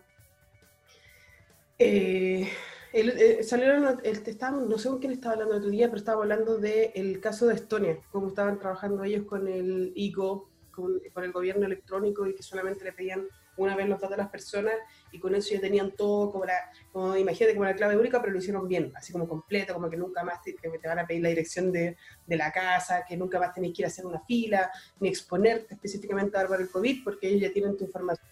Eh, 1.79 2.49
el, 2.93 3.09
eh, 3.09 3.43
salieron, 3.43 3.99
el, 4.03 4.69
no 4.69 4.77
sé 4.79 4.89
con 4.89 4.97
quién 4.97 5.11
estaba 5.11 5.33
hablando 5.33 5.55
el 5.55 5.59
otro 5.59 5.71
día, 5.71 5.87
pero 5.87 5.97
estaba 5.97 6.23
hablando 6.23 6.57
del 6.57 7.19
caso 7.19 7.45
de 7.45 7.53
Estonia, 7.53 7.99
cómo 8.11 8.29
estaban 8.29 8.57
trabajando 8.57 9.03
ellos 9.03 9.25
con 9.25 9.47
el 9.47 9.91
IGO, 9.95 10.49
con, 10.71 10.99
con, 11.13 11.23
el 11.23 11.31
gobierno 11.31 11.65
electrónico 11.65 12.25
y 12.25 12.33
que 12.33 12.41
solamente 12.41 12.83
le 12.83 12.93
pedían 12.93 13.27
una 13.57 13.75
vez 13.75 13.87
los 13.87 13.99
datos 13.99 14.11
de 14.11 14.23
las 14.23 14.29
personas 14.29 14.75
y 15.11 15.19
con 15.19 15.35
eso 15.35 15.53
ya 15.53 15.59
tenían 15.59 15.91
todo 15.91 16.31
como 16.31 16.45
la, 16.45 16.71
como 16.91 17.15
imagínate 17.15 17.55
como 17.55 17.65
la 17.65 17.75
clave 17.75 17.97
única, 17.97 18.21
pero 18.21 18.33
lo 18.33 18.39
hicieron 18.39 18.67
bien, 18.67 18.91
así 18.95 19.11
como 19.11 19.27
completo, 19.27 19.73
como 19.73 19.89
que 19.89 19.97
nunca 19.97 20.23
más 20.23 20.41
te, 20.41 20.55
van 20.87 20.99
a 20.99 21.07
pedir 21.07 21.23
la 21.23 21.29
dirección 21.29 21.71
de, 21.71 21.97
la 22.27 22.51
casa, 22.51 23.03
que 23.07 23.17
nunca 23.17 23.39
más 23.39 23.53
tenés 23.53 23.73
que 23.73 23.81
ir 23.81 23.85
a 23.85 23.87
hacer 23.87 24.05
una 24.05 24.21
fila, 24.21 24.71
ni 24.99 25.09
exponerte 25.09 25.73
específicamente 25.73 26.37
a 26.37 26.45
dar 26.45 26.61
el 26.61 26.69
COVID, 26.69 27.03
porque 27.03 27.27
ellos 27.27 27.41
ya 27.41 27.51
tienen 27.51 27.75
tu 27.75 27.85
información 27.85 28.27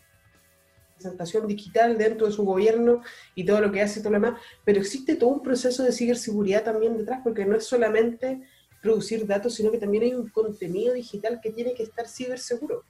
presentación 0.95 1.45
digital 1.45 1.97
dentro 1.97 2.25
de 2.25 2.31
su 2.31 2.45
gobierno 2.45 3.01
y 3.35 3.45
todo 3.45 3.59
lo 3.59 3.69
que 3.69 3.81
hace 3.81 3.99
y 3.99 4.01
todo 4.01 4.13
lo 4.13 4.19
demás, 4.21 4.39
pero 4.63 4.79
existe 4.79 5.15
todo 5.15 5.29
un 5.29 5.43
proceso 5.43 5.83
de 5.83 5.91
ciberseguridad 5.91 6.63
también 6.63 6.97
detrás, 6.97 7.19
porque 7.21 7.45
no 7.45 7.57
es 7.57 7.65
solamente 7.65 8.41
producir 8.81 9.27
datos, 9.27 9.55
sino 9.55 9.71
que 9.71 9.77
también 9.77 10.03
hay 10.03 10.13
un 10.13 10.29
contenido 10.29 10.93
digital 10.93 11.41
que 11.41 11.51
tiene 11.51 11.73
que 11.73 11.83
estar 11.83 12.07
ciberseguro 12.07 12.85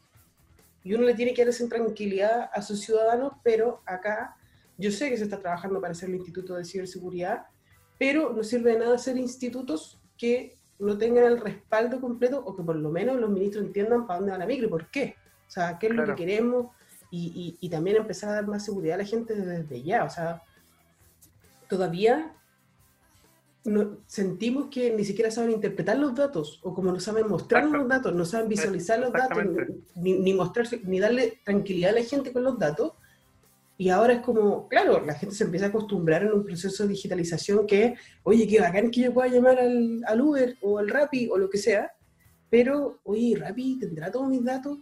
y 0.86 0.94
uno 0.94 1.04
le 1.04 1.16
tiene 1.16 1.34
que 1.34 1.42
dar 1.42 1.50
esa 1.50 1.68
tranquilidad 1.68 2.50
a 2.54 2.62
sus 2.62 2.82
ciudadanos, 2.82 3.34
pero 3.44 3.82
acá 3.88 4.38
yo 4.78 4.92
sé 4.92 5.10
que 5.10 5.18
se 5.18 5.24
está 5.24 5.40
trabajando 5.40 5.82
para 5.82 5.94
hacer 5.94 6.10
el 6.10 6.16
Instituto 6.16 6.54
de 6.54 6.64
Ciberseguridad, 6.64 7.48
pero 7.98 8.32
no 8.32 8.44
sirve 8.44 8.74
de 8.74 8.80
nada 8.80 8.96
hacer 8.96 9.18
institutos 9.18 10.00
que 10.16 10.56
no 10.78 10.96
tengan 10.98 11.26
el 11.26 11.42
respaldo 11.42 12.00
completo 12.00 12.44
o 12.46 12.56
que 12.56 12.62
por 12.62 12.76
lo 12.76 12.92
menos 12.92 13.20
los 13.20 13.32
ministros 13.32 13.66
entiendan 13.66 14.06
para 14.06 14.20
dónde 14.20 14.34
va 14.34 14.38
la 14.38 14.46
micro 14.46 14.68
y 14.68 14.70
por 14.70 14.92
qué. 14.92 15.16
O 15.48 15.52
sea, 15.52 15.80
qué 15.80 15.88
es 15.88 15.94
lo 15.94 16.06
que 16.06 16.16
queremos 16.16 16.68
y, 17.10 17.58
y, 17.60 17.66
y, 17.66 17.70
también 17.70 17.98
empezar 17.98 18.30
a 18.30 18.34
dar 18.34 18.48
más 18.48 18.66
seguridad 18.66 18.96
a 18.96 19.04
la 19.04 19.06
gente 19.06 19.34
desde 19.34 19.82
ya. 19.82 20.04
O 20.04 20.10
sea, 20.10 20.44
todavía 21.68 22.32
no, 23.66 23.98
sentimos 24.06 24.68
que 24.70 24.92
ni 24.92 25.04
siquiera 25.04 25.32
saben 25.32 25.52
interpretar 25.52 25.98
los 25.98 26.14
datos, 26.16 26.60
o 26.64 26.74
como 26.74 26.92
no 26.92 27.00
saben 27.00 27.28
mostrar 27.28 27.66
los 27.66 27.88
datos, 27.88 28.14
no 28.14 28.24
saben 28.24 28.48
visualizar 28.48 29.00
los 29.00 29.12
datos, 29.12 29.44
ni, 29.96 30.14
ni, 30.20 30.34
mostrarse, 30.34 30.82
ni 30.84 31.00
darle 31.00 31.40
tranquilidad 31.44 31.92
a 31.92 32.00
la 32.00 32.06
gente 32.06 32.32
con 32.32 32.44
los 32.44 32.60
datos. 32.60 32.94
Y 33.78 33.90
ahora 33.90 34.14
es 34.14 34.20
como, 34.22 34.70
claro, 34.70 35.04
la 35.04 35.16
gente 35.16 35.36
se 35.36 35.44
empieza 35.44 35.66
a 35.66 35.70
acostumbrar 35.70 36.24
en 36.24 36.32
un 36.32 36.46
proceso 36.46 36.84
de 36.84 36.90
digitalización 36.90 37.68
que, 37.68 37.96
oye, 38.24 38.48
qué 38.48 38.62
bacán 38.62 38.90
que 38.90 39.02
yo 39.02 39.14
pueda 39.14 39.28
llamar 39.28 39.60
al, 39.60 40.02
al 40.06 40.22
Uber 40.22 40.56
o 40.62 40.78
al 40.78 40.88
Rappi 40.88 41.28
o 41.30 41.38
lo 41.38 41.50
que 41.50 41.58
sea, 41.58 41.92
pero, 42.50 43.00
oye, 43.04 43.36
Rappi 43.38 43.80
tendrá 43.80 44.12
todos 44.12 44.30
mis 44.30 44.44
datos. 44.44 44.78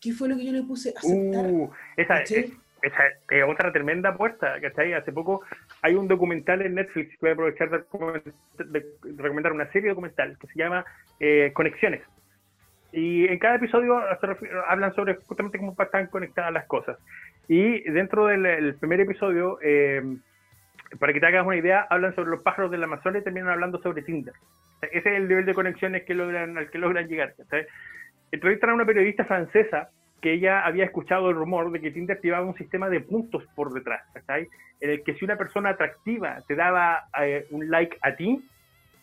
¿Qué 0.00 0.12
fue 0.12 0.28
lo 0.28 0.36
que 0.36 0.46
yo 0.46 0.52
le 0.52 0.62
puse 0.62 0.94
aceptar? 0.96 1.52
Uh, 1.52 1.70
esa, 1.96 2.24
esa 2.82 3.06
es 3.30 3.44
otra 3.44 3.72
tremenda 3.72 4.16
puerta, 4.16 4.60
¿cachai? 4.60 4.92
Hace 4.92 5.12
poco 5.12 5.42
hay 5.82 5.94
un 5.94 6.08
documental 6.08 6.62
en 6.62 6.74
Netflix 6.74 7.18
voy 7.20 7.30
a 7.30 7.32
aprovechar 7.34 7.70
de, 7.70 8.84
recomendar 9.16 9.52
una 9.52 9.70
serie 9.70 9.90
documental 9.90 10.36
que 10.38 10.48
se 10.48 10.58
llama 10.58 10.84
eh, 11.20 11.52
Conexiones. 11.54 12.02
Y 12.92 13.26
en 13.26 13.38
cada 13.38 13.54
episodio 13.54 14.02
hablan 14.68 14.94
sobre 14.94 15.14
justamente 15.14 15.58
cómo 15.58 15.74
están 15.78 16.08
conectadas 16.08 16.52
las 16.52 16.66
cosas. 16.66 16.98
Y 17.48 17.80
dentro 17.90 18.26
del 18.26 18.74
primer 18.74 19.00
episodio, 19.00 19.58
eh, 19.62 20.02
para 20.98 21.12
que 21.12 21.20
te 21.20 21.26
hagas 21.26 21.46
una 21.46 21.56
idea, 21.56 21.86
hablan 21.88 22.14
sobre 22.14 22.30
los 22.30 22.42
pájaros 22.42 22.70
del 22.70 22.84
Amazonas 22.84 23.22
y 23.22 23.24
terminan 23.24 23.48
hablando 23.48 23.80
sobre 23.80 24.02
Tinder. 24.02 24.34
ese 24.82 24.98
es 24.98 25.06
el 25.06 25.28
nivel 25.28 25.46
de 25.46 25.54
conexiones 25.54 26.02
que 26.04 26.14
logran, 26.14 26.58
al 26.58 26.70
que 26.70 26.78
logran 26.78 27.08
llegar. 27.08 27.34
Entrevistan 28.30 28.70
a 28.70 28.74
una 28.74 28.84
periodista 28.84 29.24
francesa 29.24 29.88
que 30.22 30.32
ella 30.32 30.64
había 30.64 30.84
escuchado 30.84 31.28
el 31.28 31.36
rumor 31.36 31.72
de 31.72 31.80
que 31.80 31.90
Tinder 31.90 32.20
llevaba 32.22 32.46
un 32.46 32.54
sistema 32.54 32.88
de 32.88 33.00
puntos 33.00 33.44
por 33.56 33.72
detrás, 33.72 34.02
En 34.80 34.90
el 34.90 35.02
que 35.02 35.14
si 35.14 35.24
una 35.24 35.36
persona 35.36 35.70
atractiva 35.70 36.38
te 36.46 36.54
daba 36.54 37.08
eh, 37.20 37.46
un 37.50 37.68
like 37.68 37.98
a 38.02 38.14
ti, 38.14 38.48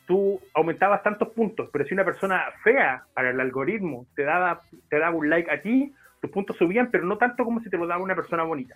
tú 0.07 0.39
aumentabas 0.53 1.03
tantos 1.03 1.29
puntos, 1.29 1.69
pero 1.71 1.85
si 1.85 1.93
una 1.93 2.05
persona 2.05 2.45
fea 2.63 3.03
para 3.13 3.31
el 3.31 3.39
algoritmo 3.39 4.07
te 4.15 4.23
daba, 4.23 4.61
te 4.89 4.97
daba 4.97 5.15
un 5.15 5.29
like 5.29 5.51
a 5.51 5.61
ti, 5.61 5.93
tus 6.21 6.31
puntos 6.31 6.55
subían, 6.57 6.89
pero 6.89 7.05
no 7.05 7.17
tanto 7.17 7.43
como 7.43 7.59
si 7.59 7.69
te 7.69 7.77
lo 7.77 7.85
daba 7.85 8.01
una 8.01 8.15
persona 8.15 8.43
bonita. 8.43 8.75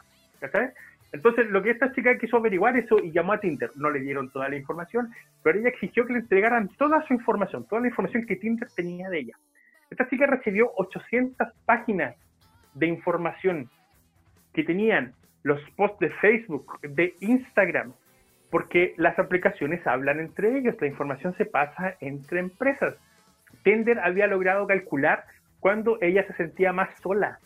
Entonces, 1.14 1.50
lo 1.50 1.64
que 1.64 1.72
esta 1.72 1.94
chica 1.94 2.18
quiso 2.18 2.38
averiguar 2.38 2.76
eso 2.76 3.00
y 3.00 3.12
llamó 3.12 3.34
a 3.34 3.40
Tinder. 3.40 3.72
No 3.76 3.90
le 3.90 4.02
dieron 4.02 4.30
toda 4.30 4.50
la 4.50 4.58
información, 4.58 5.12
pero 5.44 5.60
ella 5.60 5.70
exigió 5.70 6.06
que 6.06 6.14
le 6.14 6.20
entregaran 6.20 6.68
toda 6.78 7.06
su 7.08 7.14
información, 7.14 7.66
toda 7.70 7.82
la 7.82 7.88
información 7.88 8.26
que 8.26 8.36
Tinder 8.36 8.68
tenía 8.76 9.10
de 9.10 9.20
ella. 9.20 9.38
Esta 9.90 10.10
chica 10.10 10.26
recibió 10.26 10.72
800 10.76 11.48
páginas 11.66 12.16
de 12.74 12.88
información 12.88 13.70
que 14.54 14.64
tenían 14.64 15.14
los 15.44 15.60
posts 15.72 16.00
de 16.00 16.10
Facebook, 16.10 16.80
de 16.82 17.16
Instagram, 17.20 17.94
porque 18.50 18.94
las 18.98 19.18
aplicaciones 19.20 19.86
hablan 19.88 20.20
entre 20.20 20.58
ellos, 20.58 20.76
la 20.80 20.88
información 20.88 21.36
se 21.38 21.46
pasa 21.46 21.96
entre 22.00 22.40
empresas. 22.40 22.96
Tinder 23.64 24.00
había 24.00 24.28
logrado 24.28 24.68
calcular 24.68 25.26
cuando 25.60 25.98
ella 26.02 26.26
se 26.28 26.34
sentía 26.34 26.72
más 26.72 26.90
sola, 27.02 27.40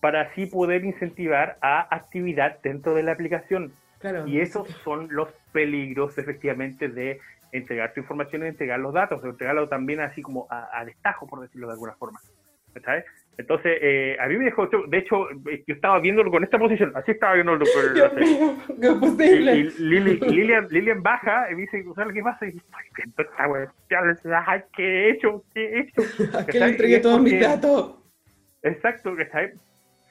para 0.00 0.22
así 0.22 0.46
poder 0.46 0.84
incentivar 0.84 1.58
a 1.60 1.94
actividad 1.94 2.58
dentro 2.62 2.94
de 2.94 3.02
la 3.02 3.12
aplicación. 3.12 3.72
y 4.26 4.40
esos 4.40 4.68
son 4.84 5.08
los 5.10 5.32
peligros 5.52 6.16
efectivamente 6.18 6.88
de 6.88 7.18
entregar 7.50 7.92
tu 7.94 8.00
información 8.00 8.44
y 8.44 8.48
entregar 8.48 8.78
los 8.78 8.92
datos, 8.92 9.22
de 9.22 9.30
entregarlo 9.30 9.68
también 9.68 10.00
así 10.00 10.22
como 10.22 10.46
a, 10.50 10.84
destajo, 10.84 11.26
por 11.26 11.40
decirlo 11.40 11.66
de 11.66 11.72
alguna 11.72 11.94
forma. 11.94 12.20
¿sabes? 12.84 13.04
Entonces, 13.38 13.78
eh, 13.82 14.16
a 14.18 14.28
mí 14.28 14.36
me 14.38 14.46
dejó, 14.46 14.66
de 14.66 14.98
hecho, 14.98 15.28
yo 15.30 15.74
estaba 15.74 15.98
viéndolo 16.00 16.30
con 16.30 16.42
esta 16.42 16.58
posición, 16.58 16.92
así 16.94 17.10
estaba 17.10 17.34
viendo 17.34 17.58
qué 17.58 18.90
posible. 19.00 19.56
Y, 19.56 19.70
Lilian, 19.78 20.68
Lilian, 20.70 21.02
baja 21.02 21.50
y 21.50 21.54
me 21.54 21.62
dice, 21.62 21.84
¿sabes 21.94 22.14
qué 22.14 22.22
pasa? 22.22 22.46
Y 22.46 22.52
dice, 22.52 22.64
¿qué 24.74 24.82
he 24.82 25.10
hecho? 25.10 25.44
¿Qué 25.52 25.64
he 25.64 25.80
hecho? 25.80 26.02
que 26.50 26.58
le 26.58 26.66
entregué 26.66 27.00
todos 27.00 27.20
mis 27.20 27.38
datos. 27.38 27.96
Exacto, 28.62 29.14
que 29.14 29.28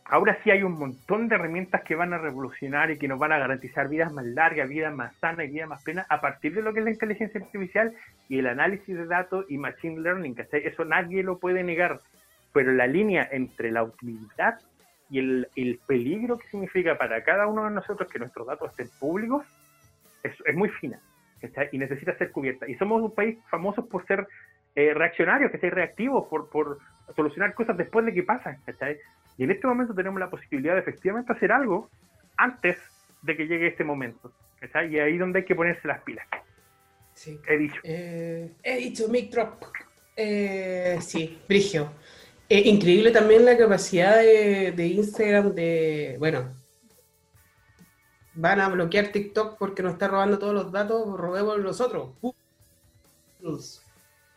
ahora 0.06 0.38
sí 0.44 0.52
hay 0.52 0.62
un 0.62 0.78
montón 0.78 1.28
de 1.28 1.36
herramientas 1.36 1.82
que 1.84 1.96
van 1.96 2.14
a 2.14 2.20
revolucionar 2.20 2.92
y 2.92 2.98
que 2.98 3.08
nos 3.08 3.18
van 3.18 3.32
a 3.32 3.40
garantizar 3.40 3.90
vidas 3.90 4.14
más 4.14 4.26
largas, 4.26 4.70
vidas 4.70 4.94
más 4.94 5.16
sanas 5.16 5.48
y 5.48 5.50
vidas 5.50 5.68
más 5.68 5.84
plenas 5.84 6.06
a 6.10 6.22
partir 6.22 6.54
de 6.54 6.62
lo 6.62 6.74
que 6.74 6.80
es 6.80 6.86
la 6.86 6.92
inteligencia 6.92 7.42
artificial 7.42 7.92
y 8.30 8.38
el 8.38 8.48
análisis 8.48 8.96
de 8.96 9.08
datos 9.08 9.46
y 9.50 9.58
machine 9.58 10.00
learning. 10.00 10.36
Eso 10.52 10.86
nadie 10.86 11.24
lo 11.24 11.40
puede 11.40 11.64
negar, 11.64 12.00
pero 12.56 12.72
la 12.72 12.88
línea 12.88 13.28
entre 13.34 13.70
la 13.70 13.84
utilidad 13.84 14.62
y 15.10 15.20
el, 15.20 15.80
peligro 15.86 16.38
que 16.38 16.47
significa 16.47 16.97
para 16.97 17.22
cada 17.22 17.47
uno 17.47 17.66
de 17.66 17.72
nosotros 17.72 18.10
que 18.10 18.18
nuestros 18.18 18.47
datos 18.47 18.72
estén 18.72 18.88
públicos 18.97 19.45
es, 20.24 20.34
es 20.45 20.56
muy 20.56 20.70
fina 20.70 21.01
y 21.74 21.78
necesita 21.78 22.18
ser 22.18 22.32
cubierta. 22.32 22.66
Y 22.70 22.76
somos 22.76 23.01
un 23.01 23.14
país 23.14 23.38
famoso 23.49 23.86
por 23.86 24.08
ser 24.08 24.26
eh, 24.74 24.93
reaccionarios, 24.93 25.51
que 25.51 25.58
sean 25.58 25.74
reactivos, 25.74 26.28
por, 26.30 26.49
por 26.49 26.80
solucionar 27.14 27.53
cosas 27.53 27.76
después 27.76 28.06
de 28.06 28.14
que 28.14 28.24
pasan. 28.24 28.58
Y 29.38 29.43
en 29.43 29.51
este 29.51 29.68
momento 29.68 29.93
tenemos 29.93 30.18
la 30.18 30.30
posibilidad 30.30 30.76
de 30.76 30.80
efectivamente 30.80 31.34
hacer 31.34 31.51
algo 31.51 31.89
antes 32.38 32.78
de 33.22 33.36
que 33.36 33.47
llegue 33.47 33.68
este 33.68 33.84
momento. 33.84 34.32
Y 34.62 34.97
ahí 34.97 35.14
es 35.14 35.20
donde 35.20 35.39
hay 35.39 35.45
que 35.45 35.56
ponerse 35.56 35.86
las 35.89 36.01
pilas. 36.03 36.26
Sí. 37.14 37.38
He 37.47 37.58
dicho. 37.58 37.82
Eh, 37.84 38.51
he 38.64 38.78
dicho, 38.78 39.10
Mic 39.10 39.30
Drop. 39.30 39.62
Eh, 40.16 40.97
sí, 41.01 41.41
Brigio. 41.49 41.91
Eh, 42.56 42.70
increíble 42.70 43.12
también 43.12 43.43
la 43.43 43.58
capacidad 43.58 44.16
de, 44.16 44.88
Instagram 44.88 45.53
de, 45.53 46.16
bueno, 46.20 46.56
van 48.34 48.62
a 48.62 48.70
bloquear 48.70 49.12
TikTok 49.12 49.58
porque 49.58 49.84
nos 49.84 49.91
está 49.91 50.08
robando 50.08 50.39
todos 50.39 50.53
los 50.53 50.72
datos, 50.72 51.18
robemos 51.18 51.58
los 51.60 51.82
otros. 51.82 52.12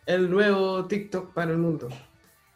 El 0.04 0.28
nuevo 0.28 0.84
TikTok 0.88 1.32
para 1.32 1.52
el 1.52 1.58
mundo. 1.58 1.88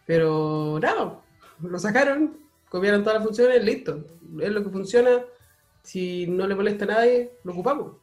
Pero 0.05 0.81
nada, 0.83 1.21
lo 1.61 1.79
sacaron, 1.79 2.39
copiaron 2.69 3.05
todas 3.05 3.19
las 3.19 3.25
funciones, 3.25 3.63
listo. 3.63 4.05
Es 4.41 4.51
lo 4.51 4.65
que 4.65 4.71
funciona. 4.71 5.23
Si 5.85 6.27
no 6.27 6.45
le 6.49 6.57
molesta 6.57 6.87
a 6.87 6.89
nadie, 6.89 7.35
lo 7.45 7.53
ocupamos. 7.53 7.99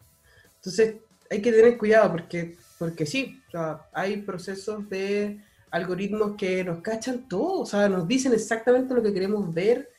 Entonces, 0.56 0.96
hay 1.30 1.42
que 1.42 1.52
tener 1.52 1.78
cuidado 1.78 2.10
porque, 2.10 2.56
porque 2.78 3.06
sí, 3.06 3.44
hay 3.92 4.22
procesos 4.22 4.88
de 4.88 5.44
algoritmos 5.72 6.36
que 6.36 6.64
nos 6.64 6.82
cachan 6.82 7.28
todo, 7.28 7.62
o 7.62 7.66
sea, 7.66 7.90
nos 7.90 8.08
dicen 8.08 8.34
exactamente 8.34 8.94
lo 8.94 9.04
que 9.04 9.14
queremos 9.14 9.54
ver. 9.54 9.90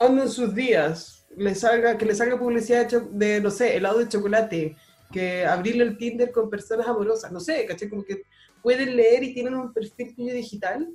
Ando 0.00 0.22
en 0.22 0.28
sus 0.28 0.54
días, 0.54 1.26
le 1.36 1.54
salga, 1.54 1.98
que 1.98 2.06
le 2.06 2.14
salga 2.14 2.38
publicidad 2.38 2.88
de, 2.90 3.40
no 3.40 3.50
sé, 3.50 3.76
helado 3.76 3.98
de 3.98 4.08
chocolate, 4.08 4.76
que 5.12 5.46
abrirle 5.46 5.84
el 5.84 5.96
Tinder 5.96 6.30
con 6.30 6.50
personas 6.50 6.86
amorosas, 6.86 7.32
no 7.32 7.40
sé, 7.40 7.66
caché, 7.66 7.88
como 7.88 8.04
que 8.04 8.22
pueden 8.62 8.96
leer 8.96 9.22
y 9.22 9.34
tienen 9.34 9.54
un 9.54 9.72
perfil 9.72 10.14
digital 10.16 10.88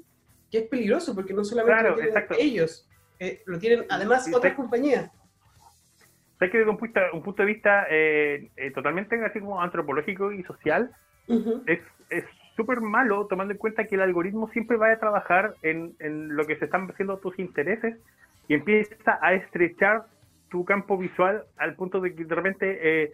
que 0.51 0.59
es 0.59 0.67
peligroso 0.67 1.15
porque 1.15 1.33
no 1.33 1.43
solamente 1.43 1.89
lo 1.89 1.95
tienen 1.95 2.25
ellos, 2.37 2.87
eh, 3.19 3.41
lo 3.45 3.57
tienen 3.57 3.85
además 3.89 4.29
otras 4.33 4.53
compañías. 4.53 5.09
Sé 6.39 6.49
que 6.49 6.59
desde 6.59 6.69
un 6.69 6.77
punto, 6.77 6.99
un 7.13 7.23
punto 7.23 7.41
de 7.41 7.47
vista 7.47 7.85
eh, 7.89 8.51
eh, 8.55 8.71
totalmente 8.71 9.15
así 9.25 9.39
como 9.39 9.61
antropológico 9.61 10.31
y 10.31 10.43
social, 10.43 10.91
es 11.65 11.79
súper 12.55 12.81
malo 12.81 13.27
tomando 13.27 13.53
en 13.53 13.57
cuenta 13.57 13.85
que 13.85 13.95
el 13.95 14.01
algoritmo 14.01 14.49
siempre 14.49 14.77
va 14.77 14.91
a 14.91 14.99
trabajar 14.99 15.55
en, 15.61 15.93
en, 15.99 16.35
lo 16.35 16.45
que 16.45 16.55
se 16.57 16.65
están 16.65 16.89
haciendo 16.89 17.17
tus 17.17 17.37
intereses 17.39 17.97
y 18.47 18.53
empieza 18.53 19.19
a 19.21 19.33
estrechar 19.33 20.03
tu 20.49 20.65
campo 20.65 20.97
visual 20.97 21.43
al 21.57 21.75
punto 21.75 21.99
de 21.99 22.13
que 22.13 22.25
de 22.25 22.35
repente 22.35 23.11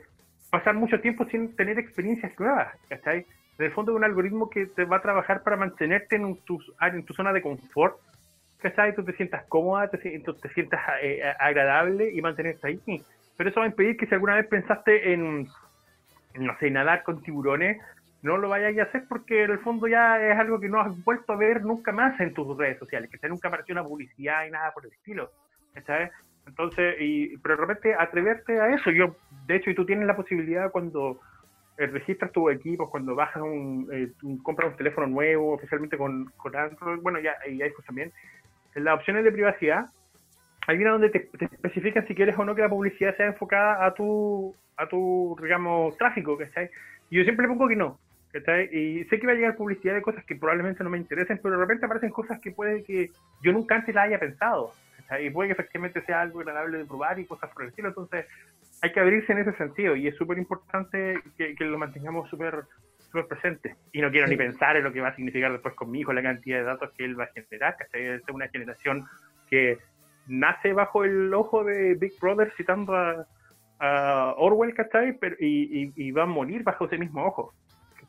pasar 0.49 0.75
mucho 0.75 0.99
tiempo 0.99 1.25
sin 1.25 1.55
tener 1.55 1.79
experiencias 1.79 2.37
nuevas, 2.39 2.75
¿cachai? 2.89 3.25
en 3.59 3.65
el 3.65 3.71
fondo 3.73 3.91
es 3.91 3.97
un 3.97 4.05
algoritmo 4.05 4.49
que 4.49 4.67
te 4.67 4.85
va 4.85 4.97
a 4.97 5.01
trabajar 5.01 5.43
para 5.43 5.57
mantenerte 5.57 6.15
en, 6.15 6.37
tu, 6.45 6.59
en 6.81 7.03
tu 7.03 7.13
zona 7.13 7.33
de 7.33 7.41
confort, 7.41 7.97
¿cachai? 8.59 8.95
Tú 8.95 9.03
te 9.03 9.11
sientas 9.13 9.43
cómoda, 9.49 9.89
te, 9.89 9.97
te 9.97 10.49
sientas 10.53 10.79
eh, 11.01 11.21
agradable 11.37 12.09
y 12.09 12.21
mantenerte 12.21 12.67
ahí. 12.67 12.79
Pero 13.35 13.49
eso 13.49 13.59
va 13.59 13.65
a 13.65 13.69
impedir 13.69 13.97
que 13.97 14.05
si 14.05 14.13
alguna 14.13 14.35
vez 14.35 14.47
pensaste 14.47 15.11
en, 15.11 15.49
no 16.35 16.57
sé, 16.59 16.71
nadar 16.71 17.03
con 17.03 17.21
tiburones, 17.21 17.77
no 18.21 18.37
lo 18.37 18.49
vayas 18.49 18.77
a 18.77 18.89
hacer 18.89 19.05
porque 19.07 19.43
en 19.43 19.51
el 19.51 19.59
fondo 19.59 19.87
ya 19.87 20.21
es 20.21 20.37
algo 20.37 20.59
que 20.59 20.69
no 20.69 20.81
has 20.81 21.03
vuelto 21.03 21.33
a 21.33 21.37
ver 21.37 21.63
nunca 21.63 21.91
más 21.91 22.19
en 22.19 22.33
tus 22.33 22.57
redes 22.57 22.77
sociales, 22.77 23.09
que 23.09 23.29
nunca 23.29 23.47
apareció 23.47 23.73
una 23.73 23.83
publicidad 23.83 24.45
y 24.45 24.51
nada 24.51 24.71
por 24.73 24.85
el 24.85 24.91
estilo, 24.91 25.31
¿cachai? 25.73 26.09
Entonces, 26.45 26.95
y, 26.99 27.37
pero 27.37 27.55
de 27.55 27.61
repente 27.61 27.93
atreverte 27.93 28.59
a 28.59 28.73
eso, 28.73 28.91
yo, 28.91 29.15
de 29.45 29.55
hecho, 29.55 29.69
y 29.69 29.75
tú 29.75 29.85
tienes 29.85 30.07
la 30.07 30.15
posibilidad 30.15 30.71
cuando 30.71 31.19
eh, 31.77 31.87
registras 31.87 32.31
tu 32.31 32.49
equipo, 32.49 32.89
cuando 32.89 33.15
bajas 33.15 33.41
un, 33.41 33.87
eh, 33.91 34.11
compras 34.43 34.71
un 34.71 34.77
teléfono 34.77 35.07
nuevo, 35.07 35.55
especialmente 35.55 35.97
con, 35.97 36.25
con 36.35 36.55
Android, 36.55 37.01
bueno, 37.01 37.19
ya, 37.19 37.35
y 37.47 37.61
iPhone 37.61 37.85
también, 37.85 38.11
las 38.75 38.95
opciones 38.95 39.23
de 39.23 39.31
privacidad, 39.31 39.85
hay 40.67 40.77
una 40.77 40.91
donde 40.91 41.09
te, 41.09 41.29
especifican 41.39 42.05
si 42.07 42.15
quieres 42.15 42.37
o 42.37 42.45
no 42.45 42.53
que 42.53 42.61
la 42.61 42.69
publicidad 42.69 43.15
sea 43.15 43.27
enfocada 43.27 43.85
a 43.85 43.93
tu, 43.93 44.55
a 44.77 44.87
tu 44.87 45.37
digamos, 45.41 45.97
tráfico, 45.97 46.37
¿cachai? 46.37 46.69
Y 47.09 47.17
yo 47.17 47.23
siempre 47.23 47.47
pongo 47.47 47.67
que 47.67 47.75
no, 47.75 47.99
¿cachai? 48.31 48.69
Y 48.71 49.05
sé 49.05 49.19
que 49.19 49.27
va 49.27 49.33
a 49.33 49.35
llegar 49.35 49.55
publicidad 49.55 49.93
de 49.93 50.01
cosas 50.01 50.23
que 50.25 50.35
probablemente 50.35 50.83
no 50.83 50.89
me 50.89 50.97
interesen, 50.97 51.39
pero 51.41 51.55
de 51.55 51.61
repente 51.61 51.85
aparecen 51.85 52.11
cosas 52.11 52.39
que 52.39 52.51
puede 52.51 52.83
que 52.83 53.11
yo 53.41 53.51
nunca 53.51 53.75
antes 53.75 53.93
la 53.93 54.03
haya 54.03 54.19
pensado, 54.19 54.73
¿cachai? 54.97 55.27
Y 55.27 55.29
puede 55.29 55.49
que 55.49 55.53
efectivamente 55.53 56.01
sea 56.05 56.21
algo 56.21 56.39
agradable 56.39 56.79
de 56.79 56.85
probar 56.85 57.19
y 57.19 57.25
cosas 57.25 57.49
por 57.51 57.63
el 57.63 57.69
estilo, 57.69 57.89
entonces 57.89 58.25
hay 58.81 58.91
que 58.91 58.99
abrirse 58.99 59.31
en 59.31 59.39
ese 59.39 59.53
sentido 59.53 59.95
y 59.95 60.07
es 60.07 60.15
súper 60.15 60.37
importante 60.37 61.19
que, 61.37 61.55
lo 61.59 61.77
mantengamos 61.77 62.29
súper 62.29 62.63
súper 62.97 63.25
presente. 63.25 63.75
Y 63.91 64.01
no 64.01 64.11
quiero 64.11 64.27
ni 64.27 64.35
pensar 64.35 64.77
en 64.77 64.83
lo 64.83 64.93
que 64.93 65.01
va 65.01 65.09
a 65.09 65.15
significar 65.15 65.51
después 65.51 65.73
con 65.73 65.89
mi 65.89 66.01
hijo, 66.01 66.13
la 66.13 66.21
cantidad 66.21 66.59
de 66.59 66.63
datos 66.63 66.91
que 66.95 67.05
él 67.05 67.19
va 67.19 67.23
a 67.23 67.27
generar, 67.27 67.75
que 67.91 68.15
es 68.15 68.21
una 68.31 68.47
generación 68.49 69.05
que 69.49 69.79
nace 70.27 70.73
bajo 70.73 71.03
el 71.03 71.33
ojo 71.33 71.63
de 71.63 71.95
Big 71.95 72.13
Brother 72.21 72.53
citando 72.55 72.95
a, 72.95 73.25
Orwell, 74.37 74.73
¿cachai? 74.73 75.17
Pero, 75.17 75.37
y, 75.39 75.93
y, 75.95 76.11
va 76.11 76.23
a 76.23 76.25
morir 76.25 76.63
bajo 76.63 76.85
ese 76.85 76.97
mismo 76.97 77.25
ojo. 77.25 77.53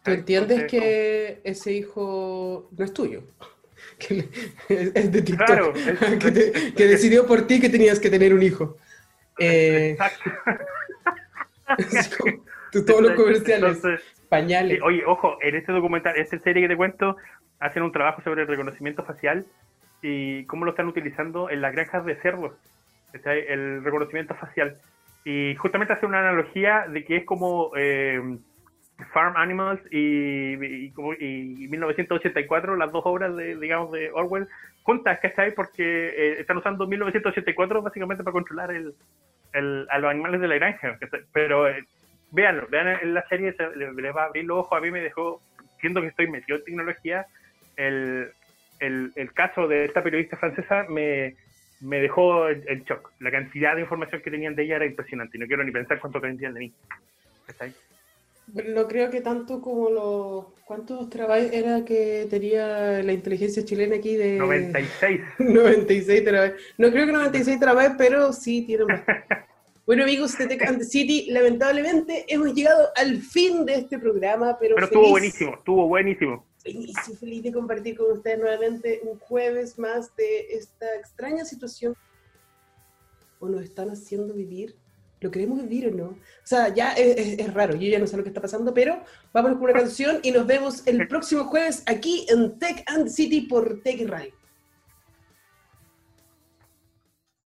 ¿Tú 0.03 0.11
entiendes 0.13 0.65
que 0.65 1.41
ese 1.45 1.73
hijo 1.73 2.69
no 2.77 2.85
es 2.85 2.93
tuyo? 2.93 3.23
Que 3.99 4.29
es 4.69 5.13
de 5.13 5.21
TikTok. 5.21 5.47
Claro, 5.47 5.73
que 6.77 6.87
decidió 6.87 7.27
por 7.27 7.47
ti 7.47 7.61
que 7.61 7.69
tenías 7.69 8.01
que 8.01 8.09
tener 8.09 8.33
un 8.33 8.43
hijo. 8.43 8.79
Eh, 9.39 9.97
todos 12.87 13.03
los 13.03 13.13
comerciales, 13.13 13.83
pañales. 14.31 14.81
oye, 14.83 15.03
ojo, 15.07 15.37
en 15.43 15.55
este 15.55 15.73
documental, 15.73 16.17
esta 16.17 16.39
serie 16.39 16.63
que 16.63 16.69
te 16.69 16.77
cuento, 16.77 17.17
hacen 17.59 17.83
un 17.83 17.93
trabajo 17.93 18.23
sobre 18.23 18.43
el 18.43 18.49
reconocimiento 18.49 19.05
facial 19.05 19.45
y 20.01 20.45
cómo 20.45 20.65
lo 20.65 20.71
están 20.71 20.89
utilizando 20.89 21.51
en 21.51 21.61
las 21.61 21.73
granjas 21.73 22.07
de 22.07 22.17
cerdos. 22.17 22.53
El 23.13 23.85
reconocimiento 23.85 24.35
facial. 24.35 24.79
y 25.25 25.55
justamente 25.57 25.93
hace 25.93 26.07
una 26.07 26.21
analogía 26.21 26.87
de 26.89 27.05
que 27.05 27.17
es 27.17 27.25
como 27.25 27.73
eh, 27.77 28.39
Farm 29.13 29.37
Animals 29.37 29.81
y, 29.91 30.55
y, 30.55 31.69
1984, 31.69 32.77
las 32.77 32.93
dos 32.93 33.03
obras 33.05 33.35
de, 33.37 33.57
digamos, 33.57 33.93
de 33.93 34.11
Orwell 34.13 34.49
juntas, 34.83 35.19
¿cachai? 35.21 35.55
Porque 35.55 35.83
eh, 35.83 36.41
están 36.41 36.59
usando 36.59 36.87
1984 36.87 37.83
básicamente 37.83 38.25
para 38.25 38.33
controlar 38.33 38.71
el, 38.71 38.95
el, 39.53 39.87
a 39.91 39.99
los 39.99 40.11
animales 40.11 40.41
de 40.41 40.49
la 40.49 40.55
granja. 40.57 40.99
Pero 41.33 41.69
eh, 41.69 41.85
véanlo, 42.31 42.67
vean 42.69 42.99
en 43.03 43.15
la 43.15 43.27
serie, 43.29 43.53
se, 43.55 43.77
les 43.77 44.17
va 44.17 44.23
a 44.23 44.27
abrir 44.27 44.45
los 44.45 44.59
ojos. 44.59 44.79
A 44.79 44.81
mí 44.81 44.91
me 44.91 45.01
dejó, 45.01 45.41
siendo 45.81 46.01
que 46.01 46.09
estoy 46.09 46.29
metido 46.29 46.59
en 46.59 46.65
tecnología, 46.65 47.27
el, 47.77 48.31
el, 48.81 49.13
el 49.17 49.33
caso 49.33 49.69
de 49.69 49.85
esta 49.85 50.03
periodista 50.03 50.37
francesa 50.37 50.87
me, 50.89 51.35
me 51.81 52.01
dejó 52.01 52.49
en 52.49 52.85
shock. 52.85 53.13
La 53.21 53.31
cantidad 53.31 53.75
de 53.75 53.83
información 53.83 54.21
que 54.23 54.31
tenían 54.31 54.55
de 54.55 54.65
ella 54.65 54.77
era 54.77 54.87
impresionante. 54.87 55.37
Y 55.37 55.41
no 55.41 55.47
quiero 55.47 55.65
ni 55.65 55.73
pensar 55.73 55.99
cuánto 55.99 56.19
aprendían 56.19 56.55
de 56.55 56.61
mí. 56.61 56.73
¿Cachai? 57.47 57.73
No 58.55 58.89
creo 58.89 59.11
que 59.11 59.21
tanto 59.21 59.61
como 59.61 59.91
los... 59.91 60.47
¿Cuántos 60.65 61.11
trabajos 61.11 61.51
era 61.53 61.85
que 61.85 62.27
tenía 62.31 63.03
la 63.03 63.13
inteligencia 63.13 63.65
chilena 63.65 63.97
aquí 63.97 64.15
de... 64.17 64.39
96. 64.39 65.21
96 65.39 66.25
terabytes. 66.25 66.61
No 66.79 66.91
creo 66.91 67.07
que 67.07 67.13
96 67.13 67.59
terabytes, 67.59 67.95
pero 67.99 68.33
sí 68.33 68.63
tiene 68.63 68.85
más. 68.85 69.03
bueno 69.87 70.05
amigos 70.05 70.39
de 70.39 70.47
Tech 70.47 70.63
and 70.63 70.83
City, 70.85 71.27
lamentablemente 71.31 72.25
hemos 72.29 72.55
llegado 72.55 72.89
al 72.97 73.19
fin 73.19 73.65
de 73.67 73.75
este 73.75 73.99
programa, 73.99 74.57
pero... 74.61 74.77
Pero 74.77 74.87
estuvo 74.87 75.11
buenísimo, 75.11 75.55
estuvo 75.55 75.89
buenísimo. 75.89 76.47
Feliz 76.63 76.95
feliz 77.19 77.43
de 77.43 77.53
compartir 77.53 77.97
con 77.97 78.13
ustedes 78.13 78.39
nuevamente 78.39 79.01
un 79.03 79.19
jueves 79.19 79.79
más 79.79 80.15
de 80.15 80.53
esta 80.53 80.87
extraña 80.97 81.45
situación. 81.45 81.97
¿O 83.39 83.49
nos 83.49 83.63
están 83.63 83.89
haciendo 83.91 84.35
vivir 84.35 84.77
¿Lo 85.21 85.31
queremos 85.31 85.61
vivir 85.63 85.89
o 85.89 85.91
no? 85.91 86.05
O 86.07 86.17
sea, 86.45 86.73
ya 86.75 86.93
es, 86.93 87.53
raro, 87.53 87.77
yo 87.77 87.89
ya 87.89 87.99
no 87.99 88.07
sé 88.07 88.17
lo 88.17 88.23
que 88.23 88.31
está 88.31 88.41
pasando, 88.41 88.73
pero 88.73 89.03
vamos 89.33 89.53
con 89.53 89.65
una 89.65 89.75
canción 89.75 90.19
y 90.23 90.31
nos 90.31 90.47
vemos 90.47 90.87
el 90.87 91.07
próximo 91.09 91.45
jueves 91.45 91.83
aquí 91.87 92.27
en 92.31 92.59
Tech 92.59 92.83
and 92.87 93.09
City 93.09 93.43
por 93.43 93.83
Tech 93.83 94.01
Radio. 94.09 94.40